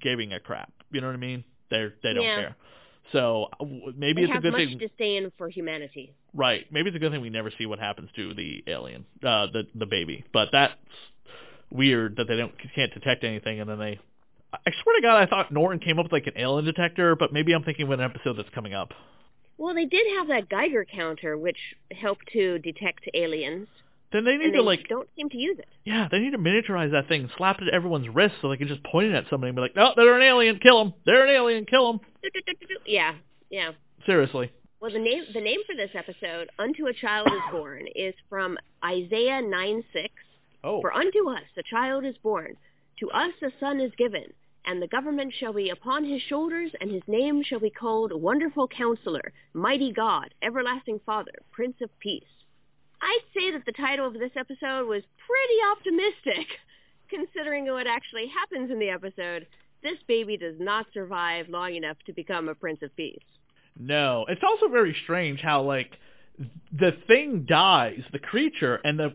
giving 0.00 0.32
a 0.32 0.38
crap. 0.38 0.70
You 0.92 1.00
know 1.00 1.08
what 1.08 1.14
I 1.14 1.18
mean? 1.18 1.42
They're 1.70 1.94
they 2.04 2.14
don't 2.14 2.22
Yeah. 2.22 2.36
care. 2.36 2.56
So 3.10 3.48
maybe 3.96 4.24
they 4.24 4.30
it's 4.30 4.38
a 4.38 4.40
good 4.40 4.52
much 4.52 4.60
thing. 4.68 4.78
disdain 4.78 5.32
for 5.36 5.48
humanity. 5.48 6.12
Right. 6.34 6.70
Maybe 6.70 6.90
it's 6.90 6.96
a 6.96 7.00
good 7.00 7.10
thing 7.10 7.20
we 7.22 7.30
never 7.30 7.50
see 7.58 7.66
what 7.66 7.80
happens 7.80 8.10
to 8.14 8.34
the 8.34 8.62
alien, 8.68 9.04
uh, 9.24 9.46
the 9.52 9.64
the 9.74 9.86
baby. 9.86 10.24
But 10.32 10.50
that's 10.52 10.74
weird 11.70 12.16
that 12.16 12.28
they 12.28 12.36
don't 12.36 12.52
can't 12.74 12.92
detect 12.94 13.24
anything, 13.24 13.58
and 13.60 13.68
then 13.68 13.78
they. 13.80 13.98
I 14.52 14.70
swear 14.82 14.96
to 14.96 15.02
God, 15.02 15.16
I 15.16 15.26
thought 15.26 15.50
Norton 15.52 15.78
came 15.80 15.98
up 15.98 16.04
with 16.06 16.12
like 16.12 16.26
an 16.26 16.34
alien 16.36 16.64
detector, 16.64 17.16
but 17.16 17.32
maybe 17.32 17.52
I'm 17.52 17.62
thinking 17.64 17.84
of 17.86 17.90
an 17.92 18.00
episode 18.00 18.34
that's 18.34 18.50
coming 18.50 18.74
up. 18.74 18.92
Well, 19.58 19.74
they 19.74 19.84
did 19.86 20.06
have 20.18 20.28
that 20.28 20.48
Geiger 20.48 20.84
counter, 20.84 21.36
which 21.38 21.56
helped 21.92 22.26
to 22.32 22.58
detect 22.58 23.08
aliens, 23.14 23.68
Then 24.12 24.24
they 24.24 24.36
need 24.36 24.46
and 24.46 24.52
to 24.54 24.58
they 24.60 24.64
like, 24.64 24.88
don't 24.88 25.08
seem 25.16 25.28
to 25.30 25.36
use 25.38 25.58
it. 25.58 25.68
yeah, 25.84 26.08
they 26.10 26.18
need 26.18 26.32
to 26.32 26.38
miniaturize 26.38 26.90
that 26.92 27.08
thing, 27.08 27.30
slap 27.36 27.60
it 27.62 27.68
at 27.68 27.74
everyone's 27.74 28.08
wrist, 28.08 28.34
so 28.42 28.48
they 28.50 28.56
can 28.56 28.68
just 28.68 28.82
point 28.84 29.08
it 29.08 29.14
at 29.14 29.24
somebody 29.30 29.48
and 29.50 29.56
be 29.56 29.62
like, 29.62 29.76
"No, 29.76 29.92
they're 29.96 30.16
an 30.16 30.22
alien, 30.22 30.58
kill 30.58 30.82
them. 30.84 30.94
They're 31.06 31.26
an 31.26 31.34
alien, 31.34 31.64
kill 31.66 31.92
them." 31.92 32.00
Yeah, 32.86 33.14
yeah. 33.50 33.72
Seriously. 34.06 34.50
Well, 34.80 34.90
the 34.90 34.98
name 34.98 35.24
the 35.32 35.40
name 35.40 35.60
for 35.66 35.76
this 35.76 35.90
episode, 35.94 36.48
"Unto 36.58 36.86
a 36.86 36.92
Child 36.92 37.28
is 37.28 37.40
Born," 37.52 37.86
is 37.94 38.14
from 38.28 38.58
Isaiah 38.84 39.40
nine 39.42 39.84
six. 39.92 40.12
Oh. 40.64 40.80
For 40.80 40.92
unto 40.92 41.28
us 41.30 41.42
a 41.56 41.62
child 41.62 42.04
is 42.04 42.16
born, 42.22 42.56
to 43.00 43.10
us 43.10 43.32
a 43.42 43.50
son 43.60 43.80
is 43.80 43.92
given, 43.96 44.32
and 44.64 44.80
the 44.80 44.86
government 44.86 45.32
shall 45.38 45.52
be 45.52 45.70
upon 45.70 46.04
his 46.04 46.22
shoulders, 46.22 46.70
and 46.80 46.90
his 46.90 47.02
name 47.06 47.42
shall 47.42 47.60
be 47.60 47.70
called 47.70 48.12
Wonderful 48.12 48.68
Counselor, 48.68 49.32
Mighty 49.52 49.92
God, 49.92 50.34
Everlasting 50.42 51.00
Father, 51.04 51.32
Prince 51.50 51.76
of 51.82 51.90
Peace. 51.98 52.24
I'd 53.00 53.20
say 53.34 53.50
that 53.50 53.64
the 53.66 53.72
title 53.72 54.06
of 54.06 54.14
this 54.14 54.30
episode 54.36 54.86
was 54.86 55.02
pretty 55.26 55.58
optimistic, 55.72 56.46
considering 57.10 57.66
what 57.66 57.86
actually 57.86 58.28
happens 58.28 58.70
in 58.70 58.78
the 58.78 58.90
episode. 58.90 59.46
This 59.82 59.98
baby 60.06 60.36
does 60.36 60.54
not 60.60 60.86
survive 60.94 61.48
long 61.48 61.74
enough 61.74 61.96
to 62.06 62.12
become 62.12 62.48
a 62.48 62.54
Prince 62.54 62.82
of 62.82 62.94
Peace. 62.94 63.18
No, 63.78 64.24
it's 64.28 64.42
also 64.48 64.68
very 64.68 64.94
strange 65.02 65.40
how 65.40 65.62
like 65.62 65.98
the 66.72 66.92
thing 67.06 67.46
dies, 67.48 68.00
the 68.12 68.18
creature, 68.18 68.80
and 68.84 68.98
the 68.98 69.12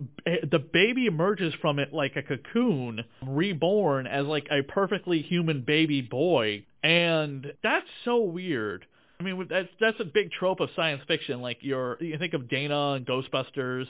the 0.49 0.59
baby 0.59 1.07
emerges 1.07 1.53
from 1.61 1.80
it 1.80 1.93
like 1.93 2.15
a 2.15 2.22
cocoon, 2.22 3.03
reborn 3.26 4.07
as 4.07 4.26
like 4.26 4.47
a 4.51 4.61
perfectly 4.63 5.22
human 5.22 5.61
baby 5.61 6.01
boy, 6.01 6.65
and 6.84 7.51
that's 7.63 7.88
so 8.05 8.22
weird. 8.22 8.86
I 9.20 9.24
mean, 9.24 9.47
that's 9.49 9.70
that's 9.80 9.99
a 9.99 10.05
big 10.05 10.32
trope 10.32 10.59
of 10.59 10.70
science 10.76 11.01
fiction. 11.07 11.41
Like 11.41 11.57
you're, 11.61 11.97
you 12.01 12.18
think 12.18 12.34
of 12.34 12.49
Dana 12.49 12.93
and 12.93 13.05
Ghostbusters. 13.05 13.88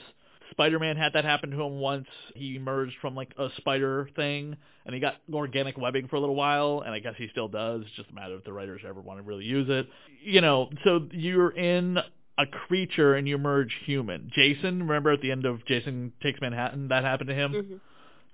Spider-Man 0.50 0.96
had 0.96 1.12
that 1.12 1.24
happen 1.24 1.50
to 1.50 1.62
him 1.62 1.78
once. 1.78 2.06
He 2.34 2.56
emerged 2.56 2.94
from 3.02 3.14
like 3.14 3.34
a 3.38 3.48
spider 3.58 4.08
thing, 4.16 4.56
and 4.86 4.94
he 4.94 5.00
got 5.00 5.16
organic 5.30 5.76
webbing 5.76 6.08
for 6.08 6.16
a 6.16 6.20
little 6.20 6.34
while, 6.34 6.82
and 6.84 6.94
I 6.94 7.00
guess 7.00 7.14
he 7.18 7.28
still 7.28 7.48
does. 7.48 7.82
It's 7.82 7.96
just 7.96 8.10
a 8.10 8.14
matter 8.14 8.36
if 8.36 8.44
the 8.44 8.52
writers 8.54 8.80
ever 8.88 9.02
want 9.02 9.18
to 9.18 9.22
really 9.22 9.44
use 9.44 9.66
it. 9.68 9.86
You 10.24 10.40
know, 10.40 10.70
so 10.84 11.06
you're 11.12 11.50
in 11.50 11.98
a 12.38 12.46
creature 12.46 13.14
and 13.14 13.26
you 13.28 13.34
emerge 13.34 13.74
human. 13.84 14.30
Jason, 14.34 14.80
remember 14.84 15.10
at 15.10 15.20
the 15.20 15.30
end 15.32 15.44
of 15.44 15.64
Jason 15.66 16.12
Takes 16.22 16.40
Manhattan, 16.40 16.88
that 16.88 17.02
happened 17.04 17.28
to 17.28 17.34
him. 17.34 17.52
Mhm. 17.52 17.80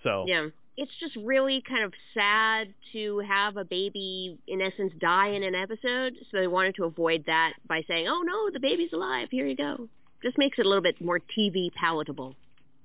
So 0.03 0.25
Yeah. 0.29 0.49
It's 0.77 0.91
just 0.99 1.15
really 1.15 1.61
kind 1.63 1.85
of 1.85 1.93
sad 2.15 2.75
to 2.93 3.19
have 3.21 3.57
a 3.57 3.65
baby, 3.65 4.37
in 4.49 4.61
essence, 4.61 4.93
die 4.99 5.29
in 5.29 5.45
an 5.45 5.55
episode. 5.55 6.17
So 6.33 6.39
they 6.41 6.49
wanted 6.49 6.75
to 6.75 6.85
avoid 6.85 7.25
that 7.27 7.53
by 7.69 7.83
saying, 7.87 8.09
oh, 8.09 8.23
no, 8.23 8.51
the 8.51 8.59
baby's 8.59 8.93
alive. 8.93 9.29
Here 9.31 9.47
you 9.47 9.55
go. 9.55 9.89
Just 10.21 10.37
makes 10.37 10.59
it 10.59 10.67
a 10.67 10.69
little 10.69 10.83
bit 10.83 11.01
more 11.01 11.21
TV 11.21 11.71
palatable. 11.75 12.35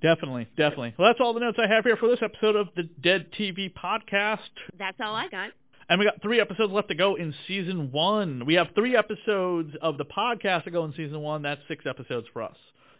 definitely, 0.02 0.46
definitely. 0.56 0.94
Well, 0.96 1.08
that's 1.08 1.20
all 1.20 1.34
the 1.34 1.40
notes 1.40 1.58
I 1.62 1.66
have 1.66 1.84
here 1.84 1.96
for 1.96 2.08
this 2.08 2.22
episode 2.22 2.54
of 2.56 2.68
the 2.76 2.84
Dead 2.84 3.32
TV 3.32 3.68
podcast. 3.68 4.48
That's 4.78 4.98
all 5.00 5.14
I 5.14 5.28
got. 5.28 5.50
And 5.90 5.98
we 5.98 6.06
got 6.06 6.22
three 6.22 6.40
episodes 6.40 6.72
left 6.72 6.86
to 6.88 6.94
go 6.94 7.16
in 7.16 7.34
season 7.48 7.90
one. 7.90 8.46
We 8.46 8.54
have 8.54 8.68
three 8.76 8.96
episodes 8.96 9.74
of 9.82 9.98
the 9.98 10.04
podcast 10.04 10.62
to 10.64 10.70
go 10.70 10.84
in 10.84 10.92
season 10.92 11.20
one. 11.20 11.42
That's 11.42 11.60
six 11.66 11.84
episodes 11.84 12.28
for 12.32 12.42
us. 12.42 12.56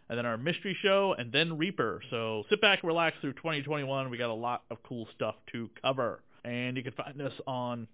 And 0.08 0.18
then 0.18 0.26
our 0.26 0.36
mystery 0.36 0.76
show, 0.82 1.14
and 1.16 1.30
then 1.30 1.56
Reaper. 1.56 2.02
So 2.10 2.42
sit 2.50 2.60
back, 2.60 2.82
relax 2.82 3.16
through 3.20 3.34
2021. 3.34 4.10
We 4.10 4.18
got 4.18 4.30
a 4.30 4.34
lot 4.34 4.64
of 4.72 4.78
cool 4.82 5.06
stuff 5.14 5.36
to 5.52 5.70
cover. 5.80 6.20
And 6.44 6.76
you 6.76 6.82
can 6.82 6.90
find 6.94 7.22
us 7.22 7.32
on 7.46 7.86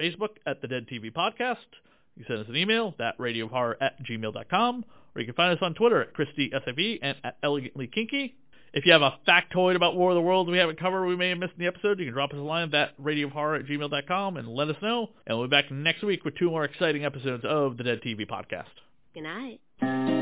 Facebook 0.00 0.36
at 0.46 0.62
the 0.62 0.68
Dead 0.68 0.86
TV 0.90 1.12
Podcast. 1.12 1.56
You 2.16 2.24
can 2.24 2.36
send 2.36 2.40
us 2.40 2.48
an 2.48 2.56
email, 2.56 2.94
thatradiohorror 2.98 3.74
at 3.82 4.02
gmail.com. 4.02 4.84
Or 5.14 5.20
you 5.20 5.26
can 5.26 5.34
find 5.34 5.52
us 5.52 5.62
on 5.62 5.74
Twitter 5.74 6.00
at 6.00 6.14
ChristySFE 6.14 7.00
and 7.02 7.18
at 7.22 7.36
Elegantly 7.42 7.86
Kinky. 7.86 8.34
If 8.72 8.86
you 8.86 8.92
have 8.92 9.02
a 9.02 9.18
factoid 9.26 9.76
about 9.76 9.96
War 9.96 10.10
of 10.10 10.14
the 10.14 10.22
Worlds 10.22 10.50
we 10.50 10.58
haven't 10.58 10.78
covered 10.78 11.06
we 11.06 11.16
may 11.16 11.30
have 11.30 11.38
missed 11.38 11.54
in 11.58 11.60
the 11.60 11.68
episode, 11.68 11.98
you 11.98 12.06
can 12.06 12.14
drop 12.14 12.30
us 12.30 12.38
a 12.38 12.42
line 12.42 12.74
at 12.74 12.98
radiohorror 12.98 13.60
at 13.60 13.66
gmail.com 13.66 14.36
and 14.36 14.48
let 14.48 14.68
us 14.68 14.76
know. 14.82 15.10
And 15.26 15.38
we'll 15.38 15.46
be 15.46 15.50
back 15.50 15.70
next 15.70 16.02
week 16.02 16.24
with 16.24 16.36
two 16.36 16.50
more 16.50 16.64
exciting 16.64 17.04
episodes 17.04 17.44
of 17.46 17.76
the 17.76 17.84
Dead 17.84 18.00
TV 18.04 18.28
Podcast. 18.28 18.66
Good 19.14 19.22
night. 19.22 20.17